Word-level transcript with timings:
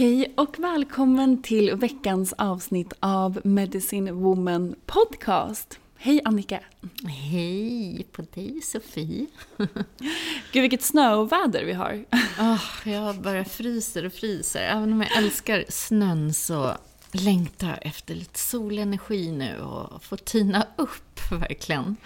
Hej 0.00 0.32
och 0.36 0.58
välkommen 0.58 1.42
till 1.42 1.74
veckans 1.76 2.32
avsnitt 2.32 2.92
av 3.00 3.40
Medicine 3.44 4.12
Woman 4.12 4.74
Podcast. 4.86 5.78
Hej 5.96 6.20
Annika! 6.24 6.60
Hej 7.04 8.06
på 8.12 8.22
dig 8.22 8.60
Sofie! 8.62 9.26
Gud 10.52 10.62
vilket 10.62 10.82
snöoväder 10.82 11.64
vi 11.64 11.72
har. 11.72 12.04
Oh, 12.38 12.62
jag 12.92 13.16
bara 13.16 13.44
fryser 13.44 14.06
och 14.06 14.12
fryser. 14.12 14.62
Även 14.62 14.92
om 14.92 15.00
jag 15.00 15.16
älskar 15.16 15.64
snön 15.68 16.34
så 16.34 16.76
längtar 17.12 17.68
jag 17.68 17.86
efter 17.86 18.14
lite 18.14 18.38
solenergi 18.38 19.32
nu 19.32 19.60
och 19.60 20.04
få 20.04 20.16
tina 20.16 20.66
upp 20.76 21.32
verkligen. 21.32 21.96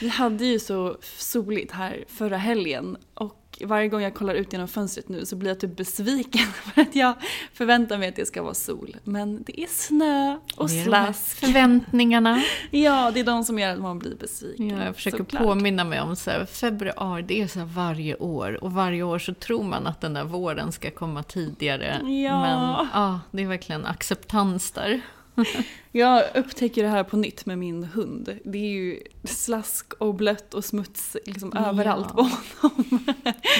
Vi 0.00 0.08
hade 0.08 0.44
ju 0.44 0.58
så 0.58 0.96
soligt 1.18 1.72
här 1.72 2.04
förra 2.08 2.36
helgen 2.36 2.96
och 3.14 3.39
varje 3.60 3.88
gång 3.88 4.02
jag 4.02 4.14
kollar 4.14 4.34
ut 4.34 4.52
genom 4.52 4.68
fönstret 4.68 5.08
nu 5.08 5.26
så 5.26 5.36
blir 5.36 5.50
jag 5.50 5.60
typ 5.60 5.76
besviken 5.76 6.46
för 6.52 6.82
att 6.82 6.96
jag 6.96 7.14
förväntar 7.52 7.98
mig 7.98 8.08
att 8.08 8.16
det 8.16 8.26
ska 8.26 8.42
vara 8.42 8.54
sol. 8.54 8.96
Men 9.04 9.42
det 9.42 9.60
är 9.60 9.66
snö 9.66 10.38
och 10.56 10.70
här 10.70 10.84
slask. 10.84 11.38
Förväntningarna. 11.38 12.42
Ja, 12.70 13.10
det 13.14 13.20
är 13.20 13.24
de 13.24 13.44
som 13.44 13.58
gör 13.58 13.72
att 13.72 13.80
man 13.80 13.98
blir 13.98 14.14
besviken. 14.14 14.68
Ja, 14.68 14.84
jag 14.84 14.94
försöker 14.94 15.18
såklart. 15.18 15.42
påminna 15.42 15.84
mig 15.84 16.00
om 16.00 16.16
så 16.16 16.30
här, 16.30 16.44
februari, 16.44 17.22
det 17.22 17.42
är 17.42 17.46
så 17.46 17.64
varje 17.64 18.16
år. 18.16 18.64
Och 18.64 18.72
varje 18.72 19.02
år 19.02 19.18
så 19.18 19.34
tror 19.34 19.64
man 19.64 19.86
att 19.86 20.00
den 20.00 20.14
där 20.14 20.24
våren 20.24 20.72
ska 20.72 20.90
komma 20.90 21.22
tidigare. 21.22 22.00
Ja. 22.02 22.40
Men 22.40 22.88
ja, 22.92 23.20
det 23.30 23.42
är 23.42 23.46
verkligen 23.46 23.86
acceptans 23.86 24.70
där. 24.72 25.02
Jag 25.92 26.24
upptäcker 26.34 26.82
det 26.82 26.88
här 26.88 27.04
på 27.04 27.16
nytt 27.16 27.46
med 27.46 27.58
min 27.58 27.84
hund. 27.84 28.38
Det 28.44 28.58
är 28.58 28.70
ju 28.70 29.00
slask 29.24 29.92
och 29.92 30.14
blött 30.14 30.54
och 30.54 30.64
smuts 30.64 31.16
liksom 31.26 31.52
Ja. 31.54 31.66
överallt 31.66 32.08
på 32.08 32.22
honom. 32.22 33.04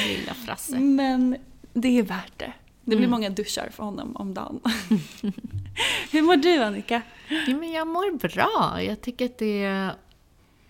Lilla 0.08 0.34
Frasse. 0.34 0.78
Men 0.78 1.36
det 1.72 1.98
är 1.98 2.02
värt 2.02 2.32
det. 2.38 2.52
Det 2.84 2.96
blir 2.96 2.98
Mm. 2.98 3.10
många 3.10 3.30
duschar 3.30 3.69
för 3.72 3.82
honom 3.84 4.16
om 4.16 4.34
dagen. 4.34 4.60
Hur 6.10 6.22
mår 6.22 6.36
du 6.36 6.62
Annika? 6.62 7.02
Ja, 7.28 7.56
men 7.56 7.72
jag 7.72 7.86
mår 7.86 8.19
bra. 8.28 8.82
Jag 8.82 9.00
tycker 9.00 9.24
att 9.24 9.38
det 9.38 9.64
är... 9.64 9.94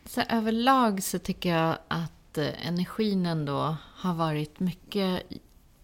Så 0.07 0.21
överlag 0.29 1.03
så 1.03 1.19
tycker 1.19 1.57
jag 1.57 1.77
att 1.89 2.39
eh, 2.39 2.67
energin 2.69 3.27
ändå 3.27 3.77
har 3.97 4.15
varit 4.15 4.61
mycket, 4.61 5.23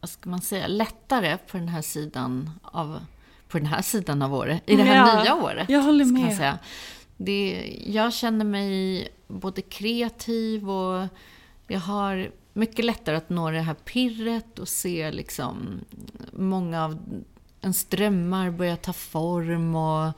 vad 0.00 0.10
ska 0.10 0.31
man 0.31 0.41
säga, 0.41 0.66
lättare 0.66 1.38
på 1.50 1.56
den 1.56 1.69
här 1.69 1.82
sidan 1.82 2.50
av, 2.62 3.00
på 3.49 3.59
den 3.59 3.67
här 3.67 3.83
sidan 3.83 4.23
av 4.23 4.34
året. 4.34 4.62
I 4.67 4.77
det 4.77 4.83
här 4.83 4.97
Ja, 5.17 5.23
nya 5.23 5.34
året. 5.34 5.69
jag 5.69 5.81
håller 5.83 6.05
med. 6.05 6.37
Säga. 6.37 6.59
Det, 7.17 7.73
jag 7.87 8.12
känner 8.12 8.45
mig 8.45 9.09
både 9.29 9.62
kreativ 9.62 10.71
och 10.71 11.09
jag 11.67 11.81
har 11.81 12.31
mycket 12.53 12.84
lättare 12.84 13.17
att 13.17 13.31
nå 13.31 13.51
det 13.51 13.61
här 13.61 13.75
pirret 13.75 14.59
och 14.59 14.69
se 14.69 15.11
liksom 15.12 15.81
många 16.33 16.84
av 16.84 16.99
ens 17.61 17.84
drömmar 17.84 18.51
börja 18.51 18.77
ta 18.77 18.93
form 18.93 19.75
och 19.75 20.13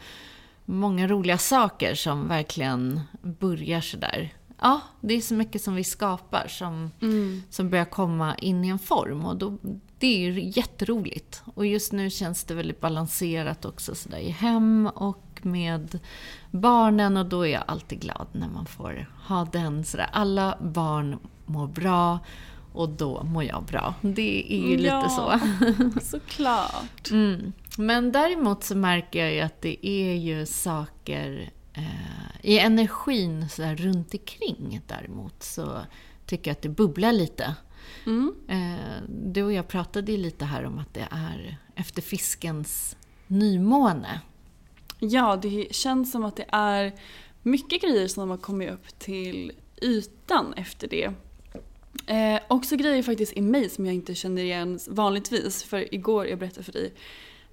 många 0.64 1.06
roliga 1.08 1.38
saker 1.38 1.94
som 1.94 2.28
verkligen 2.28 3.00
börjar 3.22 3.80
sådär. 3.80 4.34
Ja, 4.60 4.80
det 5.00 5.14
är 5.14 5.20
så 5.20 5.34
mycket 5.34 5.62
som 5.62 5.74
vi 5.74 5.84
skapar 5.84 6.46
som, 6.48 6.90
som 7.50 7.70
börjar 7.70 7.84
komma 7.84 8.34
in 8.34 8.64
i 8.64 8.68
en 8.68 8.78
form 8.78 9.24
och 9.24 9.36
då, 9.36 9.56
det 9.98 10.06
är 10.06 10.30
ju 10.30 10.52
jätteroligt. 10.60 11.42
Och 11.54 11.66
just 11.66 11.92
nu 11.92 12.10
känns 12.10 12.44
det 12.44 12.54
väldigt 12.54 12.80
balanserat 12.80 13.64
också 13.64 13.94
sådär 13.94 14.18
i 14.18 14.30
hem 14.30 14.90
och 14.94 15.40
med 15.42 15.98
barnen 16.50 17.16
och 17.16 17.26
då 17.26 17.46
är 17.46 17.52
jag 17.52 17.64
alltid 17.66 18.00
glad 18.00 18.26
när 18.32 18.48
man 18.48 18.66
får 18.66 19.10
ha 19.26 19.44
den 19.52 19.84
sådär. 19.84 20.08
Alla 20.12 20.58
barn 20.60 21.18
mår 21.46 21.66
bra 21.66 22.18
och 22.72 22.88
då 22.88 23.22
mår 23.22 23.44
jag 23.44 23.64
bra. 23.64 23.94
Det 24.00 24.54
är 24.54 24.68
ju 24.70 24.76
lite 24.76 25.08
så. 25.08 25.40
Såklart. 26.02 27.10
Mm. 27.10 27.52
Men 27.78 28.12
däremot 28.12 28.64
så 28.64 28.76
märker 28.76 29.24
jag 29.24 29.34
ju 29.34 29.40
att 29.40 29.62
det 29.62 29.86
är 29.86 30.14
ju 30.14 30.46
saker 30.46 31.50
eh, 31.72 32.40
i 32.42 32.58
energin 32.58 33.48
så 33.48 33.62
runt 33.62 34.14
omkring 34.14 34.80
däremot 34.86 35.42
så 35.42 35.78
tycker 36.26 36.50
jag 36.50 36.52
att 36.56 36.62
det 36.62 36.68
bubblar 36.68 37.12
lite. 37.12 37.54
Mm. 38.06 38.34
Eh, 38.48 39.02
du 39.08 39.42
och 39.42 39.52
jag 39.52 39.68
pratade 39.68 40.12
ju 40.12 40.18
lite 40.18 40.44
här 40.44 40.64
om 40.64 40.78
att 40.78 40.94
det 40.94 41.08
är 41.10 41.56
efter 41.74 42.02
fiskens 42.02 42.96
nymåne. 43.26 44.20
Ja, 44.98 45.38
det 45.42 45.74
känns 45.74 46.12
som 46.12 46.24
att 46.24 46.36
det 46.36 46.46
är 46.48 46.92
mycket 47.42 47.82
grejer 47.82 48.08
som 48.08 48.30
har 48.30 48.36
kommit 48.36 48.70
upp 48.70 48.98
till 48.98 49.52
ytan 49.82 50.54
efter 50.56 50.88
det. 50.88 51.12
Eh, 52.06 52.40
också 52.48 52.76
grejer 52.76 53.02
faktiskt 53.02 53.36
i 53.36 53.40
mig 53.40 53.68
som 53.70 53.86
jag 53.86 53.94
inte 53.94 54.14
känner 54.14 54.42
igen 54.42 54.78
vanligtvis. 54.88 55.64
För 55.64 55.94
igår, 55.94 56.26
jag 56.26 56.38
berättade 56.38 56.64
för 56.64 56.72
dig, 56.72 56.94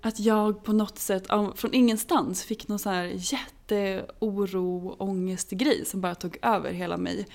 att 0.02 0.20
jag 0.20 0.64
på 0.64 0.74
något 0.74 1.00
sätt 1.00 1.28
från 1.56 1.74
ingenstans 1.74 2.44
fick 2.44 2.68
någon 2.68 2.80
så 2.80 2.90
här 2.90 3.12
jätteoro, 3.16 4.96
ångestgrej 5.00 5.86
som 5.86 6.02
bara 6.02 6.16
tog 6.16 6.38
över 6.42 6.72
hela 6.72 6.98
mig. 6.98 7.28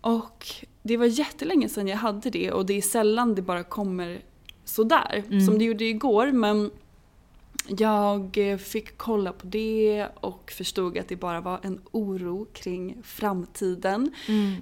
Och 0.00 0.46
det 0.82 0.96
var 0.96 1.06
jättelänge 1.06 1.68
sedan 1.68 1.88
jag 1.88 1.96
hade 1.96 2.30
det 2.30 2.52
och 2.52 2.66
det 2.66 2.74
är 2.74 2.82
sällan 2.82 3.34
det 3.34 3.42
bara 3.42 3.64
kommer 3.64 4.22
sådär 4.64 5.24
som 5.46 5.58
det 5.58 5.64
gjorde 5.64 5.84
igår 5.84 6.32
men 6.32 6.70
jag 7.68 8.38
fick 8.60 8.98
kolla 8.98 9.32
på 9.32 9.46
det 9.46 10.06
och 10.14 10.50
förstod 10.50 10.98
att 10.98 11.08
det 11.08 11.16
bara 11.16 11.40
var 11.40 11.60
en 11.62 11.80
oro 11.90 12.46
kring 12.52 12.96
framtiden. 13.02 14.14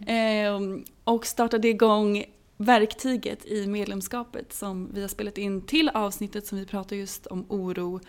Eh, 0.07 0.83
och 1.05 1.27
startade 1.27 1.69
igång 1.69 2.25
verktyget 2.57 3.47
i 3.47 3.67
medlemskapet 3.67 4.53
som 4.53 4.91
vi 4.93 5.01
har 5.01 5.09
spelat 5.09 5.39
in 5.39 5.63
till 5.63 5.89
avsnittet 5.89 6.47
som 6.47 6.59
vi 6.59 6.67
pratar 6.67 6.97
just 6.97 7.27
om 7.27 7.45
oro 7.49 8.01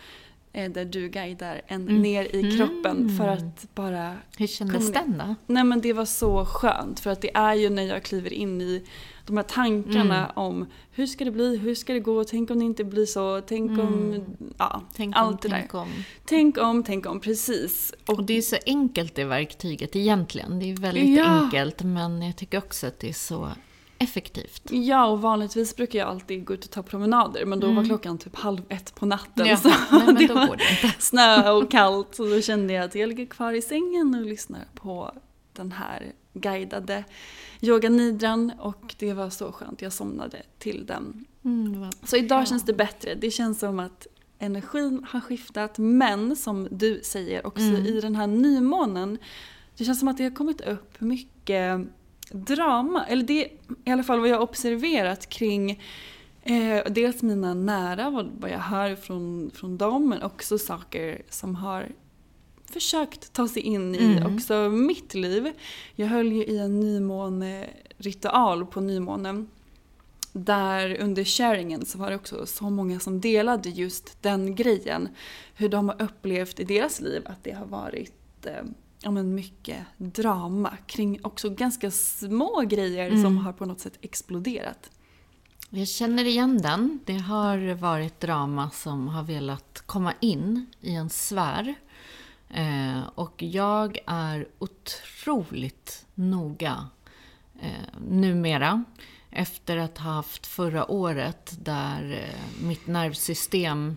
där 0.51 0.85
du 0.85 1.09
guidar 1.09 1.61
en 1.67 1.85
ner 1.85 2.35
i 2.35 2.57
kroppen 2.57 3.17
för 3.17 3.27
att 3.27 3.67
bara... 3.75 4.15
Hur 4.37 4.47
kändes 4.47 4.91
den 4.93 5.17
då? 5.17 5.35
Nej 5.53 5.63
men 5.63 5.81
det 5.81 5.93
var 5.93 6.05
så 6.05 6.45
skönt 6.45 6.99
för 6.99 7.09
att 7.09 7.21
det 7.21 7.31
är 7.35 7.53
ju 7.53 7.69
när 7.69 7.83
jag 7.83 8.03
kliver 8.03 8.33
in 8.33 8.61
i 8.61 8.83
de 9.25 9.37
här 9.37 9.43
tankarna 9.43 10.17
Mm. 10.17 10.31
om 10.35 10.65
hur 10.91 11.05
ska 11.07 11.25
det 11.25 11.31
bli, 11.31 11.57
hur 11.57 11.75
ska 11.75 11.93
det 11.93 11.99
gå, 11.99 12.23
tänk 12.23 12.51
om 12.51 12.59
det 12.59 12.65
inte 12.65 12.83
blir 12.83 13.05
så, 13.05 13.41
tänk 13.41 13.71
om... 13.71 14.25
Ja, 14.57 14.73
Mm. 14.75 14.85
Tänk 14.95 15.15
allt 15.15 15.31
om, 15.45 15.51
det 15.51 15.55
där. 15.55 15.57
tänk 15.61 15.73
om. 15.73 15.87
Tänk 16.25 16.57
om, 16.57 16.83
tänk 16.83 17.05
om, 17.05 17.19
precis. 17.19 17.93
Och 18.05 18.23
det 18.23 18.37
är 18.37 18.41
så 18.41 18.55
enkelt 18.65 19.15
det 19.15 19.23
verktyget 19.23 19.95
egentligen. 19.95 20.59
Det 20.59 20.71
är 20.71 20.75
väldigt 20.77 21.17
Ja. 21.17 21.25
enkelt 21.25 21.83
men 21.83 22.21
jag 22.21 22.35
tycker 22.35 22.57
också 22.57 22.87
att 22.87 22.99
det 22.99 23.09
är 23.09 23.13
så 23.13 23.49
effektivt. 23.99 24.61
Ja, 24.71 25.05
och 25.05 25.21
vanligtvis 25.21 25.75
brukar 25.75 25.99
jag 25.99 26.07
alltid 26.07 26.45
gå 26.45 26.53
ut 26.53 26.65
och 26.65 26.71
ta 26.71 26.83
promenader 26.83 27.45
men 27.45 27.59
då 27.59 27.71
var 27.71 27.83
klockan 27.83 28.17
typ 28.17 28.35
halv 28.35 28.61
ett 28.69 28.95
på 28.95 29.05
natten. 29.05 29.45
Ja, 29.47 29.57
Så 29.57 29.69
nej, 29.91 30.15
det 30.19 30.27
då 30.27 30.33
var 30.33 30.55
det 30.57 30.95
snö 30.99 31.51
och 31.51 31.71
kallt 31.71 32.15
så 32.15 32.25
då 32.29 32.41
kände 32.41 32.73
jag 32.73 32.85
att 32.85 32.95
jag 32.95 33.09
ligger 33.09 33.25
kvar 33.25 33.53
i 33.53 33.61
sängen 33.61 34.15
och 34.15 34.25
lyssnar 34.25 34.65
på 34.73 35.11
den 35.53 35.71
här 35.71 36.11
guidade 36.33 37.03
yoga 37.61 37.89
nidran 37.89 38.51
och 38.59 38.95
det 38.99 39.13
var 39.13 39.29
så 39.29 39.51
skönt. 39.51 39.81
Jag 39.81 39.93
somnade 39.93 40.41
till 40.59 40.85
den. 40.85 41.25
Mm, 41.45 41.89
Så 42.03 42.17
idag 42.17 42.47
känns 42.47 42.63
det 42.63 42.73
bättre. 42.73 43.15
Det 43.15 43.31
känns 43.31 43.59
som 43.59 43.79
att 43.79 44.07
energin 44.39 45.05
har 45.09 45.19
skiftat 45.19 45.77
men 45.77 46.35
som 46.35 46.67
du 46.71 47.01
säger 47.03 47.47
också 47.47 47.61
Mm. 47.63 47.85
i 47.85 48.01
den 48.01 48.15
här 48.15 48.27
nymånen 48.27 49.17
det 49.77 49.85
känns 49.85 49.99
som 49.99 50.07
att 50.07 50.17
det 50.17 50.23
har 50.23 50.31
kommit 50.31 50.61
upp 50.61 51.01
mycket 51.01 51.79
drama. 52.31 53.05
Eller 53.05 53.23
det 53.23 53.45
är 53.45 53.51
i 53.85 53.91
alla 53.91 54.03
fall 54.03 54.19
vad 54.19 54.29
jag 54.29 54.35
har 54.35 54.43
observerat 54.43 55.29
kring 55.29 55.83
eh, 56.43 56.83
dels 56.89 57.21
mina 57.21 57.53
nära, 57.53 58.09
vad, 58.09 58.29
vad 58.39 58.49
jag 58.51 58.59
hör 58.59 58.95
från, 58.95 59.51
från 59.53 59.77
dem 59.77 60.09
men 60.09 60.21
också 60.21 60.57
saker 60.57 61.21
som 61.29 61.55
har 61.55 61.87
försökt 62.71 63.33
ta 63.33 63.47
sig 63.47 63.61
in 63.61 63.95
i 63.95 64.17
Mm. 64.17 64.35
också 64.35 64.69
mitt 64.69 65.13
liv. 65.13 65.51
Jag 65.95 66.07
höll 66.07 66.31
ju 66.31 66.43
i 66.45 66.57
en 66.57 66.79
nymåneritual 66.79 68.65
på 68.65 68.81
nymånen 68.81 69.47
där 70.33 70.97
under 71.01 71.23
sharingen 71.23 71.85
så 71.85 71.97
var 71.97 72.09
det 72.09 72.15
också 72.15 72.45
så 72.45 72.69
många 72.69 72.99
som 72.99 73.21
delade 73.21 73.69
just 73.69 74.23
den 74.23 74.55
grejen. 74.55 75.09
Hur 75.55 75.69
de 75.69 75.89
har 75.89 76.01
upplevt 76.01 76.59
i 76.59 76.63
deras 76.63 77.01
liv 77.01 77.21
att 77.25 77.43
det 77.43 77.51
har 77.51 77.65
varit 77.65 78.45
eh, 78.45 78.63
ja, 79.01 79.11
men 79.11 79.35
mycket 79.35 79.85
drama 79.97 80.77
kring 80.87 81.19
också 81.23 81.49
ganska 81.49 81.91
små 81.91 82.61
grejer 82.67 83.09
som 83.09 83.19
Mm. 83.19 83.37
har 83.37 83.53
på 83.53 83.65
något 83.65 83.79
sätt 83.79 83.97
exploderat. 84.01 84.89
Jag 85.69 85.87
känner 85.87 86.25
igen 86.25 86.61
den. 86.61 86.99
Det 87.05 87.17
har 87.17 87.73
varit 87.73 88.19
drama 88.19 88.69
som 88.69 89.07
har 89.07 89.23
velat 89.23 89.83
komma 89.85 90.13
in 90.19 90.65
i 90.81 90.95
en 90.95 91.09
sfär. 91.09 91.75
Eh, 92.49 92.99
och 93.15 93.43
jag 93.43 93.97
är 94.07 94.47
otroligt 94.59 96.05
noga 96.15 96.87
eh, 97.61 97.99
numera. 98.09 98.83
Efter 99.31 99.77
att 99.77 99.97
ha 99.97 100.11
haft 100.11 100.47
förra 100.47 100.91
året 100.91 101.57
där 101.61 102.11
eh, 102.33 102.63
mitt 102.67 102.87
nervsystem 102.87 103.95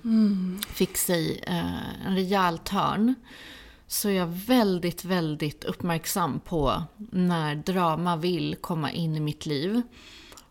fick 0.68 0.96
sig 0.96 1.40
eh, 1.46 2.06
en 2.06 2.14
rejäl 2.14 2.58
törn. 2.58 3.14
Så 3.92 4.08
är 4.08 4.12
jag 4.12 4.26
väldigt, 4.26 5.04
väldigt 5.04 5.64
uppmärksam 5.64 6.40
på 6.40 6.82
när 7.10 7.54
drama 7.54 8.16
vill 8.16 8.56
komma 8.60 8.92
in 8.92 9.16
i 9.16 9.20
mitt 9.20 9.46
liv. 9.46 9.82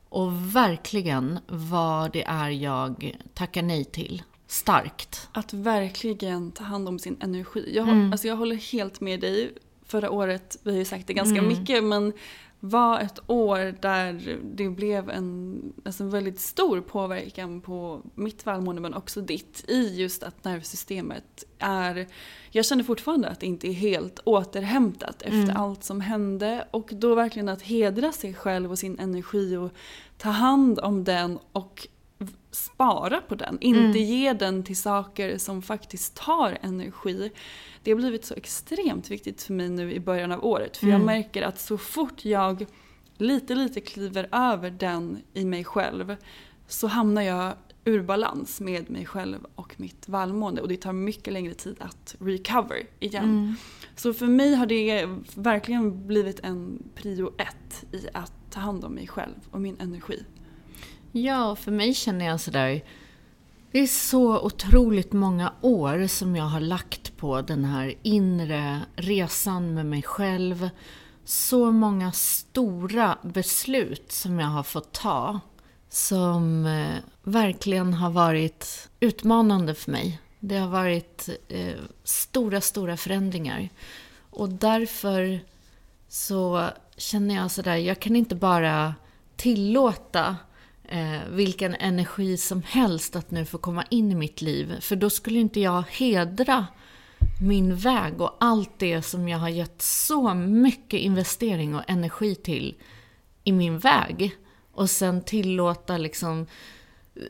Och 0.09 0.55
verkligen 0.55 1.39
vad 1.47 2.11
det 2.13 2.23
är 2.23 2.49
jag 2.49 3.17
tackar 3.33 3.61
nej 3.61 3.85
till. 3.85 4.23
Starkt. 4.47 5.27
Att 5.31 5.53
verkligen 5.53 6.51
ta 6.51 6.63
hand 6.63 6.87
om 6.87 6.99
sin 6.99 7.17
energi. 7.21 7.71
Jag, 7.75 7.87
Mm. 7.87 8.11
alltså 8.11 8.27
jag 8.27 8.35
håller 8.35 8.55
helt 8.55 9.01
med 9.01 9.19
dig. 9.21 9.53
Förra 9.85 10.09
året, 10.11 10.57
vi 10.63 10.71
har 10.71 10.77
ju 10.77 10.85
sagt 10.85 11.07
det 11.07 11.13
ganska 11.13 11.37
Mm. 11.39 11.59
mycket, 11.59 11.83
men 11.83 12.13
var 12.59 12.99
ett 12.99 13.19
år 13.27 13.75
där 13.81 14.37
det 14.43 14.69
blev 14.69 15.09
en, 15.09 15.61
alltså 15.85 16.03
en 16.03 16.09
väldigt 16.09 16.39
stor 16.39 16.81
påverkan 16.81 17.61
på 17.61 18.01
mitt 18.15 18.47
välmående 18.47 18.81
men 18.81 18.93
också 18.93 19.21
ditt 19.21 19.65
i 19.67 20.01
just 20.01 20.23
att 20.23 20.43
nervsystemet 20.43 21.43
är, 21.59 22.07
jag 22.51 22.65
känner 22.65 22.83
fortfarande 22.83 23.29
att 23.29 23.39
det 23.39 23.45
inte 23.45 23.67
är 23.67 23.73
helt 23.73 24.19
återhämtat 24.23 25.21
efter 25.21 25.39
Mm. 25.39 25.57
allt 25.57 25.83
som 25.83 26.01
hände 26.01 26.67
och 26.71 26.89
då 26.91 27.15
verkligen 27.15 27.49
att 27.49 27.61
hedra 27.61 28.11
sig 28.11 28.33
själv 28.33 28.71
och 28.71 28.79
sin 28.79 28.99
energi 28.99 29.55
och 29.55 29.71
ta 30.17 30.29
hand 30.29 30.79
om 30.79 31.03
den 31.03 31.39
och 31.51 31.87
spara 32.51 33.21
på 33.21 33.35
den, 33.35 33.57
inte 33.61 33.79
Mm. 33.79 33.91
ge 33.97 34.33
den 34.33 34.63
till 34.63 34.77
saker 34.77 35.37
som 35.37 35.61
faktiskt 35.61 36.15
tar 36.15 36.57
energi. 36.61 37.31
Det 37.83 37.91
har 37.91 37.97
blivit 37.97 38.25
så 38.25 38.33
extremt 38.33 39.11
viktigt 39.11 39.43
för 39.43 39.53
mig 39.53 39.69
nu 39.69 39.93
i 39.93 39.99
början 39.99 40.31
av 40.31 40.45
året. 40.45 40.77
För 40.77 40.87
jag 40.87 40.95
Mm. 40.95 41.05
märker 41.05 41.41
att 41.41 41.59
så 41.59 41.77
fort 41.77 42.25
jag 42.25 42.65
lite, 43.17 43.55
lite 43.55 43.81
kliver 43.81 44.29
över 44.31 44.69
den 44.71 45.17
i 45.33 45.45
mig 45.45 45.63
själv 45.63 46.15
så 46.67 46.87
hamnar 46.87 47.21
jag 47.21 47.53
ur 47.85 48.01
balans 48.03 48.61
med 48.61 48.89
mig 48.89 49.05
själv 49.05 49.45
och 49.55 49.73
mitt 49.79 50.09
välmående. 50.09 50.61
Och 50.61 50.67
det 50.67 50.77
tar 50.77 50.93
mycket 50.93 51.33
längre 51.33 51.53
tid 51.53 51.75
att 51.79 52.15
recover 52.19 52.83
igen. 52.99 53.23
Mm. 53.23 53.53
Så 53.95 54.13
för 54.13 54.27
mig 54.27 54.55
har 54.55 54.65
det 54.65 55.05
verkligen 55.35 56.07
blivit 56.07 56.39
en 56.39 56.83
prio 56.95 57.31
ett 57.37 57.85
i 57.91 58.07
att 58.13 58.33
ta 58.49 58.59
hand 58.59 58.85
om 58.85 58.93
mig 58.93 59.07
själv 59.07 59.33
och 59.51 59.61
min 59.61 59.77
energi. 59.79 60.23
Ja, 61.11 61.55
för 61.55 61.71
mig 61.71 61.93
känner 61.93 62.25
jag 62.25 62.39
sådär... 62.39 62.83
Det 63.71 63.79
är 63.79 63.87
så 63.87 64.39
otroligt 64.39 65.13
många 65.13 65.53
år 65.61 66.07
som 66.07 66.35
jag 66.35 66.43
har 66.43 66.59
lagt 66.59 67.17
på 67.17 67.41
den 67.41 67.65
här 67.65 67.93
inre 68.03 68.81
resan 68.95 69.73
med 69.73 69.85
mig 69.85 70.01
själv. 70.03 70.69
Så 71.25 71.71
många 71.71 72.11
stora 72.11 73.17
beslut 73.21 74.11
som 74.11 74.39
jag 74.39 74.47
har 74.47 74.63
fått 74.63 74.91
ta. 74.91 75.39
Som 75.89 76.65
eh, 76.65 76.95
verkligen 77.23 77.93
har 77.93 78.09
varit 78.09 78.89
utmanande 78.99 79.75
för 79.75 79.91
mig. 79.91 80.19
Det 80.39 80.57
har 80.57 80.69
varit 80.69 81.29
eh, 81.47 81.79
stora, 82.03 82.61
stora 82.61 82.97
förändringar. 82.97 83.69
Och 84.29 84.49
därför 84.49 85.39
så 86.07 86.69
känner 86.97 87.35
jag 87.35 87.51
sådär, 87.51 87.75
jag 87.75 87.99
kan 87.99 88.15
inte 88.15 88.35
bara 88.35 88.95
tillåta 89.35 90.35
eh, 90.91 91.19
vilken 91.29 91.75
energi 91.75 92.37
som 92.37 92.61
helst 92.65 93.15
att 93.15 93.31
nu 93.31 93.45
få 93.45 93.57
komma 93.57 93.83
in 93.89 94.11
i 94.11 94.15
mitt 94.15 94.41
liv. 94.41 94.79
För 94.79 94.95
då 94.95 95.09
skulle 95.09 95.39
inte 95.39 95.59
jag 95.59 95.81
hedra 95.81 96.67
min 97.41 97.75
väg 97.75 98.21
och 98.21 98.37
allt 98.39 98.79
det 98.79 99.01
som 99.01 99.27
jag 99.27 99.37
har 99.37 99.49
gett 99.49 99.81
så 99.81 100.33
mycket 100.33 100.99
investering 100.99 101.75
och 101.75 101.83
energi 101.87 102.35
till 102.35 102.75
i 103.43 103.51
min 103.51 103.79
väg. 103.79 104.35
Och 104.71 104.89
sen 104.89 105.21
tillåta 105.21 105.97
liksom 105.97 106.47
eh, 107.15 107.21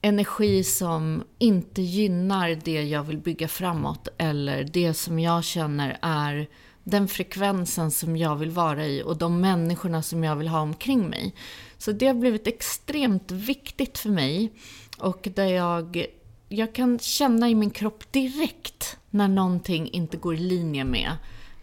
energi 0.00 0.64
som 0.64 1.24
inte 1.38 1.82
gynnar 1.82 2.60
det 2.64 2.82
jag 2.82 3.02
vill 3.02 3.18
bygga 3.18 3.48
framåt 3.48 4.08
eller 4.18 4.64
det 4.64 4.94
som 4.94 5.18
jag 5.18 5.44
känner 5.44 5.98
är 6.02 6.48
den 6.84 7.08
frekvensen 7.08 7.90
som 7.90 8.16
jag 8.16 8.36
vill 8.36 8.50
vara 8.50 8.86
i 8.86 9.02
och 9.02 9.16
de 9.16 9.40
människorna 9.40 10.02
som 10.02 10.24
jag 10.24 10.36
vill 10.36 10.48
ha 10.48 10.60
omkring 10.60 11.08
mig. 11.08 11.34
Så 11.78 11.92
det 11.92 12.06
har 12.06 12.14
blivit 12.14 12.46
extremt 12.46 13.30
viktigt 13.30 13.98
för 13.98 14.10
mig 14.10 14.52
och 14.98 15.28
där 15.34 15.46
jag, 15.46 16.06
jag 16.48 16.74
kan 16.74 16.98
känna 16.98 17.48
i 17.48 17.54
min 17.54 17.70
kropp 17.70 18.12
direkt 18.12 18.96
när 19.10 19.28
någonting 19.28 19.90
inte 19.90 20.16
går 20.16 20.34
i 20.34 20.38
linje 20.38 20.84
med 20.84 21.12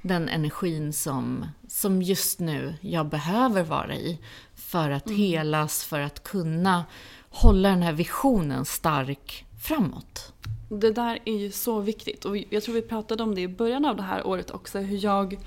den 0.02 0.30
energin 0.30 0.94
som, 0.94 1.46
som 1.68 2.02
just 2.02 2.40
nu 2.40 2.74
jag 2.82 3.10
behöver 3.10 3.64
vara 3.64 3.96
i 3.96 4.20
för 4.56 4.92
att 4.92 5.12
helas, 5.12 5.84
för 5.84 6.00
att 6.00 6.24
kunna 6.24 6.86
hålla 7.30 7.70
den 7.70 7.82
här 7.82 7.94
visionen 7.94 8.66
stark 8.66 9.46
framåt. 9.68 10.34
Det 10.70 10.92
där 10.92 11.20
är 11.26 11.38
ju 11.38 11.52
så 11.52 11.80
viktigt 11.80 12.26
och 12.26 12.38
jag 12.38 12.64
tror 12.64 12.76
vi 12.76 12.82
pratade 12.82 13.24
om 13.24 13.36
det 13.36 13.42
i 13.42 13.48
början 13.48 13.86
av 13.86 13.96
det 13.96 14.04
här 14.04 14.28
året 14.28 14.52
också. 14.52 14.80
Hur 14.80 15.04
jag 15.04 15.38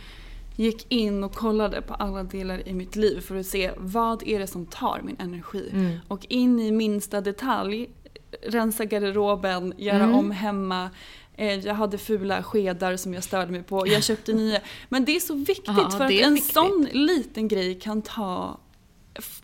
gick 0.58 0.86
in 0.92 1.24
och 1.24 1.34
kollade 1.34 1.82
på 1.82 1.94
alla 1.94 2.22
delar 2.22 2.68
i 2.68 2.74
mitt 2.74 2.96
liv 2.96 3.20
för 3.20 3.36
att 3.36 3.46
se 3.46 3.70
vad 3.76 4.22
är 4.28 4.38
det 4.38 4.46
som 4.46 4.66
tar 4.66 5.00
min 5.04 5.16
energi. 5.18 5.68
Mm. 5.72 5.98
Och 6.08 6.26
in 6.28 6.60
i 6.60 6.70
minsta 6.72 7.20
detalj, 7.20 7.88
rensa 8.42 8.84
garderoben, 8.84 9.74
göra 9.76 10.02
Mm. 10.04 10.14
om 10.14 10.30
hemma. 10.30 10.90
Eh, 11.36 11.54
Jag 11.58 11.74
hade 11.74 11.98
fula 11.98 12.42
skedar 12.42 12.96
som 12.96 13.14
jag 13.14 13.24
störde 13.24 13.52
mig 13.52 13.62
på. 13.62 13.86
Jag 13.88 14.02
köpte 14.04 14.32
nya. 14.32 14.60
Men 14.88 15.04
det 15.04 15.16
är 15.16 15.20
så 15.20 15.34
viktigt 15.34 15.64
Ja, 15.66 15.90
för 15.90 16.04
att 16.04 16.10
en 16.10 16.34
viktigt. 16.34 16.54
sån 16.54 16.88
liten 16.92 17.48
grej 17.48 17.80
kan 17.80 18.02
ta 18.02 18.58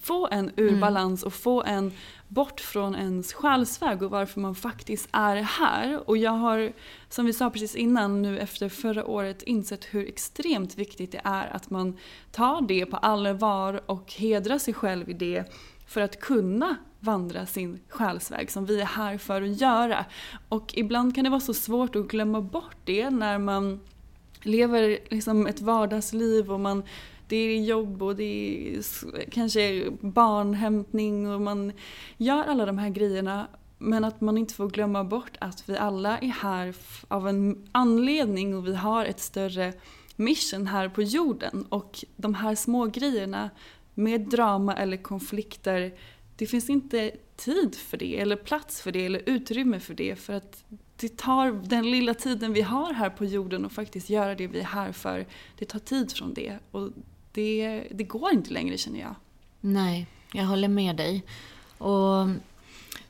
få 0.03 0.29
en 0.31 0.51
ur 0.57 0.81
balans 0.81 1.23
och 1.23 1.35
få 1.35 1.63
en 1.63 1.93
bort 2.35 2.61
från 2.61 2.95
ens 2.95 3.33
själsväg 3.33 4.03
och 4.03 4.11
varför 4.11 4.41
man 4.41 4.55
faktiskt 4.55 5.09
är 5.13 5.37
här. 5.37 6.09
Och 6.09 6.17
jag 6.17 6.31
har, 6.31 6.73
som 7.09 7.27
vi 7.27 7.33
sa 7.33 7.51
precis 7.51 7.75
innan, 7.75 8.23
nu 8.23 8.39
efter 8.39 8.69
förra 8.69 9.07
året 9.07 9.43
insett 9.43 9.85
hur 9.85 10.09
extremt 10.09 10.79
viktigt 10.79 11.13
det 11.13 11.21
är 11.25 11.57
att 11.57 11.71
man 11.71 11.99
tar 12.33 12.61
det 12.61 12.87
på 12.87 12.97
allvar 12.97 13.81
och 13.87 14.13
hedrar 14.13 14.59
sig 14.59 14.75
själv 14.75 15.11
i 15.11 15.13
det 15.13 15.53
för 15.87 16.01
att 16.01 16.21
kunna 16.21 16.77
vandra 17.01 17.47
sin 17.47 17.81
själsväg 17.89 18.51
som 18.51 18.67
vi 18.67 18.81
är 18.81 18.87
här 18.87 19.19
för 19.19 19.43
att 19.43 19.61
göra. 19.61 20.05
Och 20.49 20.75
ibland 20.77 21.15
kan 21.15 21.25
det 21.25 21.31
vara 21.31 21.41
så 21.41 21.55
svårt 21.55 21.97
att 21.97 22.09
glömma 22.09 22.41
bort 22.41 22.77
det 22.85 23.11
när 23.11 23.39
man 23.39 23.81
lever 24.43 24.99
liksom 25.09 25.47
ett 25.47 25.61
vardagsliv 25.61 26.53
och 26.53 26.61
man 26.61 26.83
det 27.29 27.37
är 27.37 27.61
jobb 27.61 28.03
och 28.03 28.17
det 28.17 28.75
är 28.77 29.31
kanske 29.31 29.91
barnhämtning 30.01 31.29
och 31.31 31.41
man 31.41 31.73
gör 32.17 32.45
alla 32.45 32.67
de 32.67 32.79
här 32.79 32.91
grejerna. 32.91 33.47
Men 33.79 34.05
att 34.05 34.21
man 34.21 34.39
inte 34.39 34.55
får 34.55 34.69
glömma 34.69 35.05
bort 35.05 35.37
att 35.39 35.69
vi 35.69 35.77
alla 35.77 36.19
är 36.19 36.29
här 36.29 36.75
av 37.09 37.29
en 37.29 37.69
anledning 37.73 38.57
och 38.57 38.67
vi 38.67 38.75
har 38.75 39.05
ett 39.05 39.21
större 39.21 39.73
mission 40.17 40.67
här 40.67 40.89
på 40.89 41.03
jorden. 41.03 41.67
Och 41.69 42.05
de 42.17 42.35
här 42.35 42.55
små 42.55 42.87
grejerna 42.87 43.51
med 43.95 44.21
drama 44.21 44.75
eller 44.75 44.97
konflikter, 44.97 45.95
det 46.37 46.47
finns 46.47 46.71
inte 46.71 47.11
tid 47.37 47.75
för 47.75 47.97
det 47.97 48.19
eller 48.19 48.37
plats 48.37 48.81
för 48.81 48.93
det 48.93 49.07
eller 49.07 49.23
utrymme 49.27 49.81
för 49.81 49.95
det. 49.95 50.17
För 50.17 50.33
att 50.33 50.65
det 50.97 51.17
tar 51.17 51.53
den 51.53 51.91
lilla 51.91 52.15
tiden 52.15 52.53
vi 52.53 52.63
har 52.63 52.93
här 52.93 53.11
på 53.11 53.25
jorden 53.25 53.65
och 53.65 53.73
faktiskt 53.73 54.11
göra 54.11 54.35
det 54.35 54.47
vi 54.47 54.61
är 54.61 54.65
här 54.65 54.93
för. 54.93 55.27
Det 55.59 55.65
tar 55.65 55.79
tid 55.79 56.13
från 56.13 56.35
det. 56.35 56.59
Och 56.71 56.91
det, 57.35 57.85
det 57.91 58.05
går 58.05 58.33
inte 58.33 58.51
längre 58.51 58.79
känner 58.79 59.01
jag. 59.01 59.15
Nej, 59.61 60.07
jag 60.33 60.45
håller 60.45 60.69
med 60.69 60.97
dig. 60.97 61.23
Och 61.79 62.29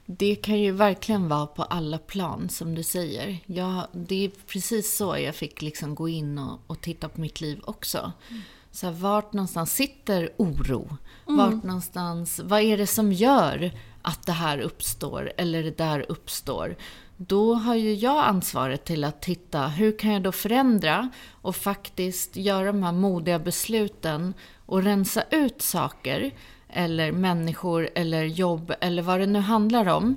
det 0.07 0.35
kan 0.35 0.61
ju 0.61 0.73
verkligen 0.73 1.29
vara 1.29 1.47
på 1.47 1.63
alla 1.63 1.99
plan 1.99 2.49
som 2.49 2.75
du 2.75 2.83
säger. 2.83 3.39
Jag, 3.47 3.87
det 3.93 4.25
är 4.25 4.31
precis 4.47 4.97
så 4.97 5.19
jag 5.19 5.35
fick 5.35 5.63
liksom 5.63 5.95
gå 5.95 6.09
in 6.09 6.39
och, 6.39 6.61
och 6.67 6.81
titta 6.81 7.09
på 7.09 7.21
mitt 7.21 7.41
liv 7.41 7.61
också. 7.65 8.13
Mm. 8.31 8.43
Så 8.71 8.87
här, 8.87 8.93
vart 8.93 9.33
någonstans 9.33 9.75
sitter 9.75 10.31
oro? 10.37 10.97
Mm. 11.29 11.37
Vart 11.37 11.65
någonstans, 11.65 12.41
vad 12.45 12.61
är 12.61 12.77
det 12.77 12.87
som 12.87 13.13
gör 13.13 13.71
att 14.03 14.27
det 14.27 14.33
här 14.33 14.59
uppstår 14.59 15.33
eller 15.37 15.63
det 15.63 15.79
där 15.79 16.07
uppstår? 16.09 16.77
Då 17.17 17.55
har 17.55 17.75
ju 17.75 17.95
jag 17.95 18.25
ansvaret 18.25 18.85
till 18.85 19.05
att 19.05 19.23
titta, 19.23 19.67
hur 19.67 19.99
kan 19.99 20.13
jag 20.13 20.23
då 20.23 20.33
förändra 20.33 21.09
och 21.33 21.57
faktiskt 21.57 22.37
göra 22.37 22.67
de 22.67 22.83
här 22.83 22.93
modiga 22.93 23.39
besluten 23.39 24.35
och 24.67 24.83
rensa 24.83 25.23
ut 25.31 25.63
saker 25.63 26.31
eller 26.69 27.13
människor 27.13 27.89
eller 27.95 28.25
jobb 28.25 28.73
eller 28.81 29.03
vad 29.03 29.21
det 29.21 29.27
nu 29.27 29.39
handlar 29.39 29.87
om. 29.87 30.17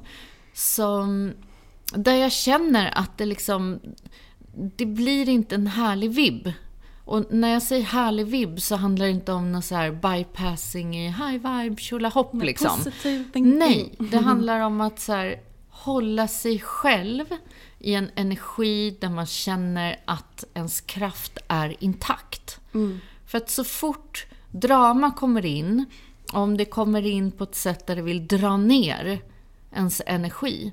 Som, 0.54 1.34
där 1.86 2.16
jag 2.16 2.32
känner 2.32 2.98
att 2.98 3.18
det 3.18 3.25
liksom, 3.25 3.80
det 4.75 4.86
blir 4.86 5.30
inte 5.30 5.56
en 5.56 5.68
härlig 5.68 6.12
vibb. 6.12 6.51
Och 7.06 7.34
när 7.34 7.54
jag 7.54 7.63
säger 7.63 7.84
härlig 7.84 8.25
vibb 8.25 8.62
så 8.62 8.75
handlar 8.75 9.06
det 9.06 9.12
inte 9.12 9.32
om 9.32 9.51
någon 9.51 9.62
så 9.62 9.75
här 9.75 9.92
bypassing 9.92 10.98
i 10.98 11.08
high 11.08 11.32
vibe, 11.32 11.82
tjolahopp 11.82 12.34
liksom. 12.34 12.80
Nej, 13.34 13.94
det 14.00 14.18
handlar 14.18 14.60
om 14.60 14.82
att 14.82 15.00
så 15.00 15.13
här, 15.13 15.39
hålla 15.77 16.27
sig 16.27 16.60
själv 16.60 17.25
i 17.79 17.93
en 17.93 18.12
energi 18.15 18.98
där 19.00 19.10
man 19.10 19.25
känner 19.25 20.00
att 20.05 20.43
ens 20.53 20.81
kraft 20.81 21.38
är 21.48 21.84
intakt. 21.84 22.60
Mm. 22.74 23.00
För 23.25 23.38
att 23.38 23.50
så 23.50 23.63
fort 23.63 24.25
drama 24.51 25.12
kommer 25.12 25.46
in, 25.46 25.86
om 26.34 26.57
det 26.57 26.65
kommer 26.65 27.05
in 27.05 27.31
på 27.31 27.43
ett 27.43 27.55
sätt 27.55 27.88
där 27.88 27.96
det 27.96 28.01
vill 28.01 28.27
dra 28.27 28.57
ner 28.57 29.19
ens 29.75 30.01
energi, 30.05 30.72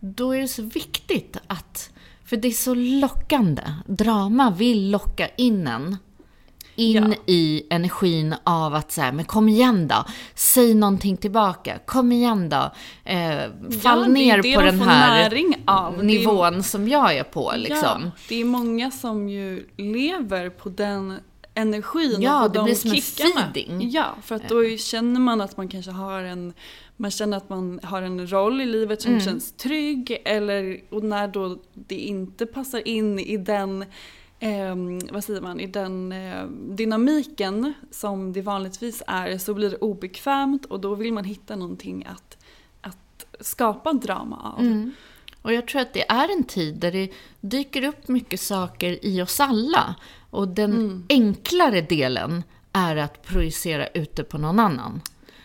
då 0.00 0.34
är 0.34 0.40
det 0.40 0.48
så 0.48 0.62
viktigt 0.62 1.36
att, 1.46 1.90
för 2.24 2.36
det 2.36 2.48
är 2.48 2.52
så 2.52 2.74
lockande, 2.74 3.62
drama 3.86 4.50
vill 4.50 4.90
locka 4.90 5.28
in 5.28 5.66
en 5.66 5.96
in 6.76 7.10
ja. 7.10 7.16
i 7.26 7.62
energin 7.70 8.34
av 8.44 8.74
att 8.74 8.92
säga, 8.92 9.12
men 9.12 9.24
kom 9.24 9.48
igen 9.48 9.88
då, 9.88 10.04
säg 10.34 10.74
någonting 10.74 11.16
tillbaka, 11.16 11.78
kom 11.86 12.12
igen 12.12 12.48
då, 12.48 12.70
eh, 13.04 13.50
fall 13.82 14.00
ja, 14.00 14.06
ner 14.06 14.56
på 14.56 14.62
den 14.62 14.80
här 14.80 15.30
nivån 16.02 16.56
det, 16.56 16.62
som 16.62 16.88
jag 16.88 17.16
är 17.16 17.24
på. 17.24 17.52
Liksom. 17.56 18.02
Ja, 18.04 18.10
det 18.28 18.40
är 18.40 18.44
många 18.44 18.90
som 18.90 19.28
ju 19.28 19.66
lever 19.76 20.50
på 20.50 20.68
den 20.68 21.18
energin 21.54 22.22
ja, 22.22 22.44
och 22.44 22.52
på 22.52 22.52
det 22.52 22.58
de 22.58 22.64
blir 22.64 22.74
som 22.74 22.90
kickarna. 22.90 23.46
En 23.46 23.52
feeding. 23.52 23.90
Ja, 23.90 24.16
för 24.22 24.34
att 24.34 24.48
då 24.48 24.76
känner 24.76 25.20
man 25.20 25.40
att 25.40 25.56
man 25.56 25.68
kanske 25.68 25.90
har 25.90 26.22
en 26.22 26.52
man 26.96 27.10
känner 27.10 27.36
att 27.36 27.48
man 27.48 27.80
har 27.82 28.02
en 28.02 28.30
roll 28.30 28.60
i 28.60 28.66
livet 28.66 29.02
som 29.02 29.10
mm. 29.10 29.24
känns 29.24 29.52
trygg 29.52 30.22
eller 30.24 30.80
och 30.90 31.04
när 31.04 31.28
då 31.28 31.58
det 31.74 31.94
inte 31.94 32.46
passar 32.46 32.88
in 32.88 33.18
i 33.18 33.36
den 33.36 33.84
eh, 34.42 34.76
vad 35.10 35.24
säger 35.24 35.40
man, 35.40 35.60
i 35.60 35.66
den 35.66 36.12
eh, 36.12 36.46
dynamiken 36.48 37.74
som 37.90 38.32
det 38.32 38.42
vanligtvis 38.42 39.02
är 39.06 39.38
så 39.38 39.54
blir 39.54 39.70
det 39.70 39.76
obekvämt 39.76 40.64
och 40.64 40.80
då 40.80 40.94
vill 40.94 41.12
man 41.12 41.24
hitta 41.24 41.56
någonting 41.56 42.04
att, 42.04 42.38
att 42.80 43.26
skapa 43.40 43.92
drama 43.92 44.54
av. 44.56 44.60
Mm. 44.60 44.92
Och 45.42 45.52
jag 45.52 45.68
tror 45.68 45.82
att 45.82 45.92
det 45.92 46.10
är 46.10 46.36
en 46.38 46.44
tid 46.44 46.74
där 46.74 46.92
det 46.92 47.12
dyker 47.40 47.84
upp 47.84 48.08
mycket 48.08 48.40
saker 48.40 49.04
i 49.04 49.22
oss 49.22 49.40
alla. 49.40 49.94
Och 50.30 50.48
den 50.48 50.72
mm. 50.72 51.06
enklare 51.08 51.80
delen 51.80 52.42
är 52.72 52.96
att 52.96 53.22
projicera 53.22 53.86
ute 53.86 54.24
på 54.24 54.38
någon 54.38 54.58
annan. 54.58 55.00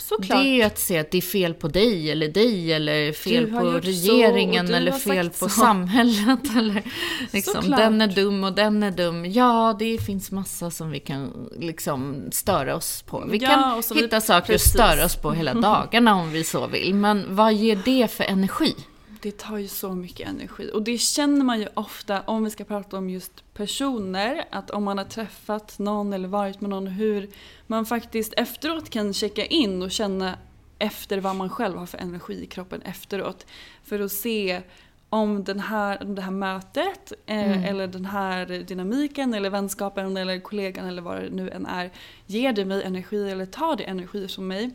Såklart. 0.08 0.44
Det 0.44 0.50
är 0.50 0.54
ju 0.54 0.64
att 0.64 0.80
se 0.80 0.98
att 0.98 1.12
det 1.12 1.18
är 1.18 1.22
fel 1.22 1.54
på 1.54 1.68
dig 1.68 2.12
eller 2.12 2.28
dig 2.28 2.74
eller 2.74 3.14
fel 3.14 3.52
på 3.52 3.70
regeringen 3.70 4.74
eller 4.74 4.92
fel 4.92 5.30
på 5.30 5.36
så. 5.36 5.50
samhället. 5.50 6.40
Eller 6.58 6.84
liksom, 7.32 7.72
den 7.72 8.02
är 8.02 8.08
dum 8.08 8.44
och 8.44 8.54
den 8.54 8.84
är 8.84 8.92
dum. 8.92 9.26
Ja, 9.26 9.76
det 9.80 9.98
finns 9.98 10.32
massa 10.32 10.72
som 10.72 10.92
vi 10.92 11.00
kan 11.00 11.50
liksom 11.60 12.30
störa 12.32 12.76
oss 12.76 13.02
på. 13.02 13.26
Vi 13.30 13.38
ja, 13.38 13.50
kan 13.50 13.98
hitta 13.98 14.16
vi, 14.16 14.22
saker 14.22 14.54
precis. 14.54 14.68
att 14.68 14.74
störa 14.74 15.06
oss 15.06 15.16
på 15.16 15.32
hela 15.32 15.54
dagarna 15.54 16.16
om 16.16 16.32
vi 16.32 16.44
så 16.44 16.68
vill. 16.68 16.96
Men 16.96 17.36
vad 17.36 17.54
ger 17.54 17.82
det 17.86 18.12
för 18.12 18.24
energi? 18.24 18.76
Det 19.22 19.38
tar 19.38 19.58
ju 19.58 19.68
så 19.68 19.94
mycket 19.94 20.28
energi. 20.28 20.72
Och 20.74 20.84
det 20.84 20.98
känner 20.98 21.46
man 21.46 21.60
ju 21.60 21.68
ofta 21.74 22.22
om 22.22 22.44
vi 22.44 22.50
ska 22.50 22.64
prata 22.64 22.98
om 22.98 23.10
just 23.10 23.54
personer. 23.54 24.46
Att 24.50 24.70
om 24.70 24.84
man 24.84 24.98
har 24.98 25.06
träffat 25.06 25.80
någon 25.80 26.14
eller 26.14 26.28
varit 26.28 26.62
med 26.62 26.70
någon 26.70 26.88
hur 26.88 27.30
man 27.68 27.86
faktiskt 27.86 28.34
efteråt 28.34 28.90
kan 28.90 29.14
checka 29.14 29.46
in 29.46 29.82
och 29.82 29.92
känna 29.92 30.38
efter 30.80 31.18
vad 31.18 31.36
man 31.36 31.50
själv 31.50 31.78
har 31.78 31.86
för 31.86 31.98
energi 31.98 32.44
i 32.44 32.46
kroppen 32.46 32.82
efteråt. 32.82 33.46
För 33.84 34.00
att 34.00 34.12
se 34.12 34.62
om 35.10 35.44
den 35.44 35.60
här, 35.60 36.06
det 36.06 36.22
här 36.22 36.32
mötet 36.32 37.14
eh, 37.26 37.52
mm. 37.52 37.64
eller 37.64 37.88
den 37.88 38.06
här 38.06 38.46
dynamiken 38.46 39.34
eller 39.34 39.50
vänskapen 39.50 40.18
eller 40.18 40.40
kollegan 40.40 40.86
eller 40.86 41.02
vad 41.02 41.22
det 41.22 41.30
nu 41.30 41.50
än 41.50 41.66
är. 41.66 41.92
Ger 42.26 42.54
det 42.54 42.66
mig 42.66 42.84
energi 42.84 43.32
eller 43.32 43.46
tar 43.46 43.76
det 43.76 43.84
energi 43.84 44.28
från 44.28 44.48
mig? 44.48 44.72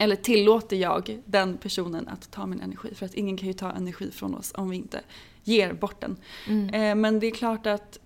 Eller 0.00 0.16
tillåter 0.16 0.76
jag 0.76 1.18
den 1.24 1.56
personen 1.56 2.08
att 2.08 2.30
ta 2.30 2.46
min 2.46 2.60
energi? 2.60 2.94
För 2.94 3.06
att 3.06 3.14
ingen 3.14 3.36
kan 3.36 3.48
ju 3.48 3.52
ta 3.52 3.72
energi 3.72 4.10
från 4.10 4.34
oss 4.34 4.52
om 4.54 4.70
vi 4.70 4.76
inte 4.76 5.00
ger 5.44 5.72
bort 5.72 6.00
den. 6.00 6.16
Mm. 6.48 6.74
Eh, 6.74 6.94
men 6.94 7.20
det 7.20 7.26
är 7.26 7.30
klart 7.30 7.66
att 7.66 7.98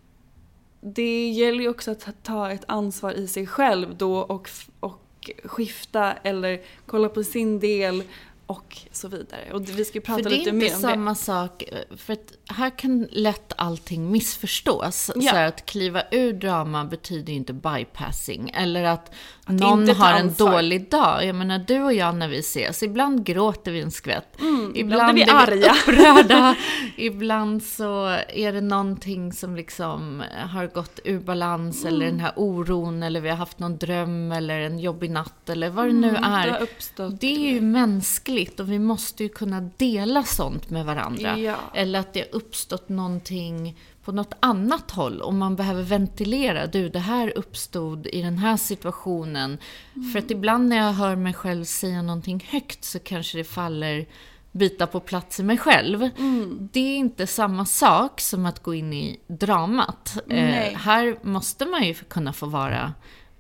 det 0.81 1.31
gäller 1.31 1.61
ju 1.61 1.69
också 1.69 1.91
att 1.91 2.23
ta 2.23 2.51
ett 2.51 2.65
ansvar 2.69 3.13
i 3.13 3.29
sig 3.29 3.47
själv 3.47 3.97
då 3.97 4.19
och, 4.19 4.49
och 4.81 5.31
skifta 5.45 6.13
eller 6.13 6.61
kolla 6.87 7.09
på 7.09 7.23
sin 7.23 7.61
del 7.61 8.03
och 8.47 8.79
så 8.93 9.09
vidare. 9.09 9.53
Och 9.53 9.69
vi 9.69 9.85
ska 9.85 10.01
prata 10.01 10.29
lite 10.29 10.31
mer 10.31 10.37
om 10.37 10.43
det. 10.43 10.51
För 10.51 10.53
det 10.53 10.65
är 10.65 10.67
inte 10.67 10.81
samma 10.81 11.15
sak, 11.15 11.65
för 11.97 12.13
att 12.13 12.33
här 12.47 12.79
kan 12.79 13.09
lätt 13.11 13.53
allting 13.57 14.11
missförstås. 14.11 15.11
Ja. 15.15 15.33
Så 15.33 15.37
att 15.37 15.67
kliva 15.67 16.03
ur 16.11 16.33
drama 16.33 16.85
betyder 16.85 17.33
inte 17.33 17.53
bypassing. 17.53 18.51
Eller 18.55 18.85
att, 18.85 19.15
att 19.45 19.55
någon 19.55 19.89
har 19.89 20.13
en 20.13 20.35
dålig 20.35 20.91
dag. 20.91 21.27
Jag 21.27 21.37
menar, 21.37 21.59
du 21.59 21.81
och 21.81 21.93
jag 21.93 22.15
när 22.15 22.29
vi 22.29 22.39
ses, 22.39 22.83
ibland 22.83 23.27
gråter 23.27 23.73
vi 23.73 23.81
en 23.81 23.91
skvätt. 23.91 24.41
Mm, 24.41 24.73
ibland 24.75 25.19
är 25.19 25.25
vi 25.25 25.31
arga. 25.31 25.75
upprörda. 25.87 26.55
ibland 26.97 27.63
så 27.63 28.07
är 28.29 28.53
det 28.53 28.61
någonting 28.61 29.33
som 29.33 29.57
liksom 29.57 30.23
har 30.51 30.67
gått 30.67 31.01
ur 31.05 31.21
balans. 31.21 31.85
Mm. 31.85 31.95
Eller 31.95 32.07
den 32.07 32.21
här 32.21 32.33
oron, 32.37 33.03
eller 33.03 33.21
vi 33.21 33.29
har 33.29 33.37
haft 33.37 33.59
någon 33.59 33.79
dröm, 33.79 34.33
eller 34.33 34.61
en 34.61 34.79
jobbig 34.79 35.11
natt, 35.11 35.49
eller 35.49 35.71
vad 35.71 35.87
det 35.87 35.93
nu 35.93 36.09
mm, 36.09 36.25
är. 36.25 36.69
Det, 36.97 37.17
det 37.21 37.27
är 37.27 37.53
ju 37.53 37.61
mänskligt 37.61 38.34
mänskligt 38.35 38.61
och 38.61 38.71
vi 38.71 38.79
måste 38.79 39.23
ju 39.23 39.29
kunna 39.29 39.61
dela 39.77 40.23
sånt 40.23 40.71
med 40.71 40.85
varandra. 40.85 41.39
Ja. 41.39 41.57
Eller 41.75 42.01
att 42.01 42.13
det 42.13 42.21
har 42.21 42.39
uppstått 42.39 42.89
någonting 42.89 43.77
på 44.05 44.13
något 44.13 44.35
annat 44.41 44.91
håll 44.91 45.21
och 45.21 45.35
man 45.35 45.57
behöver 45.57 45.83
ventilera. 45.83 46.67
Du, 46.67 46.89
det 46.89 46.99
här 46.99 47.33
uppstod 47.39 48.07
i 48.07 48.23
den 48.23 48.39
här 48.39 48.57
situationen. 48.57 49.59
Mm. 49.97 50.13
För 50.13 50.19
att 50.19 50.31
ibland 50.31 50.69
när 50.69 50.77
jag 50.77 50.93
hör 50.93 51.17
mig 51.17 51.35
själv 51.35 51.65
säga 51.65 52.03
någonting 52.03 52.45
högt 52.51 52.85
så 52.85 52.99
kanske 52.99 53.39
det 53.39 53.45
faller 53.45 54.07
byta 54.53 54.87
på 54.87 55.01
plats 55.01 55.41
i 55.41 55.43
mig 55.43 55.59
själv. 55.59 56.03
Mm. 56.19 56.69
Det 56.73 56.81
är 56.81 56.97
inte 56.97 57.27
samma 57.27 57.65
sak 57.65 58.21
som 58.21 58.47
att 58.47 58.63
gå 58.63 58.75
in 58.75 58.93
i 58.93 59.21
dramat. 59.27 60.17
Eh, 60.31 60.79
här 60.79 61.19
måste 61.23 61.67
man 61.67 61.85
ju 61.85 61.95
kunna 61.95 62.33
få 62.33 62.47
vara 62.47 62.93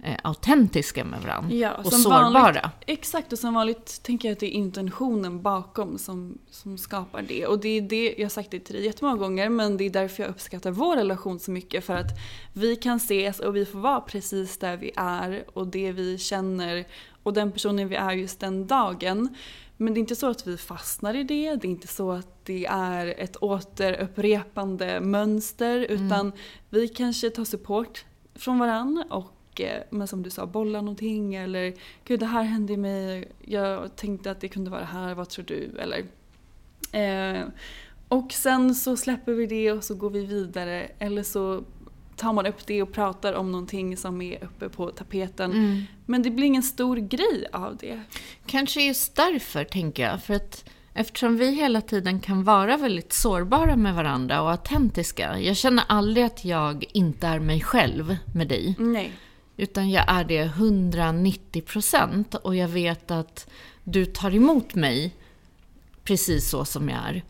eh, 0.05 0.17
autentiska 0.23 1.05
med 1.05 1.23
varandra. 1.23 1.57
Ja, 1.57 1.75
och 1.75 1.93
sårbara. 1.93 2.31
Vanligt, 2.31 2.63
exakt, 2.87 3.33
och 3.33 3.39
som 3.39 3.55
vanligt 3.55 4.03
tänker 4.03 4.29
jag 4.29 4.33
att 4.33 4.41
det 4.41 4.47
är 4.47 4.59
intentionen 4.59 5.43
bakom 5.43 5.99
som, 5.99 6.39
som 6.51 6.79
skapar 6.79 7.23
det. 7.23 7.47
Och 7.47 7.59
det 7.59 7.69
är 7.69 7.81
det, 7.81 8.15
jag 8.19 8.25
har 8.25 8.31
sagt 8.31 8.51
det 8.51 8.61
till 8.61 8.75
dig 8.75 8.85
jättemånga 8.85 9.17
gånger, 9.17 9.49
men 9.49 9.77
det 9.77 9.85
är 9.85 9.91
därför 9.91 10.23
jag 10.23 10.31
uppskattar 10.31 10.71
vår 10.71 10.97
relation 10.97 11.39
så 11.39 11.51
mycket. 11.51 11.85
För 11.85 11.97
att 11.97 12.19
vi 12.53 12.77
kan 12.77 12.97
ses 12.97 13.41
och 13.41 13.57
vi 13.57 13.67
får 13.67 13.79
vara 13.79 14.01
precis 14.01 14.59
där 14.59 14.77
vi 14.77 14.93
är 14.97 15.45
och 15.55 15.67
det 15.67 15.93
vi 15.93 16.19
känner 16.19 16.87
och 17.23 17.33
den 17.33 17.53
personen 17.53 17.89
vi 17.89 17.97
är 17.97 18.13
just 18.13 18.41
den 18.41 18.67
dagen. 18.67 19.37
Men 19.77 19.95
det 19.95 19.99
är 19.99 20.01
inte 20.01 20.17
så 20.17 20.31
att 20.31 20.47
vi 20.47 20.57
fastnar 20.57 21.15
i 21.17 21.25
det, 21.25 21.57
det 21.57 21.67
är 21.67 21.71
inte 21.71 21.89
så 21.89 22.13
att 22.13 22.45
det 22.45 22.67
är 22.67 23.15
ett 23.19 23.37
återupprepande 23.41 25.01
mönster 25.01 25.79
utan 25.79 26.33
vi 26.71 26.89
kanske 26.89 27.31
tar 27.31 27.45
support 27.45 28.05
från 28.35 28.59
varann 28.59 29.05
och 29.11 29.35
eh, 29.61 29.83
men 29.91 30.09
som 30.09 30.23
du 30.23 30.31
sa, 30.31 30.47
bolla 30.47 30.81
någonting 30.81 31.35
eller 31.35 31.75
gud 32.05 32.21
det 32.21 32.27
här 32.27 32.43
hände 32.43 32.77
mig, 32.77 33.29
jag 33.45 33.97
tänkte 33.97 34.31
att 34.31 34.41
det 34.41 34.49
kunde 34.49 34.71
vara 34.71 34.81
det 34.81 34.87
här, 34.87 35.15
vad 35.15 35.29
tror 35.29 35.45
du? 35.45 35.71
Eller, 35.79 36.05
eh, 36.93 37.43
och 38.09 38.33
sen 38.33 38.75
så 38.75 38.97
släpper 38.97 39.33
vi 39.33 39.47
det 39.47 39.73
och 39.73 39.85
så 39.85 39.95
går 39.95 40.11
vi 40.11 40.27
vidare 40.27 40.91
eller 40.99 41.23
så 41.23 41.65
tar 42.17 42.33
man 42.33 42.47
upp 42.47 42.67
det 42.67 42.83
och 42.83 42.93
pratar 42.93 43.33
om 43.33 43.53
någonting 43.53 43.97
som 43.97 44.23
är 44.23 44.45
uppe 44.45 44.69
på 44.69 44.91
tapeten. 44.91 45.53
Mm. 45.53 45.83
Men 46.07 46.23
det 46.23 46.31
blir 46.31 46.47
ingen 46.47 46.63
stor 46.63 46.97
grej 46.97 47.47
av 47.53 47.77
det. 47.77 48.03
Kanske 48.47 48.83
just 48.83 49.17
därför, 49.17 49.65
tänker 49.65 50.03
jag. 50.03 50.23
För 50.23 50.35
att 50.35 50.65
eftersom 50.95 51.37
vi 51.37 51.55
hela 51.55 51.81
tiden 51.81 52.21
kan 52.21 52.45
vara 52.45 52.77
väldigt 52.77 53.13
sårbara 53.13 53.77
med 53.77 53.95
varandra 53.95 54.43
och 54.43 54.51
autentiska. 54.51 55.41
Jag 55.41 55.57
känner 55.57 55.85
aldrig 55.89 56.25
att 56.25 56.45
jag 56.45 56.85
inte 56.93 57.27
är 57.27 57.39
mig 57.39 57.61
själv 57.61 58.17
med 58.35 58.49
dig. 58.49 58.75
Nej. 58.79 59.13
Utan 59.57 59.91
jag 59.91 60.05
är 60.09 60.25
det 60.25 60.43
190 60.43 61.63
procent 61.63 62.35
och 62.35 62.57
jag 62.57 62.69
vet 62.69 63.11
att 63.11 63.51
du 63.85 64.05
tar 64.05 64.35
emot 64.35 64.75
mig 64.75 65.15
precis 66.05 66.51
så 66.51 66.65
som 66.65 66.89
jag 66.89 66.99
är. 66.99 67.23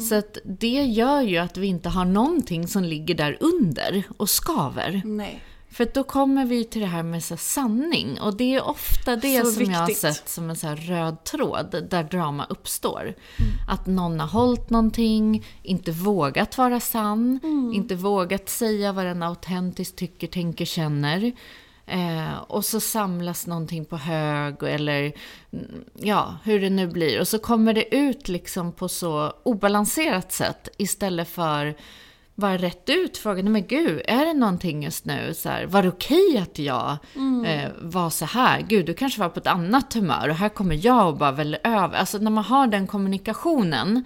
Så 0.00 0.14
att 0.14 0.38
det 0.44 0.84
gör 0.84 1.20
ju 1.22 1.38
att 1.38 1.56
vi 1.56 1.66
inte 1.66 1.88
har 1.88 2.04
någonting 2.04 2.68
som 2.68 2.84
ligger 2.84 3.14
där 3.14 3.36
under 3.40 4.02
och 4.16 4.30
skaver. 4.30 5.02
Nej. 5.04 5.42
För 5.72 5.88
då 5.94 6.04
kommer 6.04 6.44
vi 6.44 6.64
till 6.64 6.80
det 6.80 6.86
här 6.86 7.02
med 7.02 7.24
så 7.24 7.36
sanning. 7.36 8.20
Och 8.20 8.36
det 8.36 8.54
är 8.54 8.62
ofta 8.68 9.16
det 9.16 9.44
Så 9.44 9.50
som 9.50 9.64
jag 9.72 9.78
har 9.78 9.86
viktigt. 9.86 10.14
sett 10.14 10.28
som 10.28 10.50
en 10.50 10.56
så 10.56 10.68
röd 10.68 11.24
tråd 11.24 11.86
där 11.90 12.02
drama 12.02 12.46
uppstår. 12.50 13.14
Att 13.68 13.86
någon 13.86 14.20
har 14.20 14.26
hållit 14.26 14.70
någonting, 14.70 15.44
inte 15.62 15.90
vågat 15.90 16.58
vara 16.58 16.80
sann, 16.80 17.40
inte 17.74 17.94
vågat 17.94 18.48
säga 18.48 18.92
vad 18.92 19.06
den 19.06 19.22
autentiskt 19.22 19.96
tycker, 19.96 20.26
tänker, 20.26 20.64
känner. 20.64 21.32
Eh, 21.90 22.38
och 22.38 22.64
så 22.64 22.80
samlas 22.80 23.46
någonting 23.46 23.84
på 23.84 23.96
hög 23.96 24.62
eller 24.62 25.12
mm, 25.52 25.84
ja, 25.94 26.36
hur 26.44 26.60
det 26.60 26.70
nu 26.70 26.86
blir. 26.86 27.20
Och 27.20 27.28
så 27.28 27.38
kommer 27.38 27.74
det 27.74 27.94
ut 27.96 28.28
liksom 28.28 28.72
på 28.72 28.88
så 28.88 29.32
obalanserat 29.42 30.32
sätt 30.32 30.68
istället 30.78 31.28
för 31.28 31.74
bara 32.34 32.56
rätt 32.56 32.88
ut 32.90 33.18
frågan, 33.18 33.52
men 33.52 33.66
gud, 33.66 34.02
är 34.04 34.26
det 34.26 34.34
någonting 34.34 34.82
just 34.82 35.04
nu? 35.04 35.34
Så 35.34 35.48
här, 35.48 35.66
var 35.66 35.82
det 35.82 35.88
okej 35.88 36.38
att 36.42 36.58
jag 36.58 36.96
eh, 37.46 37.70
var 37.80 38.10
så 38.10 38.24
här? 38.24 38.60
Gud, 38.60 38.86
du 38.86 38.94
kanske 38.94 39.20
var 39.20 39.28
på 39.28 39.40
ett 39.40 39.46
annat 39.46 39.94
humör 39.94 40.28
och 40.28 40.34
här 40.34 40.48
kommer 40.48 40.86
jag 40.86 41.08
och 41.08 41.16
bara 41.16 41.32
väl 41.32 41.56
över. 41.64 41.98
Alltså 41.98 42.18
när 42.18 42.30
man 42.30 42.44
har 42.44 42.66
den 42.66 42.86
kommunikationen, 42.86 44.04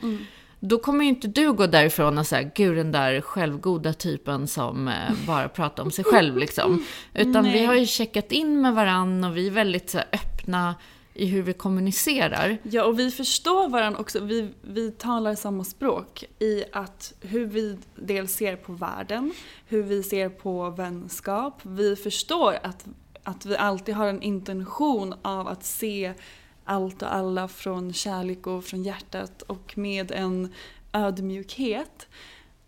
då 0.68 0.78
kommer 0.78 1.04
ju 1.04 1.10
inte 1.10 1.28
du 1.28 1.52
gå 1.52 1.66
därifrån 1.66 2.18
och 2.18 2.26
säga, 2.26 2.50
gud 2.54 2.76
den 2.76 2.92
där 2.92 3.20
självgoda 3.20 3.92
typen 3.92 4.46
som 4.48 4.88
eh, 4.88 5.26
bara 5.26 5.48
pratar 5.48 5.82
om 5.82 5.90
sig 5.90 6.04
själv 6.04 6.36
liksom. 6.36 6.84
Utan 7.14 7.44
vi 7.44 7.50
Nej. 7.50 7.64
har 7.64 7.74
ju 7.74 7.86
checkat 7.86 8.32
in 8.32 8.60
med 8.60 8.74
varann 8.74 9.24
och 9.24 9.36
vi 9.36 9.46
är 9.46 9.50
väldigt 9.50 9.90
så 9.90 9.98
här, 9.98 10.06
öppna 10.12 10.74
i 11.14 11.26
hur 11.26 11.42
vi 11.42 11.52
kommunicerar. 11.52 12.58
Ja, 12.62 12.84
och 12.84 12.98
vi 12.98 13.10
förstår 13.10 13.68
varandra 13.68 14.00
också. 14.00 14.20
Vi, 14.20 14.50
vi 14.62 14.90
talar 14.90 15.34
samma 15.34 15.64
språk 15.64 16.24
i 16.38 16.64
att 16.72 17.14
hur 17.20 17.46
vi 17.46 17.78
dels 17.96 18.34
ser 18.34 18.56
på 18.56 18.72
världen, 18.72 19.32
hur 19.66 19.82
vi 19.82 20.02
ser 20.02 20.28
på 20.28 20.70
vänskap. 20.70 21.60
Vi 21.62 21.96
förstår 21.96 22.58
att, 22.62 22.84
att 23.22 23.46
vi 23.46 23.56
alltid 23.56 23.94
har 23.94 24.06
en 24.06 24.22
intention 24.22 25.14
av 25.22 25.48
att 25.48 25.64
se 25.64 26.14
allt 26.64 27.02
och 27.02 27.14
alla 27.14 27.48
från 27.48 27.92
kärlek 27.92 28.46
och 28.46 28.64
från 28.64 28.82
hjärtat 28.82 29.42
och 29.42 29.78
med 29.78 30.10
en 30.10 30.52
ödmjukhet. 30.92 32.08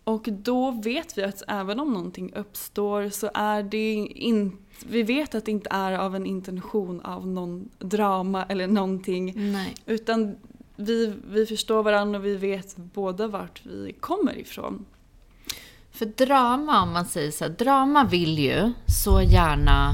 Och 0.03 0.23
då 0.29 0.71
vet 0.71 1.17
vi 1.17 1.23
att 1.23 1.43
även 1.47 1.79
om 1.79 1.93
någonting 1.93 2.33
uppstår 2.33 3.09
så 3.09 3.29
är 3.33 3.63
det 3.63 3.93
inte 4.05 4.57
vi 4.85 5.03
vet 5.03 5.35
att 5.35 5.45
det 5.45 5.51
inte 5.51 5.69
är 5.71 5.91
av 5.91 6.15
en 6.15 6.25
intention 6.25 7.01
av 7.01 7.27
någon 7.27 7.69
drama 7.79 8.43
eller 8.43 8.67
någonting. 8.67 9.51
Nej. 9.51 9.75
Utan 9.85 10.35
vi, 10.75 11.13
vi 11.29 11.45
förstår 11.45 11.83
varandra 11.83 12.19
och 12.19 12.25
vi 12.25 12.35
vet 12.35 12.77
båda 12.77 13.27
vart 13.27 13.65
vi 13.65 13.93
kommer 13.99 14.37
ifrån. 14.37 14.85
För 15.91 16.05
drama, 16.05 16.83
om 16.83 16.93
man 16.93 17.05
säger 17.05 17.31
så 17.31 17.43
här, 17.43 17.51
drama 17.51 18.03
vill 18.03 18.39
ju 18.39 18.71
så 19.03 19.21
gärna 19.21 19.93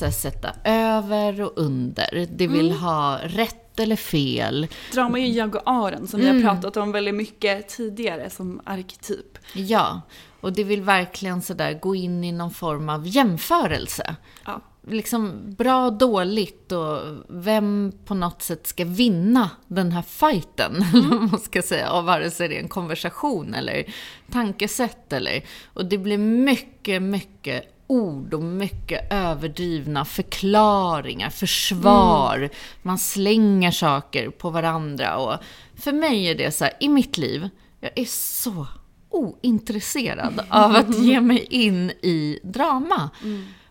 här, 0.00 0.10
sätta 0.10 0.50
över 0.64 1.42
och 1.42 1.52
under. 1.56 2.26
Det 2.30 2.46
vill 2.46 2.72
ha 2.72 3.18
rätt 3.22 3.80
eller 3.80 3.96
fel. 3.96 4.66
Drama 4.92 5.18
är 5.18 5.26
ju 5.26 5.32
jag 5.32 5.54
och 5.54 5.62
Aren 5.64 6.06
som 6.06 6.20
vi 6.20 6.28
har 6.28 6.40
pratat 6.40 6.76
om 6.76 6.92
väldigt 6.92 7.14
mycket 7.14 7.68
tidigare 7.68 8.30
som 8.30 8.60
arketyp. 8.64 9.38
Ja, 9.54 10.00
och 10.40 10.52
det 10.52 10.64
vill 10.64 10.82
verkligen 10.82 11.42
så 11.42 11.54
där 11.54 11.72
gå 11.72 11.94
in 11.94 12.24
i 12.24 12.32
någon 12.32 12.50
form 12.50 12.88
av 12.88 13.06
jämförelse. 13.06 14.16
Ja. 14.44 14.60
Liksom 14.88 15.54
bra 15.54 15.86
och 15.86 15.92
dåligt 15.92 16.72
och 16.72 17.00
vem 17.28 17.92
på 18.04 18.14
något 18.14 18.42
sätt 18.42 18.66
ska 18.66 18.84
vinna 18.84 19.50
den 19.66 19.92
här 19.92 20.02
fighten. 20.02 20.84
vad 21.10 21.20
man 21.30 21.40
ska 21.40 21.62
säga, 21.62 21.90
av 21.90 22.04
vare 22.04 22.30
sig 22.30 22.48
det 22.48 22.56
är 22.56 22.62
en 22.62 22.68
konversation 22.68 23.54
eller 23.54 23.84
tankesätt 24.32 25.12
eller... 25.12 25.44
Och 25.64 25.84
det 25.84 25.98
blir 25.98 26.18
mycket, 26.18 27.02
mycket 27.02 27.75
ord 27.86 28.34
och 28.34 28.42
mycket 28.42 29.12
överdrivna 29.12 30.04
förklaringar, 30.04 31.30
försvar. 31.30 32.50
Man 32.82 32.98
slänger 32.98 33.70
saker 33.70 34.30
på 34.30 34.50
varandra 34.50 35.16
och 35.16 35.38
för 35.76 35.92
mig 35.92 36.26
är 36.26 36.34
det 36.34 36.50
så 36.50 36.64
här, 36.64 36.72
i 36.80 36.88
mitt 36.88 37.18
liv, 37.18 37.48
jag 37.80 37.90
är 37.94 38.04
så 38.04 38.66
ointresserad 39.10 40.40
av 40.48 40.76
att 40.76 40.98
ge 40.98 41.20
mig 41.20 41.46
in 41.50 41.90
i 41.90 42.38
drama. 42.42 43.10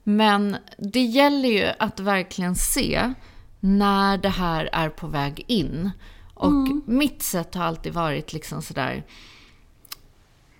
Men 0.04 0.58
det 0.78 1.04
gäller 1.04 1.50
ju 1.50 1.72
att 1.80 2.00
verkligen 2.00 2.56
se 2.56 3.14
när 3.60 4.18
det 4.18 4.30
här 4.30 4.70
är 4.72 4.90
på 4.90 5.08
väg 5.08 5.46
in. 5.48 5.92
Och 6.34 6.68
mitt 6.86 7.22
sätt 7.22 7.56
har 7.56 7.64
alltid 7.64 7.94
varit 7.94 8.34
liksom 8.34 8.62
sådär... 8.62 9.04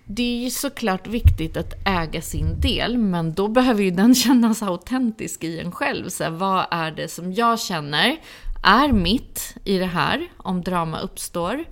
Det 0.08 0.22
är 0.22 0.44
ju 0.44 0.50
såklart 0.50 1.06
viktigt 1.06 1.56
att 1.56 1.74
äga 1.86 2.22
sin 2.22 2.60
del, 2.60 2.98
men 2.98 3.34
då 3.34 3.48
behöver 3.48 3.82
ju 3.82 3.90
den 3.90 4.14
kännas 4.24 4.62
autentisk 4.62 5.44
i 5.44 5.60
en 5.60 5.72
själv. 5.72 6.08
Så 6.08 6.24
här, 6.24 6.30
vad 6.30 6.66
är 6.70 6.90
det 6.90 7.08
som 7.08 7.32
jag 7.32 7.60
känner 7.60 8.16
är 8.62 8.92
mitt 8.92 9.56
i 9.64 9.78
det 9.78 9.86
här, 9.86 10.28
om 10.36 10.62
drama 10.62 11.00
uppstår? 11.00 11.64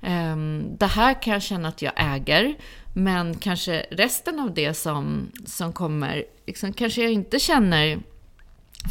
Um, 0.00 0.76
det 0.78 0.86
här 0.86 1.22
kan 1.22 1.32
jag 1.32 1.42
känna 1.42 1.68
att 1.68 1.82
jag 1.82 1.92
äger, 1.96 2.54
men 2.94 3.34
kanske 3.34 3.86
resten 3.90 4.40
av 4.40 4.54
det 4.54 4.74
som, 4.74 5.30
som 5.46 5.72
kommer, 5.72 6.24
liksom, 6.46 6.72
kanske 6.72 7.02
jag 7.02 7.12
inte 7.12 7.38
känner 7.38 8.00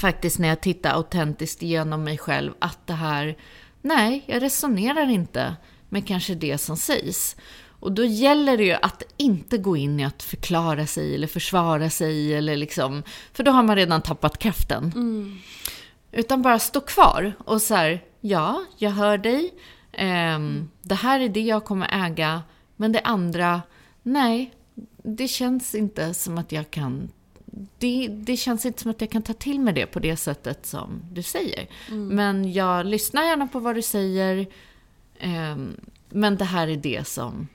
faktiskt 0.02 0.40
när 0.40 0.48
jag 0.48 0.62
tittar 0.62 0.92
autentiskt 0.92 1.64
igenom 1.64 2.04
mig 2.04 2.18
själv 2.18 2.54
att 2.60 2.88
det 2.88 2.94
här, 2.94 3.38
nej, 3.82 4.24
jag 4.26 4.42
resonerar 4.42 5.10
inte 5.10 5.56
med 5.90 6.08
kanske 6.08 6.36
det 6.36 6.58
som 6.58 6.78
sägs. 6.78 7.36
Och 7.82 7.92
då 7.92 8.04
gäller 8.06 8.58
det 8.58 8.64
ju 8.64 8.72
att 8.82 9.04
inte 9.18 9.58
gå 9.58 9.78
in 9.78 10.00
i 10.00 10.06
att 10.06 10.24
förklara 10.24 10.88
sig 10.88 11.16
eller 11.16 11.28
försvara 11.28 11.90
sig 11.90 12.34
eller 12.34 12.56
liksom, 12.58 13.04
för 13.34 13.44
då 13.44 13.52
har 13.52 13.64
man 13.64 13.76
redan 13.76 14.02
tappat 14.02 14.38
kraften. 14.38 14.92
Utan 16.12 16.42
bara 16.42 16.60
stå 16.60 16.82
kvar 16.82 17.34
och 17.46 17.62
så 17.62 17.76
här, 17.76 18.04
ja, 18.22 18.66
jag 18.78 18.92
hör 18.92 19.18
dig. 19.18 19.54
Ehm, 19.92 20.70
Det 20.82 20.96
här 20.96 21.20
är 21.20 21.30
det 21.30 21.42
jag 21.42 21.66
kommer 21.66 22.06
äga. 22.06 22.44
Men 22.76 22.92
det 22.92 23.00
andra, 23.02 23.62
nej, 24.04 24.54
det 25.04 25.28
känns 25.28 25.76
inte 25.76 26.14
som 26.14 26.38
att 26.38 26.52
jag 26.52 26.72
kan... 26.72 27.10
Det, 27.78 28.08
det 28.08 28.38
känns 28.38 28.66
inte 28.66 28.82
som 28.82 28.92
att 28.92 29.02
jag 29.02 29.10
kan 29.12 29.22
ta 29.22 29.34
till 29.34 29.60
mig 29.60 29.74
det 29.74 29.86
på 29.86 30.00
det 30.00 30.16
sättet 30.18 30.66
som 30.66 31.02
du 31.12 31.24
säger. 31.24 31.68
Men 31.90 32.54
jag 32.54 32.86
lyssnar 32.86 33.24
gärna 33.24 33.48
på 33.48 33.60
vad 33.60 33.76
du 33.76 33.82
säger. 33.82 34.48
ehm, 35.20 35.76
men 36.10 36.38
det 36.38 36.46
här 36.46 36.68
är 36.68 36.76
det 36.78 37.08
som, 37.08 37.48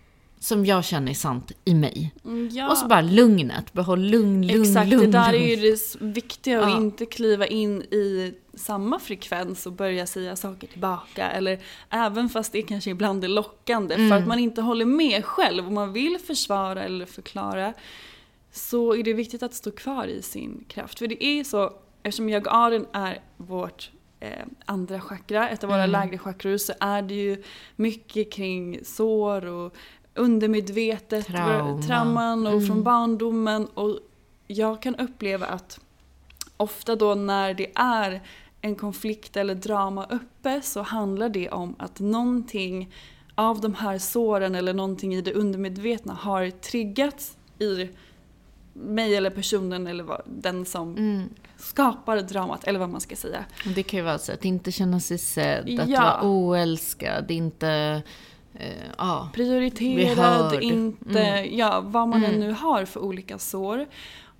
som 0.48 0.66
jag 0.66 0.84
känner 0.84 1.10
är 1.10 1.14
sant 1.14 1.52
i 1.64 1.74
mig. 1.74 2.14
Ja. 2.52 2.70
Och 2.70 2.76
så 2.78 2.86
bara 2.86 3.00
lugnet. 3.00 3.72
Behåll 3.72 4.00
lugn, 4.02 4.46
lugn, 4.46 4.62
Exakt, 4.62 4.88
lugn. 4.88 5.00
det 5.04 5.18
där 5.18 5.32
är 5.32 5.56
ju 5.56 5.70
det 5.70 5.96
viktiga 6.00 6.62
att 6.64 6.70
Ja. 6.70 6.76
inte 6.76 7.06
kliva 7.06 7.46
in 7.46 7.82
i 7.82 8.34
samma 8.54 8.98
frekvens 8.98 9.66
och 9.66 9.72
börja 9.72 10.06
säga 10.06 10.36
saker 10.36 10.66
tillbaka. 10.66 11.30
Eller 11.30 11.58
även 11.90 12.28
fast 12.28 12.52
det 12.52 12.62
kanske 12.62 12.90
ibland 12.90 13.24
är 13.24 13.28
lockande 13.28 13.94
för 13.94 14.02
Mm. 14.02 14.18
att 14.22 14.26
man 14.28 14.38
inte 14.38 14.62
håller 14.62 14.84
med 14.84 15.24
själv 15.24 15.66
och 15.66 15.72
man 15.72 15.92
vill 15.92 16.18
försvara 16.26 16.84
eller 16.84 17.06
förklara. 17.06 17.72
Så 18.52 18.94
är 18.96 19.02
det 19.02 19.12
viktigt 19.12 19.42
att 19.42 19.54
stå 19.54 19.70
kvar 19.70 20.06
i 20.06 20.22
sin 20.22 20.64
kraft. 20.68 20.98
För 20.98 21.06
det 21.06 21.24
är 21.24 21.44
så, 21.44 21.72
eftersom 22.02 22.28
yagaden 22.28 22.86
är 22.92 23.20
vårt 23.36 23.90
eh, 24.20 24.30
andra 24.64 25.00
chakra, 25.00 25.48
ett 25.48 25.64
av 25.64 25.70
våra 25.70 25.84
Mm. 25.84 25.90
lägre 25.90 26.18
chakror, 26.18 26.56
så 26.56 26.72
är 26.80 27.02
det 27.02 27.14
ju 27.14 27.42
mycket 27.76 28.32
kring 28.32 28.78
sår 28.84 29.46
och 29.46 29.74
undermedvetet, 30.16 31.26
Trauma. 31.26 31.82
trauman 31.82 32.46
och 32.46 32.52
Mm. 32.52 32.66
från 32.66 32.82
barndomen. 32.82 33.66
Och 33.66 33.98
jag 34.46 34.82
kan 34.82 34.94
uppleva 34.96 35.46
att 35.46 35.80
ofta 36.56 36.96
då 36.96 37.14
när 37.14 37.54
det 37.54 37.70
är 37.74 38.22
en 38.60 38.74
konflikt 38.76 39.36
eller 39.36 39.54
drama 39.54 40.04
uppe 40.04 40.60
så 40.62 40.82
handlar 40.82 41.28
det 41.28 41.48
om 41.50 41.74
att 41.78 42.00
någonting 42.00 42.94
av 43.34 43.60
de 43.60 43.74
här 43.74 43.98
såren 43.98 44.54
eller 44.54 44.74
någonting 44.74 45.14
i 45.14 45.20
det 45.22 45.32
undermedvetna 45.32 46.14
har 46.14 46.50
triggats 46.50 47.36
i 47.58 47.88
mig 48.72 49.16
eller 49.16 49.30
personen 49.30 49.86
eller 49.86 50.04
vad, 50.04 50.22
den 50.26 50.64
som 50.64 50.96
Mm. 50.96 51.28
skapar 51.56 52.16
dramat 52.16 52.64
eller 52.64 52.78
vad 52.78 52.88
man 52.88 53.00
ska 53.00 53.16
säga. 53.16 53.44
Det 53.74 53.82
kan 53.82 53.98
ju 53.98 54.04
vara 54.04 54.18
så 54.18 54.32
att 54.32 54.44
inte 54.44 54.72
känna 54.72 55.00
sig 55.00 55.18
sedd, 55.18 55.80
att 55.80 55.88
Ja. 55.88 56.00
vara 56.00 56.30
oälskad, 56.30 57.30
inte... 57.30 58.02
Eh, 58.60 58.72
ja. 58.98 59.28
Prioriterad, 59.34 60.62
inte, 60.62 61.20
Mm. 61.20 61.56
ja 61.58 61.80
vad 61.80 62.08
man 62.08 62.24
än 62.24 62.34
Mm. 62.34 62.40
nu 62.40 62.52
har 62.52 62.84
för 62.84 63.00
olika 63.00 63.38
sår. 63.38 63.86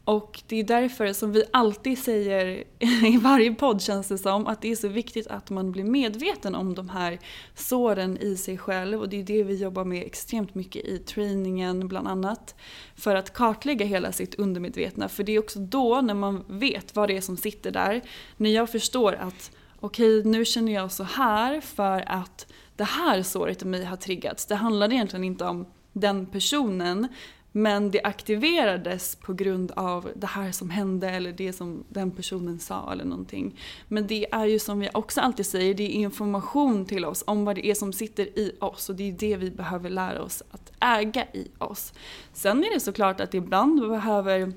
Och 0.05 0.43
det 0.47 0.57
är 0.57 0.65
därför 0.65 1.13
som 1.13 1.33
vi 1.33 1.43
alltid 1.53 1.99
säger 1.99 2.65
i 3.07 3.17
varje 3.23 3.55
podd 3.55 3.83
känns 3.83 4.09
det 4.09 4.19
som 4.19 4.47
att 4.47 4.63
det 4.63 4.71
är 4.73 4.77
så 4.77 4.89
viktigt 4.89 5.27
att 5.27 5.51
man 5.51 5.73
blir 5.73 5.85
medveten 5.85 6.55
om 6.55 6.75
de 6.75 6.89
här 6.89 7.19
såren 7.55 8.19
i 8.21 8.37
sig 8.37 8.59
själv 8.59 9.01
och 9.01 9.09
det 9.09 9.21
är 9.21 9.25
det 9.25 9.43
vi 9.43 9.55
jobbar 9.55 9.85
med 9.85 10.03
extremt 10.07 10.55
mycket 10.55 10.85
i 10.85 10.99
träningen 10.99 11.89
bland 11.89 12.09
annat. 12.09 12.55
För 12.97 13.15
att 13.15 13.33
kartlägga 13.35 13.87
hela 13.87 14.13
sitt 14.13 14.35
undermedvetna 14.35 15.09
för 15.09 15.23
det 15.25 15.33
är 15.33 15.39
också 15.39 15.59
då 15.59 16.01
när 16.01 16.15
man 16.15 16.45
vet 16.49 16.97
vad 16.97 17.09
det 17.09 17.17
är 17.17 17.21
som 17.21 17.37
sitter 17.37 17.71
där. 17.71 18.03
När 18.37 18.51
jag 18.51 18.71
förstår 18.71 19.13
att 19.15 19.51
okej 19.81 20.25
nu 20.25 20.45
känner 20.45 20.73
jag 20.73 20.93
så 20.93 21.03
här 21.05 21.61
för 21.61 22.05
att 22.07 22.47
det 22.77 22.85
här 22.85 23.23
såret 23.23 23.63
i 23.63 23.65
mig 23.65 23.85
har 23.85 23.97
triggats. 23.97 24.47
Det 24.47 24.55
handlade 24.55 24.95
egentligen 24.95 25.25
inte 25.25 25.45
om 25.45 25.67
den 25.93 26.27
personen 26.27 27.09
men 27.57 27.91
det 27.91 28.03
aktiverades 28.03 29.17
på 29.17 29.33
grund 29.33 29.73
av 29.77 30.11
det 30.17 30.27
här 30.27 30.53
som 30.53 30.71
hände 30.71 31.11
eller 31.11 31.33
det 31.33 31.53
som 31.53 31.85
den 31.89 32.11
personen 32.11 32.59
sa 32.59 32.93
eller 32.93 33.05
någonting. 33.05 33.61
Men 33.89 34.07
det 34.07 34.27
är 34.33 34.45
ju 34.45 34.59
som 34.59 34.81
vi 34.81 34.89
också 34.95 35.21
alltid 35.21 35.47
säger, 35.47 35.75
det 35.75 35.83
är 35.83 35.91
information 35.91 36.87
till 36.87 37.05
oss 37.05 37.25
om 37.27 37.45
vad 37.45 37.57
det 37.57 37.67
är 37.67 37.75
som 37.75 37.93
sitter 37.93 38.39
i 38.39 38.57
oss 38.61 38.89
och 38.89 38.97
det 38.97 39.09
är 39.09 39.13
det 39.13 39.37
vi 39.37 39.51
behöver 39.51 39.91
lära 39.91 40.23
oss 40.23 40.43
att 40.51 40.73
äga 40.81 41.27
i 41.33 41.49
oss. 41.59 41.93
Sen 42.33 42.65
är 42.65 42.75
det 42.75 42.81
såklart 42.81 43.21
att 43.21 43.35
ibland 43.35 43.89
behöver 43.89 44.53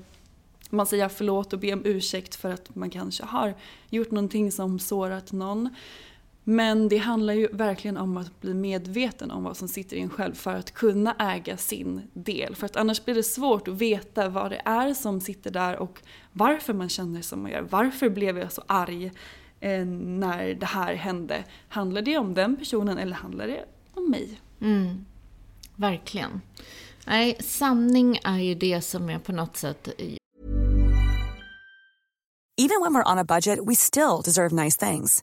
man 0.70 0.86
säga 0.86 1.08
förlåt 1.08 1.52
och 1.52 1.58
be 1.58 1.72
om 1.72 1.82
ursäkt 1.84 2.34
för 2.34 2.50
att 2.50 2.74
man 2.74 2.90
kanske 2.90 3.24
har 3.24 3.54
gjort 3.90 4.10
någonting 4.10 4.52
som 4.52 4.78
sårat 4.78 5.32
någon. 5.32 5.68
Men 6.44 6.88
det 6.88 6.96
handlar 6.96 7.34
ju 7.34 7.48
verkligen 7.52 7.96
om 7.96 8.16
att 8.16 8.40
bli 8.40 8.54
medveten 8.54 9.30
om 9.30 9.44
vad 9.44 9.56
som 9.56 9.68
sitter 9.68 9.96
i 9.96 10.00
en 10.00 10.10
själv 10.10 10.34
för 10.34 10.54
att 10.54 10.70
kunna 10.70 11.16
äga 11.18 11.56
sin 11.56 12.02
del. 12.12 12.56
För 12.56 12.66
att 12.66 12.76
annars 12.76 13.04
blir 13.04 13.14
det 13.14 13.22
svårt 13.22 13.68
att 13.68 13.74
veta 13.74 14.28
vad 14.28 14.50
det 14.50 14.62
är 14.64 14.94
som 14.94 15.20
sitter 15.20 15.50
där 15.50 15.76
och 15.76 16.02
varför 16.32 16.72
man 16.72 16.88
känner 16.88 17.22
som 17.22 17.42
man 17.42 17.50
gör. 17.50 17.66
Varför 17.70 18.08
blev 18.08 18.38
jag 18.38 18.52
så 18.52 18.62
arg 18.66 19.12
eh, 19.60 19.84
när 19.86 20.54
det 20.54 20.66
här 20.66 20.94
hände? 20.94 21.44
Handlar 21.68 22.02
det 22.02 22.18
om 22.18 22.34
den 22.34 22.56
personen 22.56 22.98
eller 22.98 23.16
handlar 23.16 23.46
det 23.46 23.64
om 23.94 24.10
mig? 24.10 24.40
Mm. 24.60 25.04
Verkligen. 25.76 26.40
Nej, 27.06 27.36
sanning 27.40 28.18
är 28.24 28.38
ju 28.38 28.54
det 28.54 28.80
som 28.80 29.10
är 29.10 29.18
på 29.18 29.32
något 29.32 29.56
sätt... 29.56 29.88
Even 32.62 32.82
when 32.82 32.92
we're 32.92 33.12
on 33.12 33.18
a 33.18 33.24
budget, 33.24 33.58
we 33.68 33.74
still 33.74 34.20
deserve 34.24 34.64
nice 34.64 34.86
things. 34.86 35.22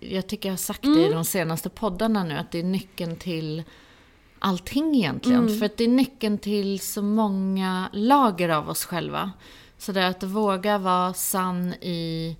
Jag 0.00 0.26
tycker 0.26 0.48
jag 0.48 0.52
har 0.52 0.58
sagt 0.58 0.82
det 0.82 1.06
i 1.06 1.12
de 1.12 1.24
senaste 1.24 1.68
poddarna 1.68 2.24
nu, 2.24 2.34
att 2.34 2.50
det 2.50 2.58
är 2.58 2.62
nyckeln 2.64 3.16
till 3.16 3.62
allting 4.38 4.94
egentligen. 4.96 5.58
För 5.58 5.66
att 5.66 5.76
det 5.76 5.84
är 5.84 5.88
nyckeln 5.88 6.38
till 6.38 6.80
så 6.80 7.02
många 7.02 7.88
lager 7.92 8.48
av 8.48 8.68
oss 8.70 8.84
själva. 8.84 9.32
Så 9.78 9.92
det 9.92 10.00
är 10.00 10.10
att 10.10 10.22
våga 10.22 10.78
vara 10.78 11.14
sann 11.14 11.74
i 11.80 12.36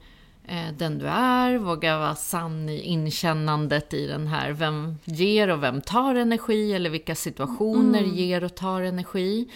eh, 0.48 0.72
den 0.78 0.98
du 0.98 1.06
är, 1.06 1.58
våga 1.58 1.98
vara 1.98 2.14
sann 2.14 2.68
i 2.68 2.80
inkännandet 2.80 3.94
i 3.94 4.06
den 4.06 4.26
här, 4.26 4.50
vem 4.50 4.98
ger 5.04 5.48
och 5.48 5.62
vem 5.62 5.80
tar 5.80 6.14
energi, 6.14 6.72
eller 6.72 6.90
vilka 6.90 7.14
situationer 7.14 8.00
ger 8.02 8.44
och 8.44 8.54
tar 8.54 8.82
energi. 8.82 9.48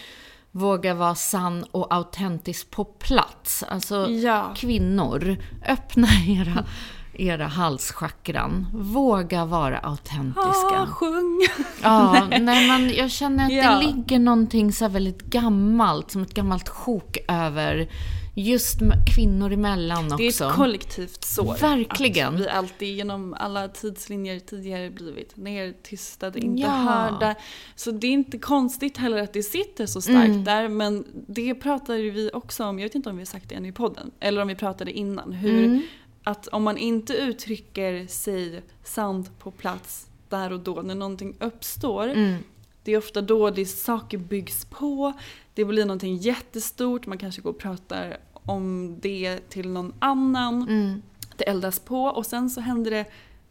Våga 0.51 0.93
vara 0.93 1.15
sann 1.15 1.63
och 1.71 1.93
autentisk 1.93 2.69
på 2.71 2.83
plats. 2.85 3.63
Alltså 3.63 4.09
Ja. 4.09 4.53
kvinnor, 4.55 5.37
öppna 5.67 6.07
era, 6.27 6.65
era 7.13 7.47
halschakran. 7.47 8.67
Våga 8.73 9.45
vara 9.45 9.77
autentiska. 9.79 10.79
Ah, 10.79 10.85
sjung! 10.85 11.41
Ja, 11.83 12.27
nej, 12.29 12.67
men 12.67 12.93
jag 12.93 13.11
känner 13.11 13.45
att 13.45 13.53
Ja. 13.53 13.71
det 13.79 13.85
ligger 13.87 14.19
någonting 14.19 14.71
så 14.73 14.87
väldigt 14.87 15.21
gammalt, 15.21 16.11
som 16.11 16.21
ett 16.21 16.33
gammalt 16.33 16.69
sjok 16.69 17.17
över 17.27 17.89
just 18.35 18.79
kvinnor 19.15 19.51
emellan 19.53 20.05
också. 20.05 20.17
Det 20.17 20.23
är 20.27 20.47
ett 20.49 20.55
kollektivt 20.55 21.23
sår. 21.23 21.57
Verkligen. 21.61 22.33
Att 22.35 22.39
vi 22.41 22.49
alltid 22.49 22.97
genom 22.97 23.33
alla 23.39 23.67
tidslinjer 23.67 24.39
tidigare 24.39 24.89
blivit 24.89 25.37
nertystade, 25.37 26.39
inte 26.39 26.61
Ja. 26.61 26.69
hörda. 26.69 27.35
Så 27.75 27.91
det 27.91 28.07
är 28.07 28.11
inte 28.11 28.37
konstigt 28.37 28.97
heller 28.97 29.17
att 29.17 29.33
det 29.33 29.43
sitter 29.43 29.85
så 29.85 30.01
starkt 30.01 30.27
Mm. 30.29 30.43
där. 30.43 30.67
Men 30.69 31.05
det 31.27 31.55
pratade 31.55 32.01
vi 32.01 32.29
också 32.33 32.63
om, 32.65 32.79
jag 32.79 32.85
vet 32.85 32.95
inte 32.95 33.09
om 33.09 33.15
vi 33.15 33.21
har 33.21 33.25
sagt 33.25 33.49
det 33.49 33.55
än 33.55 33.65
i 33.65 33.71
podden. 33.71 34.11
Eller 34.19 34.41
om 34.41 34.47
vi 34.47 34.55
pratade 34.55 34.91
innan. 34.91 35.33
Hur 35.33 35.63
Mm. 35.65 35.81
Att 36.23 36.47
om 36.47 36.63
man 36.63 36.77
inte 36.77 37.13
uttrycker 37.13 38.07
sig 38.07 38.61
sant 38.83 39.39
på 39.39 39.51
plats 39.51 40.07
där 40.29 40.51
och 40.51 40.59
då 40.59 40.81
när 40.81 40.95
någonting 40.95 41.35
uppstår. 41.39 42.07
Mm. 42.07 42.43
Det 42.83 42.91
är 42.91 42.97
ofta 42.97 43.21
då 43.21 43.49
det 43.49 43.65
saker 43.65 44.17
byggs 44.17 44.65
på, 44.65 45.13
det 45.53 45.65
blir 45.65 45.85
någonting 45.85 46.15
jättestort, 46.17 47.05
man 47.05 47.17
kanske 47.17 47.41
går 47.41 47.49
och 47.49 47.57
pratar 47.57 48.17
om 48.33 48.95
det 49.01 49.49
till 49.49 49.69
någon 49.69 49.93
annan. 49.99 50.61
Mm. 50.61 51.01
Det 51.37 51.43
eldas 51.43 51.79
på 51.79 52.03
och 52.03 52.25
sen 52.25 52.49
så 52.49 52.61
händer 52.61 52.91
det 52.91 53.05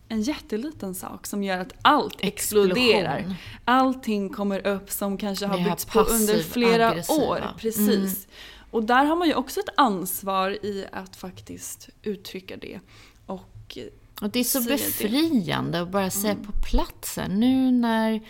en 0.09 0.23
jätteliten 0.23 0.95
sak 0.95 1.27
som 1.27 1.43
gör 1.45 1.59
att 1.59 1.73
allt 1.83 2.17
Explosion. 2.21 2.71
exploderar. 2.71 3.35
Allting 3.65 4.29
kommer 4.29 4.67
upp 4.67 4.91
som 4.91 5.17
kanske 5.19 5.47
har 5.47 5.65
byggts 5.65 5.85
på 5.85 6.01
under 6.01 6.43
flera 6.43 6.91
passiv-aggressiva. 6.91 7.27
år. 7.29 7.41
Precis. 7.59 8.27
Och 8.73 8.85
där 8.85 9.05
har 9.05 9.17
man 9.17 9.29
ju 9.29 9.35
också 9.35 9.61
ett 9.61 9.69
ansvar 9.77 10.51
i 10.51 10.87
att 10.93 11.17
faktiskt 11.17 11.89
uttrycka 12.03 12.57
det. 12.57 12.81
Och 13.27 13.79
Och 14.21 14.31
det 14.31 14.41
är 14.41 14.45
så 14.45 14.63
säga 14.63 14.77
det. 14.77 14.83
befriande 14.83 15.81
att 15.81 15.89
bara 15.89 16.11
säga 16.11 16.35
på 16.35 16.53
platsen. 16.71 17.41
Nu 17.41 17.71
när 17.71 18.21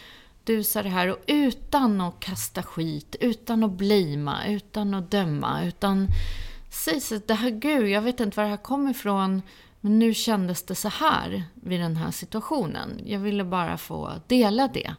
du 0.45 0.65
sa 0.65 0.83
det 0.83 0.89
här 0.89 1.09
och 1.09 1.19
utan 1.27 2.01
att 2.01 2.21
kasta 2.21 2.63
skit, 2.63 3.17
utan 3.21 3.65
att 3.65 3.73
blima, 3.73 4.47
utan 4.47 4.95
att 4.95 5.11
döma, 5.11 5.65
utan 5.65 6.07
säg 6.71 7.01
så 7.01 7.21
det 7.27 7.35
här, 7.35 7.51
gud, 7.51 7.89
jag 7.89 8.03
vet 8.03 8.21
inte 8.21 8.37
var 8.37 8.45
det 8.45 8.51
här 8.51 8.57
kommer 8.57 8.91
ifrån, 8.91 9.43
men 9.81 9.99
nu 9.99 10.15
kändes 10.15 10.63
det 10.63 10.75
så 10.75 10.89
här 10.89 11.45
vid 11.55 11.81
den 11.81 11.97
här 11.97 12.11
situationen. 12.11 13.01
Jag 13.07 13.21
ville 13.21 13.45
bara 13.45 13.79
få 13.79 14.13
dela 14.27 14.69
det. 14.69 14.95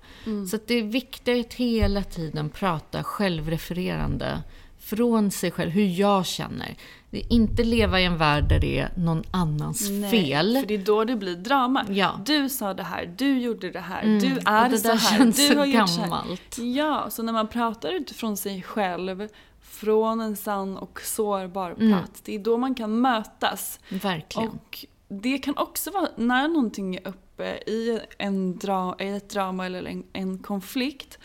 Så 0.50 0.56
att 0.56 0.68
det 0.68 0.74
är 0.74 0.84
viktigt 0.84 1.46
att 1.46 1.54
hela 1.54 2.04
tiden 2.04 2.50
prata 2.50 3.04
självrefererande 3.04 4.44
från 4.84 5.32
sig 5.32 5.52
själv, 5.52 5.72
hur 5.72 5.86
jag 6.00 6.26
känner. 6.26 6.76
Inte 7.12 7.64
leva 7.64 8.00
i 8.00 8.06
en 8.06 8.18
värld 8.18 8.50
där 8.50 8.60
det 8.60 8.80
är 8.80 8.92
någon 8.98 9.24
annans 9.32 9.90
Nej, 9.90 10.12
fel. 10.12 10.58
För 10.60 10.68
det 10.68 10.74
är 10.74 10.78
då 10.86 11.04
det 11.04 11.16
blir 11.16 11.36
drama. 11.36 11.86
Ja. 11.90 12.20
Du 12.26 12.50
sa 12.50 12.74
det 12.74 12.84
här, 12.84 13.14
du 13.18 13.40
gjorde 13.40 13.70
det 13.72 13.80
här, 13.80 14.04
Mm, 14.04 14.20
du 14.20 14.40
är 14.46 14.70
det 14.70 14.78
så 14.78 14.88
där 14.88 14.96
här, 14.96 15.18
känns 15.18 15.50
du 15.50 15.58
har 15.58 15.66
gjort 15.66 15.90
så 15.90 16.02
här. 16.02 16.10
gammalt. 16.10 16.58
Ja, 16.58 17.10
så 17.10 17.24
när 17.24 17.34
man 17.34 17.48
pratar 17.48 17.92
utifrån 17.92 18.38
sig 18.38 18.62
själv 18.62 19.28
från 19.62 20.22
en 20.22 20.36
sann 20.36 20.78
och 20.78 21.02
sårbar 21.02 21.72
Mm. 21.72 21.88
plats, 22.00 22.22
det 22.22 22.36
är 22.36 22.40
då 22.40 22.58
man 22.58 22.76
kan 22.76 23.02
mötas. 23.02 23.80
Verkligen. 23.90 24.50
Och 24.50 24.86
det 25.08 25.38
kan 25.38 25.58
också 25.58 25.92
vara 25.92 26.08
när 26.18 26.48
någonting 26.48 26.96
är 26.96 27.08
uppe 27.08 27.46
i, 27.68 28.00
en 28.18 28.58
dra, 28.58 28.96
i 29.00 29.08
ett 29.08 29.30
drama 29.30 29.66
eller 29.66 29.84
en, 29.86 30.04
en 30.14 30.38
konflikt 30.40 31.20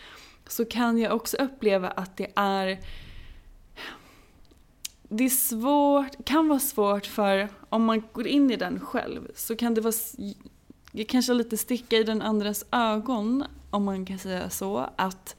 så 0.46 0.64
kan 0.64 0.98
jag 0.98 1.12
också 1.12 1.36
uppleva 1.36 1.88
att 1.88 2.16
det 2.16 2.26
är 2.36 2.78
det 5.08 5.24
är 5.24 5.28
svårt, 5.28 6.24
kan 6.24 6.48
vara 6.48 6.58
svårt 6.58 7.06
för 7.06 7.48
om 7.68 7.84
man 7.84 8.02
går 8.12 8.26
in 8.26 8.50
i 8.50 8.56
den 8.56 8.80
själv 8.80 9.20
så 9.34 9.56
kan 9.56 9.74
det 9.74 9.80
vara 9.80 9.92
kanske 11.08 11.34
lite 11.34 11.56
sticka 11.56 11.96
i 11.96 12.02
den 12.04 12.22
andras 12.22 12.64
ögon 12.72 13.44
om 13.70 13.84
man 13.84 14.06
kan 14.06 14.18
säga 14.18 14.50
så 14.50 14.88
att 14.96 15.36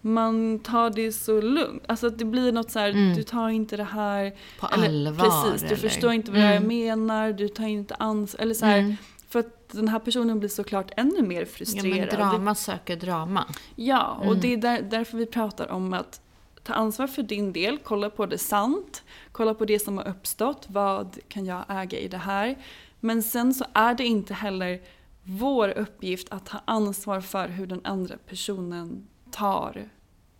man 0.00 0.58
tar 0.58 0.90
det 0.90 1.12
så 1.12 1.40
lugnt. 1.40 1.82
Alltså 1.88 2.06
att 2.06 2.18
det 2.18 2.24
blir 2.24 2.52
något 2.52 2.70
så 2.70 2.78
här, 2.78 2.88
Mm. 2.90 3.14
du 3.16 3.22
tar 3.22 3.48
inte 3.48 3.76
det 3.76 3.84
här 3.84 4.32
På 4.60 4.68
eller, 4.72 4.86
allvar. 4.88 5.24
Precis, 5.24 5.60
du 5.60 5.66
eller? 5.66 5.76
förstår 5.76 6.12
inte 6.12 6.30
vad 6.30 6.40
jag 6.40 6.56
Mm. 6.56 6.68
menar, 6.68 7.32
du 7.32 7.48
tar 7.48 7.64
inte 7.66 7.94
ansvar. 7.94 8.42
Eller 8.42 8.54
så 8.54 8.66
här, 8.66 8.78
Mm. 8.78 8.96
För 9.28 9.38
att 9.40 9.68
den 9.72 9.88
här 9.88 9.98
personen 9.98 10.38
blir 10.38 10.48
såklart 10.48 10.90
ännu 10.96 11.22
mer 11.22 11.40
Ja, 11.40 11.46
frustrerad. 11.46 11.98
men 11.98 12.08
drama 12.30 12.54
söker 12.54 12.96
drama. 12.96 13.44
Ja, 13.76 14.16
och 14.20 14.24
Mm. 14.26 14.40
det 14.40 14.52
är 14.52 14.56
där, 14.56 14.82
därför 14.82 15.18
vi 15.18 15.26
pratar 15.26 15.70
om 15.70 15.92
att 15.92 16.20
ta 16.68 16.74
ansvar 16.74 17.06
för 17.06 17.22
din 17.22 17.52
del, 17.52 17.78
kolla 17.78 18.10
på 18.10 18.26
det 18.26 18.38
sant, 18.38 19.04
kolla 19.32 19.54
på 19.54 19.64
det 19.64 19.78
som 19.78 19.98
har 19.98 20.08
uppstått, 20.08 20.66
vad 20.68 21.18
kan 21.28 21.46
jag 21.46 21.64
äga 21.68 21.98
i 21.98 22.08
det 22.08 22.18
här? 22.18 22.58
Men 23.00 23.22
sen 23.22 23.54
så 23.54 23.64
är 23.72 23.94
det 23.94 24.04
inte 24.04 24.34
heller 24.34 24.80
vår 25.22 25.68
uppgift 25.68 26.28
att 26.30 26.46
ta 26.46 26.60
ansvar 26.64 27.20
för 27.20 27.48
hur 27.48 27.66
den 27.66 27.80
andra 27.84 28.16
personen 28.26 29.06
tar 29.30 29.88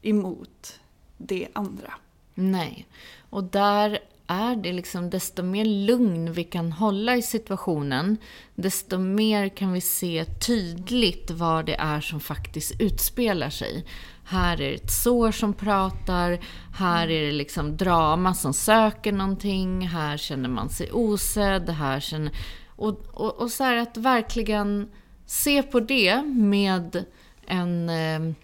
emot 0.02 0.80
det 1.16 1.48
andra. 1.52 1.94
Nej. 2.34 2.86
Och 3.30 3.44
där 3.44 3.98
är 4.26 4.56
det 4.56 4.72
liksom, 4.72 5.10
desto 5.10 5.42
mer 5.42 5.64
lugn 5.64 6.32
vi 6.32 6.44
kan 6.44 6.72
hålla 6.72 7.16
i 7.16 7.22
situationen, 7.22 8.16
desto 8.54 8.98
mer 8.98 9.48
kan 9.48 9.72
vi 9.72 9.80
se 9.80 10.24
tydligt 10.24 11.30
vad 11.30 11.66
det 11.66 11.74
är 11.74 12.00
som 12.00 12.20
faktiskt 12.20 12.80
utspelar 12.80 13.50
sig. 13.50 13.84
Här 14.28 14.52
är 14.52 14.70
det 14.70 14.74
ett 14.74 14.92
sår 14.92 15.32
som 15.32 15.52
pratar, 15.52 16.38
här 16.74 17.10
är 17.10 17.26
det 17.26 17.32
liksom 17.32 17.76
drama 17.76 18.34
som 18.34 18.54
söker 18.54 19.12
någonting, 19.12 19.88
här 19.88 20.16
känner 20.16 20.48
man 20.48 20.68
sig 20.68 20.92
osedd, 20.92 21.70
här 21.70 22.00
känner... 22.00 22.32
Och, 22.66 23.00
och, 23.12 23.40
och 23.40 23.50
så 23.50 23.64
här 23.64 23.76
att 23.76 23.96
verkligen 23.96 24.88
se 25.26 25.62
på 25.62 25.80
det 25.80 26.22
med 26.22 27.04
en... 27.46 27.88
Eh, 27.88 28.34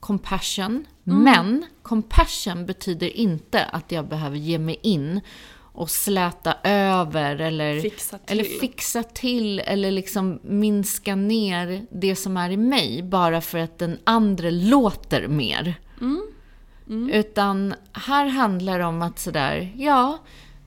compassion. 0.00 0.86
Mm. 1.06 1.22
Men 1.22 1.66
compassion 1.82 2.66
betyder 2.66 3.16
inte 3.16 3.64
att 3.64 3.92
jag 3.92 4.08
behöver 4.08 4.36
ge 4.36 4.58
mig 4.58 4.78
in 4.82 5.20
och 5.78 5.90
släta 5.90 6.54
över 6.64 7.36
eller 7.36 7.80
Fixa 7.80 8.18
till. 8.18 8.32
eller 8.32 8.44
fixa 8.44 9.02
till 9.02 9.58
eller 9.60 9.90
liksom 9.90 10.38
minska 10.42 11.14
ner 11.16 11.86
det 11.90 12.16
som 12.16 12.36
är 12.36 12.50
i 12.50 12.56
mig 12.56 13.02
bara 13.02 13.40
för 13.40 13.58
att 13.58 13.78
den 13.78 13.98
andra 14.04 14.50
låter 14.50 15.28
mer. 15.28 15.74
Utan 17.12 17.74
här 17.92 18.26
handlar 18.26 18.78
det 18.78 18.84
om 18.84 19.02
att 19.02 19.18
sådär, 19.18 19.72
ja, 19.76 20.18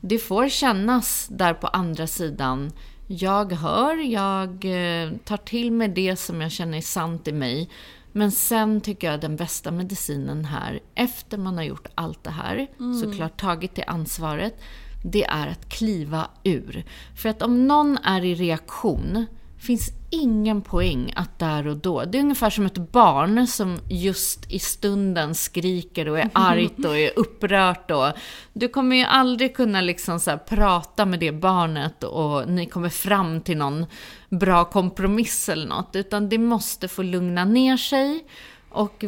det 0.01 0.17
får 0.17 0.49
kännas 0.49 1.27
där 1.27 1.53
på 1.53 1.67
andra 1.67 2.07
sidan. 2.07 2.71
Jag 3.07 3.53
hör, 3.53 3.97
jag 3.97 4.49
eh, 4.49 5.11
tar 5.25 5.37
till 5.37 5.71
mig 5.71 5.87
det 5.87 6.15
som 6.15 6.41
jag 6.41 6.51
känner 6.51 6.77
är 6.77 6.81
sant 6.81 7.27
i 7.27 7.31
mig. 7.31 7.69
Men 8.11 8.31
sen 8.31 8.81
tycker 8.81 9.11
jag 9.11 9.21
den 9.21 9.35
bästa 9.35 9.71
medicinen 9.71 10.45
här, 10.45 10.79
efter 10.95 11.37
man 11.37 11.57
har 11.57 11.63
gjort 11.63 11.87
allt 11.95 12.23
det 12.23 12.29
här, 12.29 12.67
såklart 13.03 13.39
tagit 13.41 13.75
det 13.75 13.83
ansvaret, 13.83 14.61
det 15.03 15.23
är 15.23 15.47
att 15.47 15.69
kliva 15.69 16.27
ur. 16.43 16.83
För 17.15 17.29
att 17.29 17.41
om 17.41 17.67
någon 17.67 17.97
är 17.97 18.25
i 18.25 18.35
reaktion, 18.35 19.25
finns 19.61 19.91
ingen 20.09 20.61
poäng 20.61 21.13
att 21.15 21.39
där 21.39 21.67
och 21.67 21.77
då. 21.77 22.03
Det 22.05 22.17
är 22.17 22.21
ungefär 22.21 22.49
som 22.49 22.65
ett 22.65 22.91
barn 22.91 23.47
som 23.47 23.79
just 23.89 24.51
i 24.51 24.59
stunden 24.59 25.35
skriker 25.35 26.09
och 26.09 26.19
är 26.19 26.29
argt 26.33 26.85
och 26.85 26.97
är 26.97 27.19
upprört. 27.19 27.91
Och 27.91 28.07
du 28.53 28.67
kommer 28.67 28.95
ju 28.95 29.03
aldrig 29.03 29.55
kunna 29.55 29.81
liksom 29.81 30.19
så 30.19 30.37
prata 30.37 31.05
med 31.05 31.19
det 31.19 31.31
barnet 31.31 32.03
och 32.03 32.49
ni 32.49 32.65
kommer 32.65 32.89
fram 32.89 33.41
till 33.41 33.57
någon 33.57 33.85
bra 34.29 34.65
kompromiss 34.65 35.49
eller 35.49 35.67
något. 35.67 35.95
Utan 35.95 36.29
det 36.29 36.37
måste 36.37 36.87
få 36.87 37.03
lugna 37.03 37.45
ner 37.45 37.77
sig. 37.77 38.25
Och 38.69 39.03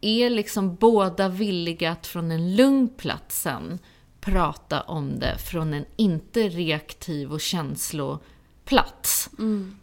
är 0.00 0.30
liksom 0.30 0.74
båda 0.74 1.28
villiga 1.28 1.90
att 1.90 2.06
från 2.06 2.30
en 2.30 2.56
lugn 2.56 2.88
plats 2.88 3.42
sen 3.42 3.78
prata 4.30 4.80
om 4.80 5.18
det 5.18 5.38
från 5.38 5.74
en 5.74 5.84
inte 5.96 6.48
reaktiv 6.48 7.32
och 7.32 7.40
känsloplats. 7.40 9.30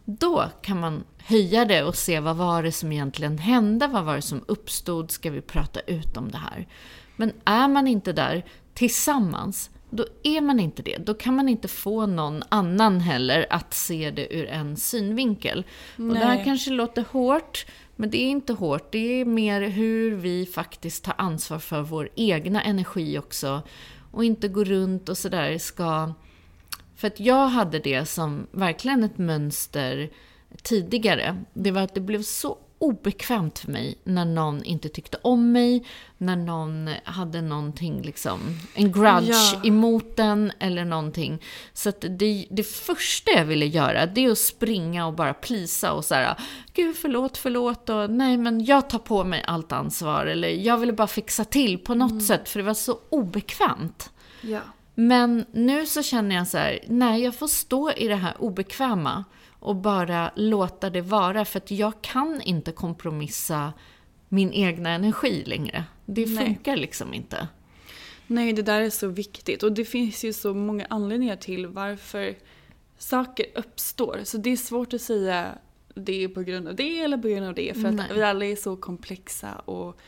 Då 0.06 0.46
kan 0.62 0.80
man 0.80 1.04
höja 1.18 1.66
det 1.66 1.84
och 1.84 1.96
se 1.96 2.20
vad 2.20 2.36
var 2.36 2.64
det 2.64 2.72
som 2.72 2.92
egentligen 2.92 3.38
hände, 3.38 3.88
vad 3.88 4.06
var 4.06 4.16
det 4.16 4.22
som 4.22 4.44
uppstod, 4.48 5.12
ska 5.12 5.30
vi 5.30 5.42
prata 5.42 5.80
ut 5.80 6.18
om 6.18 6.32
det 6.32 6.38
här? 6.38 6.68
Men 7.16 7.34
är 7.46 7.68
man 7.68 7.88
inte 7.88 8.14
där 8.14 8.46
tillsammans, 8.74 9.70
då 9.90 10.06
är 10.24 10.42
man 10.42 10.60
inte 10.60 10.82
det. 10.82 10.98
Då 10.98 11.14
kan 11.14 11.36
man 11.36 11.50
inte 11.50 11.68
få 11.68 12.06
någon 12.06 12.44
annan 12.50 13.00
heller 13.00 13.46
att 13.50 13.74
se 13.74 14.12
det 14.12 14.36
ur 14.36 14.48
en 14.48 14.78
synvinkel. 14.78 15.66
Och 15.98 16.04
det 16.04 16.20
här 16.20 16.36
Nej. 16.36 16.46
kanske 16.46 16.72
låter 16.72 17.06
hårt, 17.12 17.66
men 17.96 18.10
det 18.10 18.18
är 18.18 18.30
inte 18.30 18.54
hårt. 18.54 18.92
Det 18.92 19.22
är 19.22 19.26
mer 19.26 19.62
hur 19.62 20.16
vi 20.16 20.46
faktiskt 20.46 21.04
tar 21.04 21.16
ansvar 21.18 21.60
för 21.60 21.82
vår 21.82 22.10
egna 22.16 22.62
energi 22.62 23.20
också. 23.20 23.62
Och 24.16 24.26
inte 24.26 24.48
gå 24.48 24.64
runt 24.64 25.10
och 25.10 25.18
sådär 25.18 25.58
ska... 25.58 26.14
För 26.96 27.08
att 27.08 27.20
jag 27.20 27.48
hade 27.48 27.80
det 27.80 28.06
som 28.06 28.48
verkligen 28.52 29.04
ett 29.04 29.18
mönster 29.18 30.10
tidigare. 30.62 31.44
Det 31.54 31.72
var 31.72 31.82
att 31.82 31.96
det 31.96 32.02
blev 32.02 32.22
så 32.22 32.58
obekvämt 32.80 33.60
för 33.60 33.72
mig 33.72 33.98
när 34.04 34.26
någon 34.26 34.64
inte 34.64 34.90
tyckte 34.90 35.18
om 35.22 35.52
mig, 35.52 35.86
när 36.18 36.36
någon 36.36 36.90
hade 37.04 37.42
någonting 37.42 38.02
liksom, 38.02 38.40
en 38.74 38.92
grudge 38.92 39.30
Ja. 39.54 39.62
emot 39.64 40.16
den 40.16 40.52
eller 40.60 40.86
någonting. 40.86 41.42
Så 41.74 41.90
att 41.90 42.06
det, 42.10 42.48
det 42.52 42.64
första 42.64 43.32
jag 43.32 43.46
ville 43.46 43.66
göra, 43.66 44.06
det 44.06 44.26
är 44.26 44.32
att 44.32 44.38
springa 44.38 45.08
och 45.08 45.14
bara 45.14 45.34
plisa 45.34 45.94
och 45.94 46.06
så 46.06 46.16
här, 46.16 46.40
gud 46.74 46.96
förlåt, 46.98 47.38
förlåt 47.38 47.90
och 47.90 48.10
nej 48.10 48.38
men 48.38 48.66
jag 48.66 48.90
tar 48.90 49.00
på 49.00 49.24
mig 49.24 49.44
allt 49.48 49.72
ansvar 49.72 50.26
eller 50.26 50.48
jag 50.50 50.78
ville 50.78 50.94
bara 50.94 51.08
fixa 51.08 51.46
till 51.46 51.78
på 51.78 51.96
något 51.96 52.24
sätt 52.24 52.50
för 52.50 52.60
det 52.60 52.66
var 52.66 52.74
så 52.74 53.00
obekvämt. 53.10 54.10
Ja. 54.42 54.60
Men 54.96 55.46
nu 55.52 55.86
så 55.86 56.04
känner 56.04 56.36
jag 56.36 56.48
så 56.48 56.58
här, 56.58 56.80
nej 56.88 57.24
jag 57.24 57.36
får 57.36 57.48
stå 57.48 57.92
i 57.92 58.08
det 58.08 58.16
här 58.16 58.34
obekväma 58.40 59.24
och 59.66 59.76
bara 59.76 60.32
låta 60.36 60.90
det 60.90 61.02
vara 61.02 61.46
för 61.46 61.58
att 61.60 61.72
jag 61.72 62.02
kan 62.02 62.42
inte 62.42 62.72
kompromissa 62.72 63.74
min 64.30 64.54
egna 64.54 64.90
energi 64.90 65.44
längre. 65.46 65.84
Det 66.06 66.26
Nej. 66.26 66.46
funkar 66.46 66.76
liksom 66.76 67.14
inte. 67.14 67.48
Nej, 68.28 68.54
det 68.54 68.62
där 68.62 68.82
är 68.82 68.90
så 68.90 69.08
viktigt. 69.08 69.64
Och 69.64 69.72
det 69.72 69.86
finns 69.86 70.24
ju 70.26 70.34
så 70.34 70.54
många 70.54 70.86
anledningar 70.90 71.36
till 71.36 71.68
varför 71.68 72.36
saker 72.98 73.46
uppstår. 73.56 74.20
Så 74.24 74.38
det 74.38 74.50
är 74.50 74.58
svårt 74.58 74.94
att 74.94 75.02
säga 75.02 75.58
det 75.96 76.24
är 76.24 76.28
på 76.28 76.42
grund 76.42 76.68
av 76.68 76.76
det 76.76 77.00
eller 77.00 77.18
på 77.18 77.28
grund 77.28 77.46
av 77.46 77.54
det. 77.54 77.74
För 77.74 77.92
Nej. 77.92 78.06
att 78.10 78.18
vi 78.18 78.24
alla 78.24 78.46
är 78.46 78.56
så 78.56 78.76
komplexa 78.76 79.54
och 79.56 80.00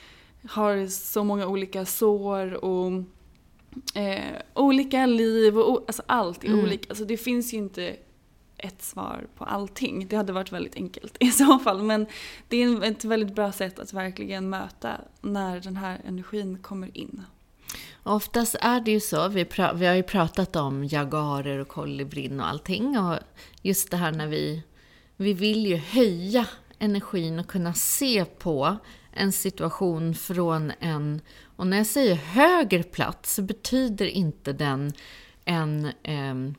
har 0.49 0.87
så 0.87 1.23
många 1.23 1.47
olika 1.47 1.85
sår 1.85 2.53
och 2.65 2.91
eh, 3.95 4.41
olika 4.53 5.05
liv 5.05 5.57
och 5.57 5.83
alltså 5.87 6.03
allt 6.05 6.43
är 6.43 6.47
Mm. 6.47 6.59
olika. 6.59 6.85
Alltså 6.89 7.05
det 7.05 7.17
finns 7.17 7.53
ju 7.53 7.57
inte 7.57 7.95
ett 8.57 8.81
svar 8.81 9.27
på 9.35 9.45
allting. 9.45 10.07
Det 10.07 10.15
hade 10.15 10.33
varit 10.33 10.51
väldigt 10.51 10.75
enkelt 10.75 11.17
i 11.19 11.31
så 11.31 11.59
fall. 11.59 11.83
Men 11.83 12.05
det 12.47 12.63
är 12.63 12.83
ett 12.83 13.05
väldigt 13.05 13.35
bra 13.35 13.51
sätt 13.51 13.79
att 13.79 13.93
verkligen 13.93 14.49
möta 14.49 15.01
när 15.21 15.59
den 15.59 15.77
här 15.77 16.01
energin 16.05 16.57
kommer 16.57 16.97
in. 16.97 17.23
Oftast 18.03 18.55
är 18.61 18.81
det 18.81 18.91
ju 18.91 18.99
så, 18.99 19.27
vi, 19.27 19.47
vi 19.75 19.85
har 19.85 19.95
ju 19.95 20.03
pratat 20.03 20.55
om 20.55 20.85
jagarer 20.85 21.59
och 21.59 21.67
kolibrin 21.67 22.39
och 22.39 22.47
allting. 22.47 22.99
Och 22.99 23.19
just 23.61 23.91
det 23.91 23.97
här 23.97 24.11
när 24.11 24.27
vi, 24.27 24.63
vi 25.15 25.33
vill 25.33 25.65
ju 25.65 25.75
höja 25.75 26.47
energin 26.79 27.39
och 27.39 27.47
kunna 27.47 27.73
se 27.73 28.25
på 28.25 28.77
en 29.13 29.31
situation 29.31 30.15
från 30.15 30.71
en, 30.79 31.21
och 31.55 31.67
när 31.67 31.77
jag 31.77 31.87
säger 31.87 32.15
högre 32.15 32.83
plats 32.83 33.35
så 33.35 33.41
betyder 33.41 34.05
inte 34.05 34.53
den 34.53 34.93
en, 35.45 35.91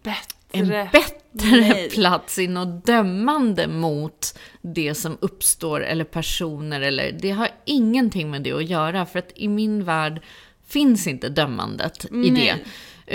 Bättre. 0.03 0.38
En 0.53 0.69
bättre 0.69 1.61
Nej. 1.61 1.91
plats 1.91 2.39
i 2.39 2.47
något 2.47 2.87
dömande 2.87 3.69
mot 3.69 4.39
det 4.63 4.95
som 4.95 5.19
uppstår 5.21 5.85
eller 5.85 6.05
personer 6.05 6.81
eller 6.81 7.13
det 7.13 7.31
har 7.31 7.49
ingenting 7.65 8.31
med 8.31 8.43
det 8.43 8.53
att 8.53 8.69
göra 8.69 9.07
för 9.07 9.19
att 9.19 9.33
i 9.35 9.49
min 9.49 9.85
värld 9.85 10.23
finns 10.67 11.07
inte 11.07 11.29
dömandet 11.29 12.05
i 12.05 12.09
Nej. 12.11 12.31
det. 12.31 12.57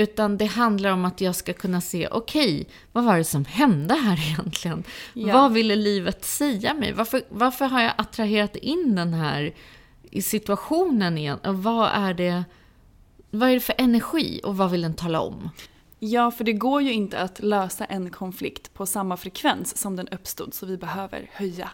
Utan 0.01 0.37
det 0.37 0.45
handlar 0.45 0.91
om 0.91 1.05
att 1.05 1.21
jag 1.21 1.35
ska 1.35 1.53
kunna 1.53 1.81
se, 1.81 2.07
okej, 2.07 2.55
okay, 2.55 2.65
vad 2.91 3.03
var 3.03 3.17
det 3.17 3.23
som 3.23 3.45
hände 3.45 3.93
här 3.93 4.19
egentligen? 4.31 4.83
Ja. 5.13 5.33
Vad 5.33 5.53
ville 5.53 5.75
livet 5.75 6.25
säga 6.25 6.73
mig? 6.73 6.93
Varför, 6.93 7.21
varför 7.29 7.65
har 7.65 7.81
jag 7.81 7.93
attraherat 7.97 8.55
in 8.55 8.95
den 8.95 9.13
här 9.13 9.53
i 10.11 10.21
situationen 10.21 11.17
igen? 11.17 11.37
Och 11.37 11.63
vad 11.63 11.89
är 11.93 12.13
det, 12.13 12.43
vad 13.31 13.49
är 13.49 13.53
det 13.53 13.59
för 13.59 13.75
energi 13.77 14.41
och 14.43 14.57
vad 14.57 14.71
vill 14.71 14.81
den 14.81 14.93
tala 14.93 15.21
om? 15.21 15.49
Ja, 16.05 16.31
för 16.31 16.43
det 16.43 16.53
går 16.53 16.81
ju 16.81 16.93
inte 16.93 17.19
att 17.19 17.43
lösa 17.43 17.85
en 17.85 18.09
konflikt 18.09 18.73
på 18.73 18.85
samma 18.85 19.17
frekvens 19.17 19.77
som 19.77 19.95
den 19.95 20.07
uppstod, 20.07 20.53
så 20.53 20.65
vi 20.65 20.77
behöver 20.77 21.29
höja. 21.33 21.69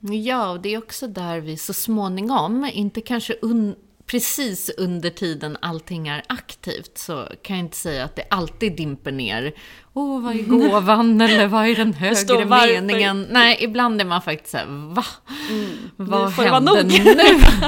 Ja, 0.00 0.50
och 0.50 0.60
det 0.60 0.74
är 0.74 0.78
också 0.78 1.06
där 1.06 1.40
vi 1.40 1.56
så 1.56 1.72
småningom, 1.72 2.70
inte 2.72 3.00
kanske 3.00 3.34
un 3.42 3.74
precis 4.06 4.70
under 4.78 5.10
tiden 5.10 5.56
allting 5.62 6.08
är 6.08 6.22
aktivt 6.26 6.98
så 6.98 7.28
kan 7.42 7.56
jag 7.56 7.64
inte 7.64 7.76
säga 7.76 8.04
att 8.04 8.16
det 8.16 8.24
alltid 8.30 8.76
dimper 8.76 9.12
ner. 9.12 9.52
Åh, 9.92 10.04
oh, 10.04 10.22
vad 10.22 10.36
är 10.36 10.42
gåvan 10.70 11.20
eller 11.20 11.46
vad 11.46 11.66
är 11.66 11.76
den 11.76 11.92
högre 11.92 12.44
meningen? 12.44 13.26
Nej, 13.30 13.58
ibland 13.60 14.00
är 14.00 14.04
man 14.04 14.22
faktiskt 14.22 14.50
såhär, 14.50 14.66
va? 14.94 15.04
Mm, 15.50 15.90
vad 15.96 16.30
hände 16.32 16.82
nu? 16.82 17.20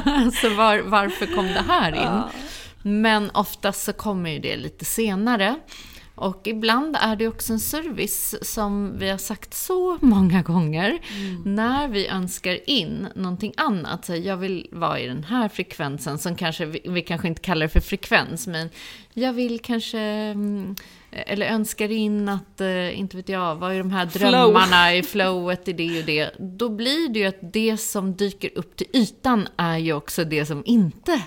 alltså, 0.11 0.49
var, 0.49 0.79
varför 0.79 1.27
kom 1.27 1.47
det 1.47 1.65
här 1.69 1.93
in? 1.93 2.03
Ja. 2.03 2.31
Men 2.83 3.31
oftast 3.31 3.85
så 3.85 3.93
kommer 3.93 4.31
ju 4.31 4.39
det 4.39 4.57
lite 4.57 4.85
senare. 4.85 5.57
Och 6.20 6.46
ibland 6.46 6.96
är 7.00 7.16
det 7.16 7.28
också 7.28 7.52
en 7.52 7.61
service 7.61 8.35
som 8.42 8.98
vi 8.98 9.09
har 9.09 9.18
sagt 9.18 9.54
så 9.54 9.98
många 10.00 10.42
gånger. 10.42 10.98
Mm. 11.16 11.54
När 11.56 11.88
vi 11.88 12.06
önskar 12.06 12.70
in 12.70 13.09
någonting 13.14 13.52
annat, 13.56 14.04
så 14.04 14.16
jag 14.16 14.37
vill 14.37 14.68
vara 14.72 15.00
i 15.00 15.06
den 15.06 15.24
här 15.24 15.48
frekvensen 15.48 16.18
som 16.18 16.37
kanske, 16.37 16.64
vi, 16.64 16.80
vi 16.85 17.02
kanske 17.02 17.28
inte 17.28 17.40
kallar 17.40 17.66
det 17.66 17.72
för 17.72 17.80
frekvens, 17.80 18.46
men 18.46 18.70
jag 19.14 19.33
vill 19.33 19.61
kanske 19.61 19.98
mm, 19.98 20.76
eller 21.11 21.46
önskar 21.46 21.90
in 21.90 22.28
att, 22.28 22.61
eh, 22.61 22.98
inte 22.98 23.16
vet 23.16 23.28
jag, 23.28 23.56
vad 23.56 23.72
är 23.72 23.78
de 23.78 23.90
här 23.90 24.06
drömmarna 24.06 24.87
Flow. 24.87 24.98
i 24.98 25.02
flowet 25.02 25.68
i 25.68 25.72
det 25.72 25.98
och 25.98 26.04
det. 26.04 26.30
Då 26.38 26.68
blir 26.68 27.09
det 27.09 27.18
ju 27.18 27.26
att 27.26 27.52
det 27.52 27.76
som 27.76 28.16
dyker 28.16 28.50
upp 28.54 28.76
till 28.76 28.87
ytan 28.92 29.48
är 29.56 29.78
ju 29.78 29.92
också 29.92 30.24
det 30.24 30.46
som 30.46 30.62
inte 30.66 31.22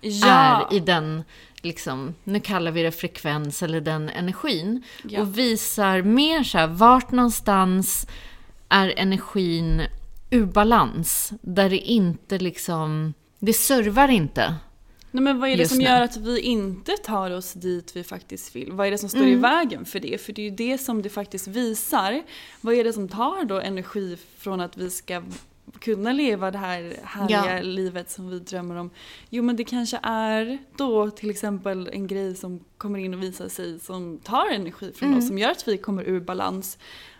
ja. 0.00 0.66
är 0.70 0.76
i 0.76 0.80
den 0.80 1.24
liksom, 1.66 2.14
nu 2.24 2.40
kallar 2.40 2.70
vi 2.70 2.82
det 2.82 2.92
frekvens 2.92 3.62
eller 3.62 3.80
den 3.80 4.08
energin. 4.08 4.82
Ja. 5.02 5.20
Och 5.20 5.38
visar 5.38 6.02
mer 6.02 6.42
så 6.42 6.58
här, 6.58 6.66
vart 6.66 7.10
någonstans 7.10 8.06
är 8.68 8.94
energin 8.96 9.82
ur 10.30 10.46
balans. 10.46 11.32
Där 11.40 11.70
det 11.70 11.78
inte 11.78 12.38
liksom, 12.38 13.14
det 13.38 13.52
servar 13.52 14.08
inte. 14.08 14.54
Nej, 15.10 15.22
men 15.22 15.40
vad 15.40 15.50
är 15.50 15.56
det 15.56 15.68
som 15.68 15.78
nu. 15.78 15.84
gör 15.84 16.00
att 16.00 16.16
vi 16.16 16.40
inte 16.40 16.92
tar 16.92 17.30
oss 17.30 17.52
dit 17.52 17.96
vi 17.96 18.04
faktiskt 18.04 18.56
vill? 18.56 18.72
Vad 18.72 18.86
är 18.86 18.90
det 18.90 18.98
som 18.98 19.08
står 19.08 19.20
mm. 19.20 19.32
i 19.32 19.36
vägen 19.36 19.84
för 19.84 20.00
det? 20.00 20.20
För 20.20 20.32
det 20.32 20.42
är 20.42 20.50
ju 20.50 20.56
det 20.56 20.78
som 20.78 21.02
det 21.02 21.08
faktiskt 21.08 21.48
visar. 21.48 22.22
Vad 22.60 22.74
är 22.74 22.84
det 22.84 22.92
som 22.92 23.08
tar 23.08 23.44
då 23.44 23.60
energi 23.60 24.16
från 24.38 24.60
att 24.60 24.76
vi 24.76 24.90
ska 24.90 25.22
kunna 25.78 26.12
leva 26.12 26.50
det 26.50 26.58
här 26.58 26.96
härliga 27.02 27.56
ja. 27.56 27.62
livet 27.62 28.10
som 28.10 28.30
vi 28.30 28.38
drömmer 28.38 28.76
om. 28.76 28.90
Jo 29.30 29.42
men 29.42 29.56
det 29.56 29.64
kanske 29.64 30.00
är 30.02 30.58
då 30.76 31.10
till 31.10 31.30
exempel 31.30 31.90
en 31.92 32.06
grej 32.06 32.34
som 32.34 32.60
kommer 32.78 32.98
in 32.98 33.14
och 33.14 33.22
visar 33.22 33.48
sig 33.48 33.80
som 33.80 34.18
tar 34.18 34.50
energi 34.50 34.92
från 34.92 35.08
mm. 35.08 35.18
oss, 35.18 35.28
som 35.28 35.38
gör 35.38 35.50
att 35.50 35.68
vi 35.68 35.78
kommer 35.78 36.02
ur 36.02 36.20
balans. 36.20 36.78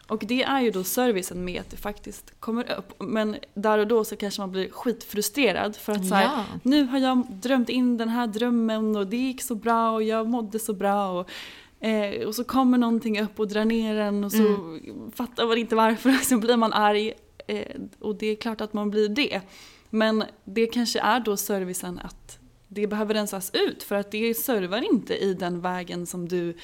Och 0.09 0.25
det 0.27 0.43
är 0.43 0.61
ju 0.61 0.71
då 0.71 0.85
servicen 0.85 1.45
med 1.45 1.61
att 1.61 1.71
det 1.71 1.77
faktiskt 1.77 2.41
kommer 2.41 2.79
upp. 2.79 3.03
Men 3.03 3.37
där 3.55 3.79
och 3.79 3.87
då 3.87 4.05
så 4.05 4.17
kanske 4.17 4.41
man 4.41 4.53
blir 4.53 4.71
skitfrustrerad 4.71 5.77
för 5.77 5.93
att 5.93 6.09
så 6.09 6.15
här, 6.15 6.45
nu 6.63 6.85
har 6.85 6.99
jag 6.99 7.27
drömt 7.31 7.69
in 7.69 7.97
den 7.97 8.09
här 8.09 8.27
drömmen 8.27 8.97
och 8.97 9.07
det 9.07 9.17
gick 9.17 9.43
så 9.43 9.55
bra 9.55 9.91
och 9.91 10.03
jag 10.03 10.29
mådde 10.29 10.59
så 10.59 10.73
bra. 10.73 11.11
Och, 11.11 11.31
eh, 11.87 12.27
och 12.27 12.35
så 12.35 12.45
kommer 12.45 12.79
någonting 12.79 13.21
upp 13.21 13.41
och 13.41 13.49
drar 13.49 13.65
ner 13.65 13.97
en 13.97 14.25
och 14.25 14.33
så 14.33 14.47
mm. 14.47 15.11
fattar 15.15 15.47
man 15.47 15.59
inte 15.59 15.75
varför 15.75 16.11
och 16.11 16.25
så 16.25 16.39
blir 16.39 16.57
man 16.57 16.73
arg 16.73 17.13
och 17.99 18.17
det 18.17 18.27
är 18.27 18.37
klart 18.37 18.61
att 18.61 18.73
man 18.73 18.91
blir 18.91 19.09
det. 19.09 19.41
Men 19.91 20.25
det 20.45 20.67
kanske 20.67 21.01
är 21.01 21.21
då 21.21 21.37
servicen 21.37 21.99
att 21.99 22.39
det 22.69 22.87
behöver 22.87 23.15
rensas 23.15 23.51
ut 23.55 23.83
för 23.83 23.95
att 23.95 24.11
det 24.11 24.35
servar 24.35 24.93
inte 24.93 25.15
i 25.15 25.35
den 25.35 25.61
vägen 25.61 26.07
som 26.07 26.29
du 26.29 26.57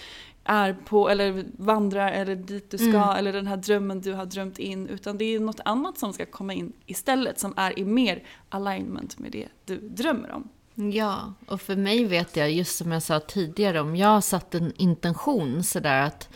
är 0.45 0.77
på 0.85 1.09
eller 1.09 1.45
vandrar 1.59 2.13
eller 2.13 2.37
dit 2.37 2.71
du 2.71 2.79
ska 2.79 2.87
mm. 2.87 3.17
eller 3.17 3.33
den 3.33 3.47
här 3.47 3.57
drömmen 3.57 4.01
du 4.01 4.13
har 4.13 4.27
drömt 4.27 4.59
in 4.59 4.89
utan 4.89 5.19
det 5.19 5.25
är 5.25 5.41
något 5.41 5.61
annat 5.65 5.99
som 5.99 6.13
ska 6.13 6.27
komma 6.27 6.53
in 6.53 6.73
istället 6.87 7.41
som 7.41 7.55
är 7.57 7.79
i 7.79 7.85
mer 7.85 8.23
alignment 8.49 9.19
med 9.19 9.33
det 9.33 9.49
du 9.65 9.77
drömmer 9.77 10.33
om. 10.33 10.49
Ja, 10.75 11.35
och 11.47 11.61
för 11.61 11.77
mig 11.77 12.05
vet 12.05 12.37
jag, 12.37 12.53
just 12.53 12.77
som 12.77 12.93
jag 12.93 13.03
sa 13.03 13.21
tidigare, 13.21 13.81
om 13.81 13.97
jag 13.97 14.09
har 14.09 14.21
satt 14.21 14.55
en 14.55 14.73
intention 14.77 15.65
sådär 15.65 16.03
att 16.03 16.29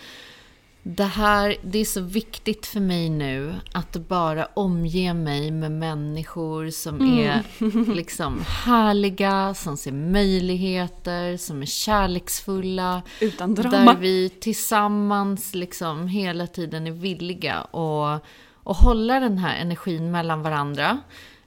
det 0.89 1.05
här, 1.05 1.57
det 1.63 1.79
är 1.79 1.85
så 1.85 2.01
viktigt 2.01 2.67
för 2.67 2.81
mig 2.81 3.09
nu 3.09 3.55
att 3.73 3.97
bara 3.97 4.47
omge 4.55 5.15
mig 5.15 5.51
med 5.51 5.73
människor 5.73 6.71
som 6.71 7.01
mm. 7.01 7.19
är 7.19 7.95
liksom 7.95 8.45
härliga, 8.65 9.55
som 9.55 9.77
ser 9.77 9.93
möjligheter, 9.93 11.37
som 11.37 11.63
är 11.63 11.67
kärleksfulla. 11.67 13.03
Utan 13.21 13.55
drama. 13.55 13.93
Där 13.93 14.01
vi 14.01 14.29
tillsammans 14.29 15.55
liksom 15.55 16.09
hela 16.09 16.47
tiden 16.47 16.87
är 16.87 16.91
villiga 16.91 17.63
och, 17.63 18.25
och 18.55 18.77
hålla 18.77 19.21
den 19.21 19.39
här 19.39 19.57
energin 19.57 20.11
mellan 20.11 20.43
varandra. 20.43 20.99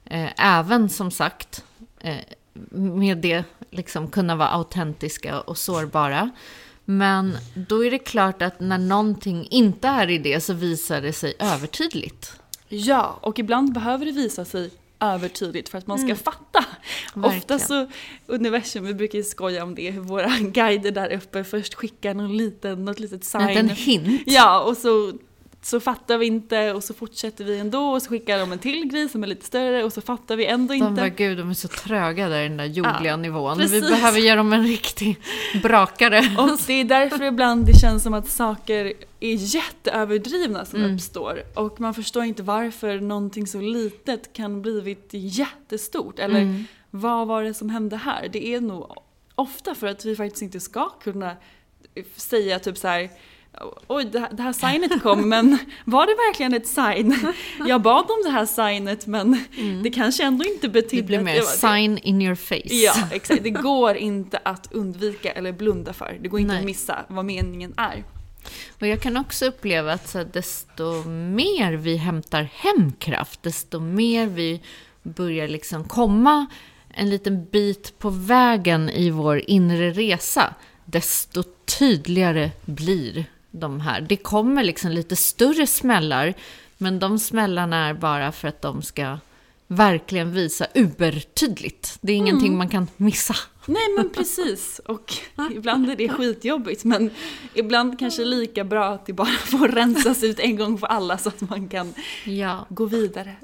Eh, 0.04 0.56
även 0.58 0.88
som 0.88 1.10
sagt, 1.10 1.64
eh, 2.00 2.16
med 2.72 3.18
det 3.18 3.44
liksom 3.70 4.08
kunna 4.08 4.36
vara 4.36 4.48
autentiska 4.48 5.40
och 5.40 5.58
sårbara. 5.58 6.30
Men 6.90 7.36
då 7.54 7.84
är 7.84 7.90
det 7.90 7.98
klart 7.98 8.42
att 8.42 8.60
när 8.60 8.78
någonting 8.78 9.46
inte 9.50 9.88
är 9.88 10.10
i 10.10 10.18
det 10.18 10.40
så 10.40 10.52
visar 10.52 11.00
det 11.00 11.12
sig 11.12 11.34
övertydligt. 11.38 12.32
Ja, 12.68 13.18
och 13.20 13.38
ibland 13.38 13.72
behöver 13.72 14.06
det 14.06 14.12
visa 14.12 14.44
sig 14.44 14.70
övertydligt 15.00 15.68
för 15.68 15.78
att 15.78 15.86
man 15.86 15.98
ska 15.98 16.04
mm. 16.04 16.16
fatta. 16.16 16.64
Verkligen. 17.14 17.38
Ofta 17.38 17.58
så, 17.58 17.86
universum, 18.26 18.84
vi 18.84 18.94
brukar 18.94 19.18
ju 19.18 19.24
skoja 19.24 19.64
om 19.64 19.74
det, 19.74 19.90
hur 19.90 20.00
våra 20.00 20.38
guider 20.40 20.90
där 20.90 21.12
uppe 21.12 21.44
först 21.44 21.74
skickar 21.74 22.14
någon 22.14 22.36
liten, 22.36 22.84
något 22.84 23.00
litet 23.00 23.24
sign. 23.24 23.42
En 23.42 23.68
hint. 23.68 24.22
Ja, 24.26 24.60
och 24.60 24.76
så 24.76 25.12
så 25.62 25.80
fattar 25.80 26.18
vi 26.18 26.26
inte 26.26 26.72
och 26.72 26.84
så 26.84 26.94
fortsätter 26.94 27.44
vi 27.44 27.58
ändå 27.58 27.92
och 27.92 28.02
så 28.02 28.10
skickar 28.10 28.38
de 28.38 28.52
en 28.52 28.58
till 28.58 28.86
gris 28.86 29.12
som 29.12 29.22
är 29.22 29.26
lite 29.26 29.46
större 29.46 29.84
och 29.84 29.92
så 29.92 30.00
fattar 30.00 30.36
vi 30.36 30.46
ändå 30.46 30.74
inte. 30.74 30.86
De 30.86 30.94
bara, 30.94 31.08
gud 31.08 31.38
de 31.38 31.50
är 31.50 31.54
så 31.54 31.68
tröga 31.68 32.28
där 32.28 32.40
i 32.40 32.48
den 32.48 32.56
där 32.56 32.64
jordliga 32.64 33.12
ja, 33.12 33.16
nivån. 33.16 33.58
Precis. 33.58 33.84
Vi 33.84 33.90
behöver 33.90 34.18
ge 34.18 34.34
dem 34.34 34.52
en 34.52 34.66
riktig 34.66 35.20
brakare. 35.62 36.18
Och 36.38 36.58
det 36.66 36.72
är 36.72 36.84
därför 36.84 37.24
ibland 37.24 37.66
det 37.66 37.78
känns 37.78 38.02
som 38.02 38.14
att 38.14 38.28
saker 38.28 38.92
är 39.20 39.34
jätteöverdrivna 39.34 40.64
som 40.64 40.78
mm. 40.78 40.94
uppstår. 40.94 41.42
Och 41.54 41.80
man 41.80 41.94
förstår 41.94 42.24
inte 42.24 42.42
varför 42.42 43.00
någonting 43.00 43.46
så 43.46 43.60
litet 43.60 44.32
kan 44.32 44.62
blivit 44.62 45.08
jättestort. 45.12 46.18
Eller 46.18 46.40
mm. 46.40 46.64
vad 46.90 47.26
var 47.26 47.42
det 47.42 47.54
som 47.54 47.70
hände 47.70 47.96
här? 47.96 48.28
Det 48.32 48.54
är 48.54 48.60
nog 48.60 48.96
ofta 49.34 49.74
för 49.74 49.86
att 49.86 50.04
vi 50.04 50.16
faktiskt 50.16 50.42
inte 50.42 50.60
ska 50.60 50.88
kunna 50.88 51.36
säga 52.16 52.58
typ 52.58 52.78
så 52.78 52.88
här 52.88 53.10
oj 53.86 54.04
det 54.04 54.18
här, 54.18 54.28
det 54.32 54.42
här 54.42 54.52
signet 54.52 55.02
kom 55.02 55.28
men 55.28 55.58
var 55.84 56.06
det 56.06 56.12
verkligen 56.14 56.54
ett 56.54 56.66
sign? 56.66 57.32
Jag 57.66 57.82
bad 57.82 58.04
om 58.04 58.22
det 58.24 58.30
här 58.30 58.46
signet 58.46 59.06
men 59.06 59.44
mm. 59.58 59.82
det 59.82 59.90
kanske 59.90 60.24
ändå 60.24 60.44
inte 60.44 60.68
betydde... 60.68 61.02
Det 61.02 61.06
blir 61.06 61.20
mer 61.20 61.40
sign 61.40 61.98
in 61.98 62.22
your 62.22 62.34
face. 62.34 62.74
Ja 62.74 62.94
exakt, 63.10 63.42
det 63.42 63.50
går 63.50 63.96
inte 63.96 64.40
att 64.42 64.72
undvika 64.72 65.32
eller 65.32 65.52
blunda 65.52 65.92
för. 65.92 66.18
Det 66.20 66.28
går 66.28 66.40
inte 66.40 66.52
Nej. 66.52 66.60
att 66.60 66.66
missa 66.66 67.04
vad 67.08 67.24
meningen 67.24 67.74
är. 67.76 68.04
Och 68.80 68.86
jag 68.86 69.00
kan 69.00 69.16
också 69.16 69.46
uppleva 69.46 69.92
att 69.92 70.08
så 70.08 70.24
desto 70.24 71.04
mer 71.08 71.72
vi 71.72 71.96
hämtar 71.96 72.42
hem 72.54 72.92
kraft, 72.92 73.42
desto 73.42 73.80
mer 73.80 74.26
vi 74.26 74.62
börjar 75.02 75.48
liksom 75.48 75.84
komma 75.84 76.46
en 76.94 77.10
liten 77.10 77.44
bit 77.44 77.98
på 77.98 78.10
vägen 78.10 78.90
i 78.90 79.10
vår 79.10 79.42
inre 79.50 79.90
resa, 79.90 80.54
desto 80.84 81.42
tydligare 81.78 82.50
blir 82.64 83.26
de 83.50 83.80
här. 83.80 84.00
Det 84.00 84.16
kommer 84.16 84.64
liksom 84.64 84.90
lite 84.90 85.16
större 85.16 85.66
smällar, 85.66 86.34
men 86.78 86.98
de 86.98 87.18
smällarna 87.18 87.88
är 87.88 87.94
bara 87.94 88.32
för 88.32 88.48
att 88.48 88.62
de 88.62 88.82
ska 88.82 89.18
verkligen 89.66 90.32
visa 90.32 90.66
ubertydligt. 90.74 91.98
Det 92.00 92.12
är 92.12 92.16
mm. 92.16 92.26
ingenting 92.26 92.56
man 92.56 92.68
kan 92.68 92.88
missa. 92.96 93.34
Nej 93.66 93.82
men 93.96 94.10
precis. 94.10 94.80
Och 94.84 95.14
ibland 95.50 95.90
är 95.90 95.96
det 95.96 96.08
skitjobbigt 96.08 96.84
men 96.84 97.10
ibland 97.54 97.98
kanske 97.98 98.24
lika 98.24 98.64
bra 98.64 98.84
att 98.84 99.06
det 99.06 99.12
bara 99.12 99.26
får 99.26 99.68
rensas 99.68 100.22
ut 100.22 100.38
en 100.38 100.56
gång 100.56 100.78
för 100.78 100.86
alla 100.86 101.18
så 101.18 101.28
att 101.28 101.40
man 101.40 101.68
kan 101.68 101.94
ja. 102.24 102.66
gå 102.68 102.86
vidare. 102.86 103.36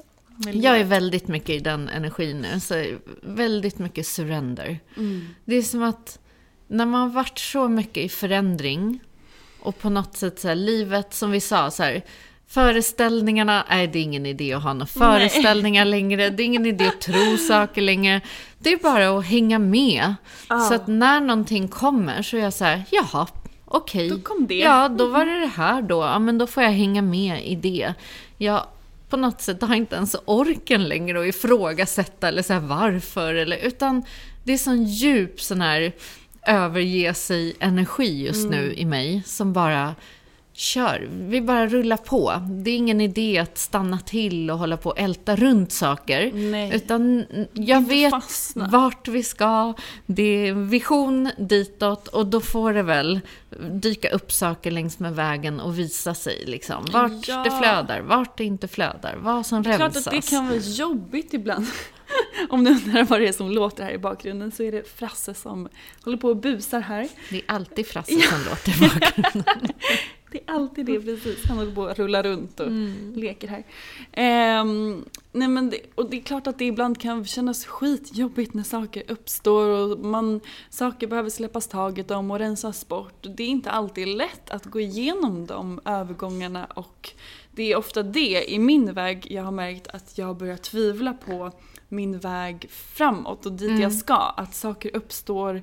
Jag 0.53 0.81
är 0.81 0.85
väldigt 0.85 1.29
mycket 1.29 1.51
i 1.51 1.59
den 1.59 1.89
energin 1.89 2.41
nu. 2.41 2.61
Så 2.61 2.85
väldigt 3.23 3.79
mycket 3.79 4.07
surrender. 4.07 4.79
Mm. 4.97 5.29
Det 5.45 5.57
är 5.57 5.63
som 5.63 5.83
att 5.83 6.19
när 6.67 6.87
man 6.87 7.01
har 7.01 7.09
varit 7.09 7.39
så 7.39 7.69
mycket 7.69 8.05
i 8.05 8.09
förändring 8.09 9.01
och 9.67 9.79
på 9.79 9.91
något 9.91 10.17
sätt 10.17 10.41
så 10.41 10.49
här, 10.49 10.55
livet 10.55 11.15
som 11.15 11.31
vi 11.31 11.41
sa 11.41 11.71
så 11.71 11.83
här, 11.83 12.03
Föreställningarna, 12.49 13.65
nej 13.69 13.87
det 13.87 13.99
är 13.99 14.03
ingen 14.03 14.27
idé 14.27 14.53
att 14.53 14.63
ha 14.63 14.73
några 14.73 14.87
föreställningar 14.87 15.85
längre, 15.85 16.31
det 16.31 16.43
är 16.43 16.45
ingen 16.45 16.67
idé 16.67 16.87
att 16.87 17.01
tro 17.01 17.37
saker 17.49 17.83
längre. 17.83 18.21
Det 18.59 18.73
är 18.73 18.77
bara 18.77 19.19
att 19.19 19.27
hänga 19.27 19.59
med. 19.59 20.15
Så 20.49 20.75
att 20.75 20.87
när 20.87 21.21
någonting 21.21 21.69
kommer 21.69 22.23
så 22.23 22.37
är 22.37 22.41
jag 22.41 22.53
så 22.53 22.65
här, 22.65 22.83
jaha, 22.91 23.27
okej. 23.65 24.09
Då 24.09 24.19
kom 24.19 24.47
det. 24.47 24.59
Ja, 24.59 24.89
då 24.89 25.07
var 25.07 25.27
det 25.27 25.41
det 25.41 25.53
här 25.57 25.83
då. 25.83 26.03
Ja, 26.03 26.19
men 26.19 26.39
då 26.39 26.47
får 26.47 26.63
jag 26.63 26.71
hänga 26.71 27.03
med 27.03 27.47
i 27.47 27.55
det. 27.55 27.95
Jag 28.39 28.67
på 29.09 29.17
något 29.17 29.41
sätt 29.41 29.63
har 29.63 29.75
inte 29.75 29.97
ens 29.97 30.17
orken 30.25 30.89
längre 30.89 31.21
att 31.21 31.27
ifrågasätta 31.27 32.29
eller 32.29 32.43
så 32.43 32.53
här, 32.53 32.61
varför. 32.61 33.35
Eller, 33.35 33.57
utan 33.57 34.03
det 34.45 34.53
är 34.53 34.59
sån 34.59 34.85
djup 34.85 35.41
sån 35.41 35.61
här 35.61 35.93
överge 36.47 37.15
sig 37.15 37.55
energi 37.61 38.25
just 38.27 38.51
nu 38.51 38.75
i 38.77 38.85
mig 38.85 39.23
som 39.27 39.53
bara 39.53 39.95
kör. 40.53 41.09
Vi 41.11 41.41
bara 41.41 41.67
rullar 41.67 41.97
på. 41.97 42.33
Det 42.65 42.71
är 42.71 42.77
ingen 42.77 43.01
idé 43.01 43.39
att 43.39 43.59
stanna 43.59 43.99
till 43.99 44.51
och 44.51 44.59
hålla 44.59 44.77
på 44.77 44.91
och 44.91 44.99
älta 44.99 45.37
runt 45.37 45.73
saker. 45.73 46.31
Nej. 46.35 46.75
Utan 46.75 47.25
jag 47.53 47.89
vet 47.89 48.11
fastna. 48.11 48.69
vart 48.69 49.09
vi 49.09 49.23
ska. 49.23 49.75
Det 50.07 50.23
är 50.49 50.53
vision 50.55 51.31
ditåt 51.39 52.09
och 52.09 52.27
då 52.27 52.41
får 52.41 52.73
det 52.75 52.83
väl 52.83 53.21
dyka 53.71 54.09
upp 54.11 54.33
saker 54.33 54.71
längs 54.71 54.99
med 54.99 55.15
vägen 55.17 55.61
och 55.61 55.79
visa 55.79 56.15
sig 56.15 56.45
liksom. 56.47 56.85
Vart 56.93 57.29
Ja. 57.29 57.43
det 57.45 57.51
flödar, 57.51 58.01
vart 58.01 58.39
det 58.39 58.45
inte 58.45 58.69
flödar, 58.69 59.17
vad 59.21 59.47
som 59.47 59.63
Det 59.63 59.71
är 59.71 59.77
klart 59.77 59.95
rensas. 59.95 60.07
att 60.07 60.13
det 60.13 60.31
kan 60.31 60.49
vara 60.49 60.59
jobbigt 60.59 61.35
ibland. 61.35 61.67
Om 62.49 62.65
du 62.65 62.71
undrar 62.71 63.05
vad 63.05 63.21
det 63.21 63.29
är 63.29 63.33
som 63.33 63.51
låter 63.51 63.85
här 63.85 63.93
i 63.93 63.99
bakgrunden 63.99 64.53
så 64.53 64.63
är 64.63 64.73
det 64.73 64.89
Frasse 64.89 65.35
som 65.35 65.69
håller 66.05 66.17
på 66.19 66.29
och 66.29 66.37
busar 66.37 66.81
här. 66.81 67.09
Det 67.31 67.37
är 67.37 67.43
alltid 67.47 67.87
Frasse 67.87 68.21
som 68.21 68.39
låter 68.51 68.71
i 68.77 68.89
bakgrunden. 68.89 69.45
Det 70.31 70.39
är 70.39 70.55
alltid 70.55 70.87
det 70.87 71.01
precis. 71.01 71.45
Han 71.49 71.59
håller 71.59 71.75
på 71.75 71.87
att 71.87 71.99
rulla 71.99 72.23
runt 72.23 72.61
och 72.61 72.67
Mm. 72.67 73.13
leker 73.17 73.49
här. 73.49 73.65
Ehm, 74.13 75.05
nej 75.33 75.49
men 75.49 75.71
det, 75.71 75.79
och 75.95 76.11
det 76.11 76.17
är 76.17 76.21
klart 76.23 76.47
att 76.47 76.59
det 76.59 76.65
ibland 76.65 77.01
kan 77.01 77.25
kännas 77.27 77.67
skitjobbigt 77.67 78.55
när 78.55 78.63
saker 78.63 79.03
uppstår 79.09 79.69
och 79.69 79.99
man, 79.99 80.41
saker 80.71 81.07
behöver 81.07 81.31
släppas 81.31 81.69
taget 81.69 82.11
om 82.11 82.31
och 82.31 82.39
rensas 82.39 82.89
bort. 82.89 83.27
Det 83.37 83.43
är 83.43 83.49
inte 83.49 83.71
alltid 83.71 84.09
lätt 84.09 84.51
att 84.51 84.65
gå 84.65 84.81
igenom 84.81 85.47
de 85.47 85.81
övergångarna 85.85 86.65
och 86.65 87.11
det 87.57 87.73
är 87.73 87.77
ofta 87.77 88.03
det 88.03 88.53
i 88.53 88.59
min 88.59 88.93
väg 88.93 89.27
jag 89.31 89.43
har 89.43 89.53
märkt 89.53 89.89
att 89.89 90.19
jag 90.19 90.37
börjar 90.37 90.57
tvivla 90.57 91.13
på 91.13 91.53
min 91.89 92.19
väg 92.19 92.67
framåt 92.71 93.47
och 93.47 93.53
dit 93.53 93.81
jag 93.81 93.93
ska. 93.93 94.35
Att 94.37 94.55
saker 94.55 94.97
uppstår 94.97 95.63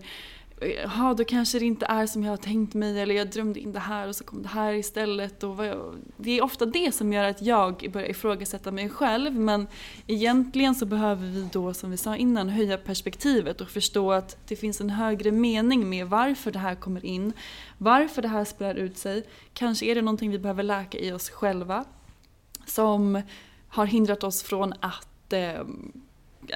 Eh, 0.61 0.69
ja, 0.69 1.13
då 1.17 1.23
kanske 1.23 1.59
det 1.59 1.65
inte 1.65 1.85
är 1.85 2.07
som 2.07 2.23
jag 2.23 2.31
har 2.31 2.37
tänkt 2.37 2.73
mig 2.73 3.01
eller 3.01 3.15
jag 3.15 3.29
drömde 3.29 3.59
in 3.59 3.73
det 3.73 3.79
här 3.79 4.07
och 4.07 4.15
så 4.15 4.23
kom 4.23 4.41
det 4.41 4.47
här 4.47 4.73
istället. 4.73 5.43
Och 5.43 5.57
vad 5.57 5.67
jag, 5.67 5.95
det 6.17 6.37
är 6.37 6.43
ofta 6.43 6.65
det 6.65 6.95
som 6.95 7.13
gör 7.13 7.23
att 7.23 7.41
jag 7.41 7.89
börjar 7.93 8.09
ifrågasätta 8.09 8.71
mig 8.71 8.89
själv 8.89 9.33
men 9.33 9.67
egentligen 10.07 10.75
så 10.75 10.85
behöver 10.85 11.27
vi 11.27 11.49
då, 11.51 11.73
som 11.73 11.91
vi 11.91 11.97
sa 11.97 12.15
innan, 12.15 12.49
höja 12.49 12.77
perspektivet 12.77 13.61
och 13.61 13.69
förstå 13.69 14.11
att 14.11 14.37
det 14.47 14.55
finns 14.55 14.81
en 14.81 14.89
högre 14.89 15.31
mening 15.31 15.89
med 15.89 16.07
varför 16.07 16.51
det 16.51 16.59
här 16.59 16.75
kommer 16.75 17.05
in, 17.05 17.33
varför 17.77 18.21
det 18.21 18.27
här 18.27 18.45
spelar 18.45 18.75
ut 18.75 18.97
sig. 18.97 19.23
Kanske 19.53 19.85
är 19.85 19.95
det 19.95 20.01
någonting 20.01 20.31
vi 20.31 20.39
behöver 20.39 20.63
läka 20.63 20.97
i 20.97 21.11
oss 21.11 21.29
själva 21.29 21.85
som 22.65 23.21
har 23.67 23.85
hindrat 23.85 24.23
oss 24.23 24.43
från 24.43 24.73
att 24.79 25.33
eh, 25.33 25.63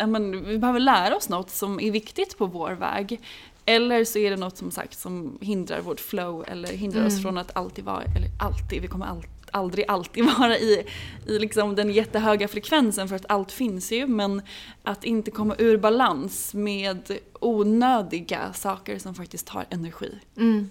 men, 0.08 0.46
vi 0.46 0.58
behöver 0.58 0.80
lära 0.80 1.16
oss 1.16 1.30
något 1.30 1.50
som 1.50 1.80
är 1.80 1.92
viktigt 1.92 2.38
på 2.38 2.46
vår 2.46 2.72
väg. 2.72 3.22
Eller 3.70 4.04
så 4.04 4.20
är 4.20 4.32
det 4.32 4.38
något 4.38 4.58
som 4.58 4.72
sagt 4.72 5.00
som 5.00 5.38
hindrar 5.42 5.82
vårt 5.82 6.00
flow 6.00 6.46
eller 6.48 6.70
hindrar 6.70 7.06
oss 7.06 7.22
från 7.22 7.38
att 7.38 7.58
alltid 7.58 7.86
vara, 7.86 8.04
eller 8.04 8.30
alltid, 8.40 8.82
vi 8.82 8.88
kommer 8.88 9.06
all, 9.06 9.24
aldrig 9.52 9.86
alltid 9.88 10.26
vara 10.40 10.58
i, 10.58 10.86
i 11.26 11.40
liksom 11.40 11.76
den 11.76 11.90
jättehöga 11.90 12.48
frekvensen 12.48 13.08
för 13.08 13.16
att 13.16 13.26
allt 13.30 13.52
finns 13.52 13.92
ju 13.92 14.08
men 14.08 14.42
att 14.84 15.04
inte 15.04 15.32
komma 15.32 15.56
ur 15.58 15.78
balans 15.78 16.54
med 16.54 17.18
onödiga 17.40 18.54
saker 18.54 19.00
som 19.00 19.16
faktiskt 19.16 19.48
tar 19.48 19.66
energi. 19.70 20.20
Mm. 20.38 20.70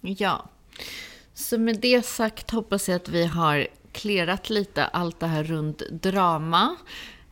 Ja. 0.00 0.48
Så 1.34 1.58
med 1.58 1.80
det 1.80 2.06
sagt 2.06 2.50
hoppas 2.50 2.88
jag 2.88 2.96
att 2.96 3.08
vi 3.08 3.24
har 3.26 3.66
klerat 3.92 4.50
lite 4.50 4.84
allt 4.84 5.20
det 5.20 5.26
här 5.26 5.44
runt 5.44 5.82
drama. 5.90 6.76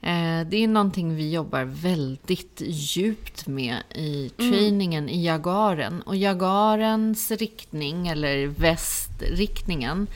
Eh, 0.02 0.46
Det 0.46 0.56
är 0.56 0.68
någonting 0.68 1.14
vi 1.16 1.32
jobbar 1.32 1.64
väldigt 1.64 2.62
djupt 2.66 3.46
med 3.46 3.76
i 3.94 4.30
trainingen 4.36 5.08
i 5.08 5.24
Jagaren. 5.24 6.02
Och 6.02 6.16
Jagarens 6.16 7.30
riktning, 7.30 8.08
eller 8.08 8.46
västriktningen, 8.46 10.06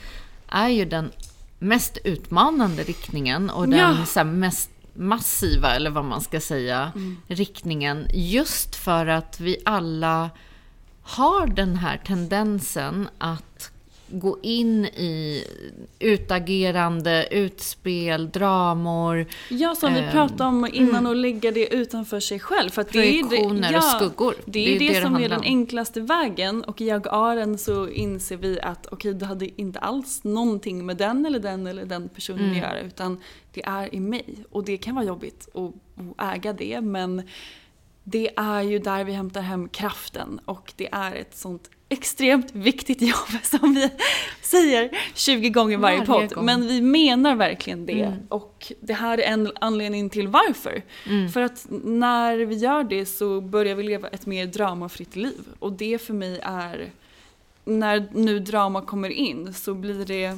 är 0.47 0.67
ju 0.69 0.85
den 0.85 1.11
mest 1.59 1.97
utmanande 2.03 2.83
riktningen 2.83 3.49
och 3.49 3.69
den 3.69 3.79
Ja. 3.79 4.05
så 4.05 4.19
här, 4.19 4.25
mest 4.25 4.69
massiva, 4.93 5.75
eller 5.75 5.89
vad 5.89 6.05
man 6.05 6.21
ska 6.21 6.39
säga, 6.39 6.91
riktningen. 7.27 8.07
Just 8.13 8.75
för 8.75 9.07
att 9.07 9.39
vi 9.39 9.57
alla 9.65 10.29
har 11.01 11.47
den 11.47 11.75
här 11.75 12.01
tendensen 12.05 13.09
att 13.17 13.71
gå 14.09 14.37
in 14.43 14.85
i 14.85 15.43
utagerande, 15.99 17.27
utspel, 17.31 18.29
dramor, 18.29 19.25
Ja, 19.49 19.75
som 19.75 19.93
vi 19.93 19.99
Ehm, 19.99 20.11
pratade 20.11 20.43
om 20.43 20.69
innan 20.73 21.07
och 21.07 21.15
lägga 21.15 21.51
det 21.51 21.73
utanför 21.75 22.19
sig 22.19 22.39
själv. 22.39 22.69
För 22.69 22.81
att 22.81 22.91
det 22.93 22.99
är 23.19 23.29
det, 23.71 23.77
och 23.77 23.83
skuggor. 23.83 24.35
Det 24.45 24.59
är 24.59 24.73
ju 24.73 24.79
det, 24.79 24.93
det 24.93 25.01
som 25.01 25.15
är 25.15 25.29
den 25.29 25.37
om. 25.39 25.43
enklaste 25.45 26.01
vägen 26.01 26.63
och 26.63 26.81
i 26.81 26.85
jagaren 26.85 27.57
så 27.57 27.89
inser 27.89 28.37
vi 28.37 28.59
att 28.61 28.87
okej, 28.91 29.13
det 29.13 29.25
hade 29.25 29.61
inte 29.61 29.79
alls 29.79 30.23
någonting 30.23 30.85
med 30.85 30.97
den 30.97 31.25
eller 31.25 31.39
den 31.39 31.67
eller 31.67 31.85
den 31.85 32.09
personen 32.09 32.39
Mm. 32.39 32.51
att 32.51 32.57
göra 32.57 32.79
utan 32.79 33.19
det 33.53 33.63
är 33.65 33.95
i 33.95 33.99
mig. 33.99 34.25
Och 34.51 34.63
det 34.63 34.77
kan 34.77 34.95
vara 34.95 35.05
jobbigt 35.05 35.47
att, 35.53 35.71
att 36.17 36.35
äga 36.35 36.53
det 36.53 36.81
men 36.81 37.21
det 38.03 38.29
är 38.37 38.61
ju 38.61 38.79
där 38.79 39.03
vi 39.03 39.11
hämtar 39.11 39.41
hem 39.41 39.69
kraften 39.69 40.39
och 40.45 40.73
det 40.75 40.89
är 40.91 41.15
ett 41.15 41.37
sånt 41.37 41.69
extremt 41.89 42.55
viktigt 42.55 43.01
jobb 43.01 43.29
som 43.43 43.73
vi 43.73 43.89
säger 44.41 44.89
20 45.15 45.49
gånger 45.49 45.77
varje, 45.77 45.97
Varje 45.97 46.05
podd. 46.27 46.33
gång. 46.35 46.45
Men 46.45 46.67
vi 46.67 46.81
menar 46.81 47.35
verkligen 47.35 47.85
det. 47.85 48.01
Mm. 48.01 48.19
Och 48.29 48.71
det 48.81 48.93
här 48.93 49.17
är 49.17 49.23
en 49.33 49.51
anledning 49.61 50.09
till 50.09 50.27
varför. 50.27 50.83
Mm. 51.05 51.29
För 51.31 51.41
att 51.41 51.65
när 51.83 52.37
vi 52.37 52.55
gör 52.55 52.83
det 52.83 53.05
så 53.05 53.41
börjar 53.41 53.75
vi 53.75 53.83
leva 53.83 54.07
ett 54.07 54.25
mer 54.25 54.45
dramafritt 54.45 55.15
liv. 55.15 55.41
Och 55.59 55.71
det 55.73 56.01
för 56.01 56.13
mig 56.13 56.39
är, 56.43 56.89
när 57.65 58.07
nu 58.13 58.39
drama 58.39 58.81
kommer 58.81 59.09
in 59.09 59.53
så 59.53 59.73
blir 59.73 60.05
det, 60.05 60.37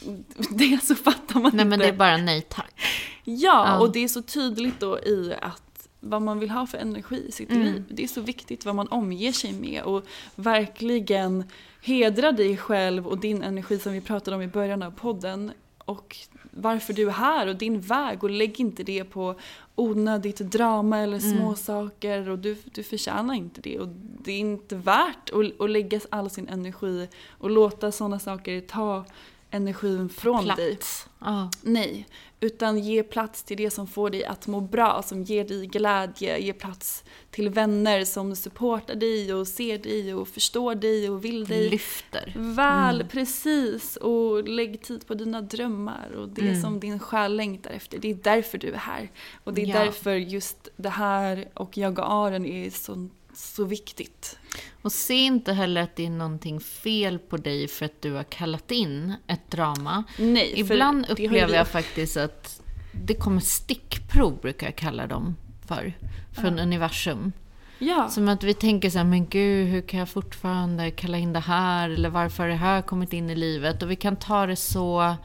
det 0.50 0.78
så 0.84 0.94
fattar 0.94 1.40
man 1.40 1.50
Nej 1.54 1.64
men 1.64 1.72
inte. 1.72 1.86
det 1.86 1.92
är 1.92 1.96
bara 1.96 2.16
nej 2.16 2.42
tack. 2.48 2.80
Ja, 3.24 3.64
Ja. 3.66 3.78
och 3.78 3.92
det 3.92 4.04
är 4.04 4.08
så 4.08 4.22
tydligt 4.22 4.80
då 4.80 4.98
i 4.98 5.34
att 5.42 5.62
vad 6.00 6.22
man 6.22 6.38
vill 6.38 6.50
ha 6.50 6.66
för 6.66 6.78
energi 6.78 7.24
i 7.28 7.32
sitt 7.32 7.50
Mm. 7.50 7.62
liv. 7.62 7.84
Det 7.88 8.02
är 8.04 8.08
så 8.08 8.20
viktigt 8.20 8.64
vad 8.64 8.74
man 8.74 8.88
omger 8.88 9.32
sig 9.32 9.52
med 9.52 9.82
och 9.82 10.04
verkligen 10.34 11.44
hedra 11.82 12.32
dig 12.32 12.56
själv 12.56 13.06
och 13.08 13.18
din 13.18 13.42
energi 13.42 13.78
som 13.78 13.92
vi 13.92 14.00
pratade 14.00 14.36
om 14.36 14.42
i 14.42 14.46
början 14.48 14.82
av 14.82 14.90
podden. 14.90 15.52
Och 15.84 16.16
varför 16.50 16.92
du 16.92 17.06
är 17.08 17.10
här 17.12 17.46
och 17.46 17.56
din 17.56 17.80
väg 17.80 18.24
och 18.24 18.30
lägg 18.30 18.60
inte 18.60 18.82
det 18.82 19.04
på 19.04 19.34
onödigt 19.74 20.38
drama 20.38 20.98
eller 20.98 21.18
Mm. 21.24 21.38
små 21.38 21.54
saker 21.54 22.28
och 22.28 22.38
du, 22.38 22.56
du 22.74 22.82
förtjänar 22.82 23.34
inte 23.34 23.60
det. 23.60 23.78
Och 23.78 23.88
det 24.24 24.32
är 24.32 24.38
inte 24.38 24.76
värt 24.76 25.30
att, 25.30 25.60
att 25.60 25.70
lägga 25.70 26.00
all 26.10 26.30
sin 26.30 26.48
energi 26.48 27.08
och 27.28 27.50
låta 27.50 27.92
sådana 27.92 28.18
saker 28.18 28.60
ta 28.60 29.04
energin 29.50 30.08
från 30.08 30.46
dig. 30.46 30.56
Plats. 30.76 31.08
Ja. 31.18 31.50
Nej, 31.62 32.06
utan 32.40 32.78
ge 32.78 33.02
plats 33.02 33.42
till 33.42 33.56
det 33.56 33.70
som 33.70 33.86
får 33.86 34.10
dig 34.10 34.24
att 34.24 34.46
må 34.46 34.60
bra, 34.60 35.02
som 35.02 35.22
ger 35.22 35.44
dig 35.44 35.66
glädje, 35.66 36.38
ge 36.38 36.52
plats 36.52 37.04
till 37.30 37.48
vänner 37.50 38.04
som 38.04 38.36
supportar 38.36 38.94
dig 38.94 39.34
och 39.34 39.48
ser 39.48 39.78
dig 39.78 40.14
och 40.14 40.28
förstår 40.28 40.74
dig 40.74 41.10
och 41.10 41.24
vill 41.24 41.44
dig 41.44 41.70
Lyfter. 41.70 42.32
väl, 42.36 43.04
precis. 43.10 43.96
Och 43.96 44.48
lägg 44.48 44.82
tid 44.82 45.06
på 45.06 45.14
dina 45.14 45.40
drömmar 45.42 46.10
och 46.16 46.28
det 46.28 46.42
Mm. 46.48 46.60
som 46.62 46.80
din 46.80 46.98
själ 46.98 47.36
längtar 47.36 47.70
efter. 47.70 47.98
Det 47.98 48.10
är 48.10 48.14
därför 48.14 48.58
du 48.58 48.68
är 48.72 48.76
här. 48.78 49.10
Och 49.44 49.54
det 49.54 49.62
är 49.62 49.66
Ja. 49.66 49.78
därför 49.84 50.14
just 50.14 50.68
det 50.76 50.88
här 50.88 51.48
och 51.54 51.78
jaga-aren 51.78 52.46
är 52.46 52.70
så, 52.70 53.08
så 53.38 53.64
viktigt. 53.64 54.38
Och 54.82 54.92
se 54.92 55.14
inte 55.14 55.52
heller 55.52 55.82
att 55.82 55.96
det 55.96 56.06
är 56.06 56.10
någonting 56.10 56.60
fel 56.60 57.18
på 57.18 57.36
dig 57.36 57.68
för 57.68 57.84
att 57.86 58.02
du 58.02 58.12
har 58.12 58.24
kallat 58.24 58.70
in 58.70 59.14
ett 59.26 59.50
drama. 59.50 60.04
Nej, 60.18 60.52
Ibland 60.56 61.06
upplever 61.08 61.54
jag 61.54 61.68
faktiskt 61.68 62.16
att 62.16 62.62
det 62.92 63.14
kommer 63.14 63.40
stickprov, 63.40 64.40
brukar 64.40 64.66
jag 64.66 64.76
kalla 64.76 65.06
dem 65.06 65.36
för, 65.66 65.92
från 66.32 66.58
universum. 66.58 67.32
Ja. 67.78 68.08
Som 68.08 68.28
att 68.28 68.44
vi 68.44 68.54
tänker 68.54 68.90
så 68.90 68.98
här, 68.98 69.04
men 69.04 69.26
gud, 69.26 69.68
hur 69.68 69.80
kan 69.80 70.00
jag 70.00 70.08
fortfarande 70.08 70.90
kalla 70.90 71.18
in 71.18 71.32
det 71.32 71.40
här? 71.40 71.90
Eller 71.90 72.08
varför 72.08 72.42
har 72.42 72.50
det 72.50 72.56
här 72.56 72.82
kommit 72.82 73.12
in 73.12 73.30
i 73.30 73.34
livet? 73.34 73.82
Och 73.82 73.90
vi 73.90 73.96
kan 73.96 74.16
ta 74.16 74.46
det 74.46 74.56
så 74.56 75.16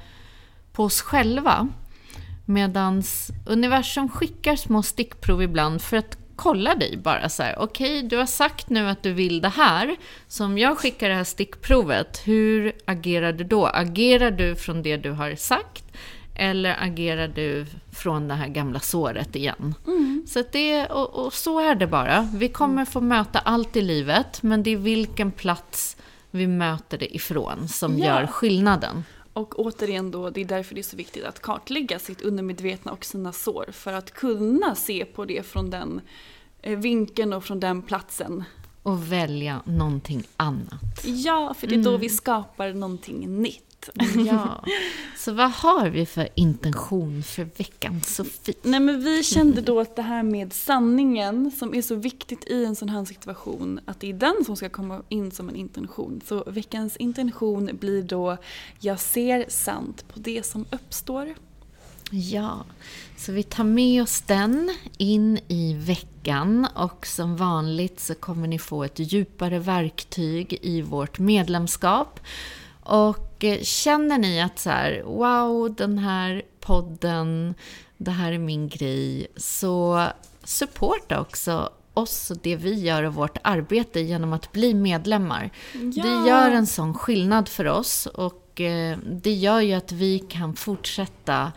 på 0.71 0.83
oss 0.83 1.01
själva. 1.01 1.67
Medans 2.45 3.31
universum 3.45 4.09
skickar 4.09 4.55
små 4.55 4.83
stickprov 4.83 5.43
ibland 5.43 5.81
för 5.81 5.97
att 5.97 6.17
kolla 6.35 6.75
dig 6.75 6.97
bara 6.97 7.29
så 7.29 7.43
här. 7.43 7.59
Okej, 7.59 7.97
okay, 7.97 8.09
du 8.09 8.17
har 8.17 8.25
sagt 8.25 8.69
nu 8.69 8.89
att 8.89 9.03
du 9.03 9.13
vill 9.13 9.41
det 9.41 9.49
här. 9.49 9.95
Så 10.27 10.45
om 10.45 10.57
jag 10.57 10.77
skickar 10.77 11.09
det 11.09 11.15
här 11.15 11.23
stickprovet, 11.23 12.21
hur 12.25 12.73
agerar 12.85 13.33
du 13.33 13.43
då? 13.43 13.65
Agerar 13.65 14.31
du 14.31 14.55
från 14.55 14.83
det 14.83 14.97
du 14.97 15.11
har 15.11 15.35
sagt? 15.35 15.83
Eller 16.35 16.83
agerar 16.83 17.27
du 17.27 17.65
från 17.91 18.27
det 18.27 18.33
här 18.33 18.47
gamla 18.47 18.79
såret 18.79 19.35
igen? 19.35 19.75
Mm. 19.87 20.25
Så 20.27 20.43
det, 20.51 20.85
och, 20.85 21.25
och, 21.25 21.33
så 21.33 21.59
är 21.59 21.75
det 21.75 21.87
bara. 21.87 22.29
Vi 22.33 22.47
kommer 22.47 22.85
få 22.85 23.01
möta 23.01 23.39
allt 23.39 23.75
i 23.75 23.81
livet, 23.81 24.43
men 24.43 24.63
det 24.63 24.73
är 24.73 24.77
vilken 24.77 25.31
plats 25.31 25.97
vi 26.31 26.47
möter 26.47 26.97
det 26.97 27.15
ifrån 27.15 27.67
som 27.67 27.97
ja. 27.97 28.05
gör 28.05 28.27
skillnaden. 28.27 29.03
Och 29.33 29.59
återigen 29.59 30.11
då, 30.11 30.29
det 30.29 30.41
är 30.41 30.45
därför 30.45 30.75
det 30.75 30.81
är 30.81 30.83
så 30.83 30.97
viktigt 30.97 31.23
att 31.23 31.41
kartlägga 31.41 31.99
sitt 31.99 32.21
undermedvetna 32.21 32.91
och 32.91 33.05
sina 33.05 33.33
sår. 33.33 33.65
För 33.71 33.93
att 33.93 34.11
kunna 34.11 34.75
se 34.75 35.05
på 35.05 35.25
det 35.25 35.45
från 35.45 35.69
den 35.69 36.01
eh, 36.61 36.79
vinkeln 36.79 37.33
och 37.33 37.43
från 37.43 37.59
den 37.59 37.81
platsen. 37.81 38.43
Och 38.83 39.11
välja 39.11 39.61
någonting 39.65 40.23
annat. 40.37 41.05
Ja, 41.05 41.53
för 41.53 41.67
det 41.67 41.75
är 41.75 41.83
då 41.83 41.89
mm. 41.89 42.01
vi 42.01 42.09
skapar 42.09 42.73
någonting 42.73 43.41
nytt. 43.41 43.72
Ja. 44.25 44.65
Så 45.17 45.33
vad 45.33 45.51
har 45.51 45.89
vi 45.89 46.05
för 46.05 46.29
intention 46.35 47.23
för 47.23 47.43
veckan, 47.57 48.01
Sofie? 48.01 48.55
Nej, 48.61 48.79
men 48.79 49.03
vi 49.03 49.23
kände 49.23 49.61
då 49.61 49.79
att 49.79 49.95
det 49.95 50.01
här 50.01 50.23
med 50.23 50.53
sanningen, 50.53 51.51
som 51.51 51.75
är 51.75 51.81
så 51.81 51.95
viktigt 51.95 52.47
i 52.47 52.65
en 52.65 52.75
sån 52.75 52.89
här 52.89 53.05
situation, 53.05 53.79
att 53.85 53.99
det 53.99 54.09
är 54.09 54.13
den 54.13 54.45
som 54.45 54.55
ska 54.55 54.69
komma 54.69 55.01
in 55.09 55.31
som 55.31 55.49
en 55.49 55.55
intention. 55.55 56.21
Så 56.25 56.43
veckans 56.47 56.97
intention 56.97 57.69
blir 57.79 58.03
då, 58.03 58.37
jag 58.79 58.99
ser 58.99 59.45
sant 59.49 60.05
på 60.13 60.19
det 60.19 60.45
som 60.45 60.65
uppstår. 60.71 61.33
Ja, 62.11 62.65
så 63.17 63.31
vi 63.31 63.43
tar 63.43 63.63
med 63.63 64.03
oss 64.03 64.21
den 64.21 64.75
in 64.97 65.39
i 65.47 65.73
veckan 65.73 66.67
och 66.75 67.07
som 67.07 67.37
vanligt 67.37 67.99
så 67.99 68.15
kommer 68.15 68.47
ni 68.47 68.59
få 68.59 68.83
ett 68.83 68.99
djupare 68.99 69.59
verktyg 69.59 70.59
i 70.61 70.81
vårt 70.81 71.19
medlemskap. 71.19 72.19
Och 72.83 73.43
eh, 73.43 73.61
känner 73.61 74.17
ni 74.17 74.41
att 74.41 74.59
så 74.59 74.69
här, 74.69 75.01
wow, 75.05 75.75
den 75.75 75.97
här 75.97 76.41
podden, 76.59 77.55
det 77.97 78.11
här 78.11 78.31
är 78.31 78.37
min 78.37 78.69
grej, 78.69 79.27
så 79.35 80.07
supporta 80.43 81.21
också 81.21 81.69
oss 81.93 82.31
och 82.31 82.37
det 82.43 82.55
vi 82.55 82.73
gör 82.73 83.03
och 83.03 83.13
vårt 83.13 83.37
arbete 83.41 83.99
genom 83.99 84.33
att 84.33 84.51
bli 84.51 84.73
medlemmar. 84.73 85.49
Ja. 85.73 86.03
Det 86.03 86.29
gör 86.29 86.51
en 86.51 86.67
sån 86.67 86.93
skillnad 86.93 87.49
för 87.49 87.65
oss 87.65 88.05
och 88.05 88.61
eh, 88.61 88.97
det 88.97 89.33
gör 89.33 89.59
ju 89.59 89.73
att 89.73 89.91
vi 89.91 90.19
kan 90.19 90.55
fortsätta 90.55 91.51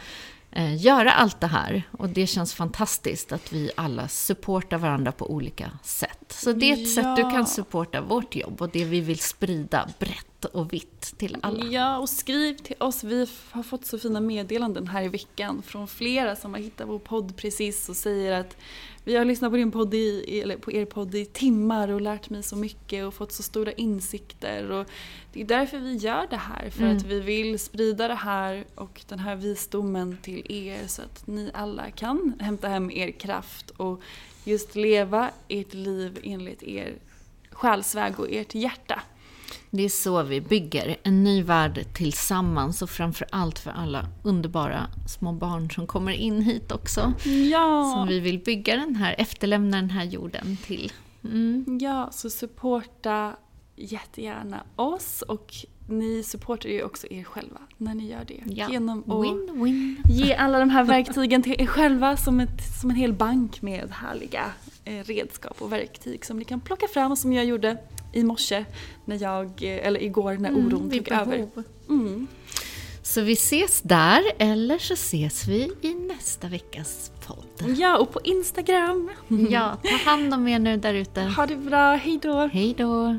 eh, 0.57 0.85
göra 0.85 1.13
allt 1.13 1.41
det 1.41 1.47
här. 1.47 1.83
Och 1.91 2.09
det 2.09 2.27
känns 2.27 2.55
fantastiskt 2.55 3.33
att 3.33 3.53
vi 3.53 3.71
alla 3.75 4.09
supportar 4.09 4.79
varandra 4.79 5.13
på 5.13 5.31
olika 5.31 5.71
sätt. 5.83 6.27
Så 6.29 6.53
det 6.53 6.71
är 6.71 6.73
ett 6.73 6.97
ja. 6.97 7.03
sätt 7.03 7.17
du 7.17 7.23
kan 7.23 7.47
supporta 7.47 8.01
vårt 8.01 8.37
jobb 8.37 8.63
och 8.63 8.69
det 8.69 8.85
vi 8.85 9.01
vill 9.01 9.19
sprida 9.19 9.89
brett 9.99 10.45
och 10.45 10.73
vitt 10.73 11.15
till 11.19 11.37
alla. 11.43 11.65
Ja, 11.65 11.99
och 11.99 12.09
skriv 12.09 12.55
till 12.55 12.77
oss. 12.81 13.05
Vi 13.05 13.27
har 13.51 13.63
fått 13.63 13.87
så 13.87 13.99
fina 13.99 14.21
meddelanden 14.21 14.89
här 14.89 15.03
i 15.03 15.09
veckan 15.09 15.63
från 15.63 15.89
flera 15.89 16.37
som 16.37 16.55
har 16.55 16.61
hittat 16.61 16.89
vår 16.89 16.99
podd 16.99 17.37
precis 17.37 17.89
och 17.89 17.97
säger 17.97 18.41
att 18.41 18.57
vi 19.07 19.17
har 19.17 19.25
lyssnat 19.25 19.53
på, 19.53 19.57
din 19.57 19.71
podd 19.71 19.95
i, 19.95 20.41
eller 20.41 20.57
på 20.57 20.73
er 20.73 20.85
podd 20.85 21.15
i 21.15 21.25
timmar 21.25 21.89
och 21.89 22.01
lärt 22.01 22.31
mig 22.31 22.43
så 22.43 22.57
mycket 22.57 23.07
och 23.07 23.15
fått 23.15 23.33
så 23.33 23.43
stora 23.43 23.73
insikter. 23.73 24.71
Och 24.71 24.87
det 25.33 25.41
är 25.41 25.45
därför 25.45 25.79
vi 25.79 25.97
gör 25.97 26.27
det 26.31 26.37
här, 26.37 26.71
för 26.71 26.83
mm. 26.83 26.97
att 26.97 27.03
vi 27.03 27.21
vill 27.21 27.59
sprida 27.59 28.09
det 28.09 28.15
här 28.15 28.65
och 28.75 29.03
den 29.09 29.19
här 29.19 29.37
visdomen 29.37 30.19
till 30.23 30.53
er 30.53 30.87
så 30.87 31.03
att 31.03 31.27
ni 31.27 31.51
alla 31.55 31.91
kan 31.91 32.35
hämta 32.41 32.69
hem 32.69 32.91
er 32.91 33.11
kraft 33.11 33.71
och 33.71 34.01
just 34.45 34.75
leva 34.75 35.31
ert 35.49 35.75
liv 35.75 36.19
enligt 36.23 36.63
er 36.63 36.95
själsväg 37.51 38.21
och 38.21 38.31
ert 38.31 38.55
hjärta. 38.55 39.03
Det 39.71 39.83
är 39.83 39.89
så 39.89 40.23
vi 40.23 40.41
bygger 40.41 40.97
en 41.03 41.25
ny 41.25 41.43
värld 41.43 41.87
tillsammans 41.93 42.83
och 42.83 42.91
framför 42.91 43.27
allt 43.31 43.59
för 43.59 43.71
alla 43.71 44.07
underbara 44.23 44.87
små 45.07 45.33
barn 45.33 45.71
som 45.71 45.87
kommer 45.87 46.13
in 46.13 46.43
hit 46.43 46.73
också. 46.73 47.13
Ja! 47.25 47.93
Som 47.97 48.09
vi 48.09 48.21
vill 48.21 48.39
bygga 48.39 48.77
den 48.77 48.97
här, 48.97 49.15
efterlämna 49.19 49.77
den 49.77 49.91
här 49.91 50.05
jorden 50.05 50.57
till. 50.67 50.93
Mm. 51.25 51.79
Ja, 51.81 52.09
så 52.13 52.31
supporta 52.31 53.37
jättegärna 53.77 54.63
oss 54.77 55.23
och 55.23 55.55
ni 55.89 56.23
supportar 56.23 56.69
ju 56.69 56.83
också 56.83 57.07
er 57.11 57.25
själva 57.25 57.61
när 57.77 57.95
ni 57.95 58.11
gör 58.11 58.25
det. 58.25 58.43
Ja. 58.47 58.71
Genom 58.71 58.99
att 59.11 59.25
win, 59.25 59.65
win. 59.65 60.03
ge 60.11 60.35
alla 60.35 60.59
de 60.59 60.71
här 60.71 60.85
verktygen 60.85 61.43
till 61.43 61.61
er 61.61 61.67
själva 61.67 62.17
som, 62.17 62.41
ett, 62.41 62.81
som 62.81 62.91
en 62.91 62.97
hel 62.97 63.13
bank 63.13 63.63
med 63.63 63.91
härliga 63.91 64.45
eh, 64.85 65.05
redskap 65.05 65.63
och 65.63 65.73
verktyg 65.73 66.25
som 66.25 66.39
ni 66.39 66.45
kan 66.45 66.61
plocka 66.61 66.89
fram 66.89 67.17
som 67.17 67.33
jag 67.33 67.45
gjorde 67.45 67.79
i 68.17 68.25
morse, 68.25 68.65
när 69.05 69.23
jag, 69.23 69.63
eller 69.63 70.03
igår 70.03 70.37
när 70.37 70.49
mm, 70.49 70.67
oron 70.67 70.81
mm, 70.81 70.91
tog 70.91 71.13
över. 71.13 71.49
Mm. 71.89 72.27
Så 73.03 73.21
vi 73.21 73.33
ses 73.33 73.81
där, 73.81 74.23
eller 74.39 74.79
så 74.79 74.95
ses 74.95 75.49
vi 75.49 75.73
i 75.83 75.95
nästa 75.95 76.49
veckas 76.49 77.13
podd. 77.27 77.77
Ja, 77.77 77.99
och 77.99 78.13
på 78.13 78.21
Instagram. 78.25 79.11
Ja, 79.51 79.79
ta 79.83 80.11
hand 80.11 80.35
om 80.35 80.49
er 80.49 80.59
nu 80.59 80.77
där 80.77 80.95
ute. 80.95 81.21
Ha 81.21 81.47
det 81.47 81.57
bra, 81.57 81.95
hejdå. 81.95 82.47
Hejdå. 82.47 83.19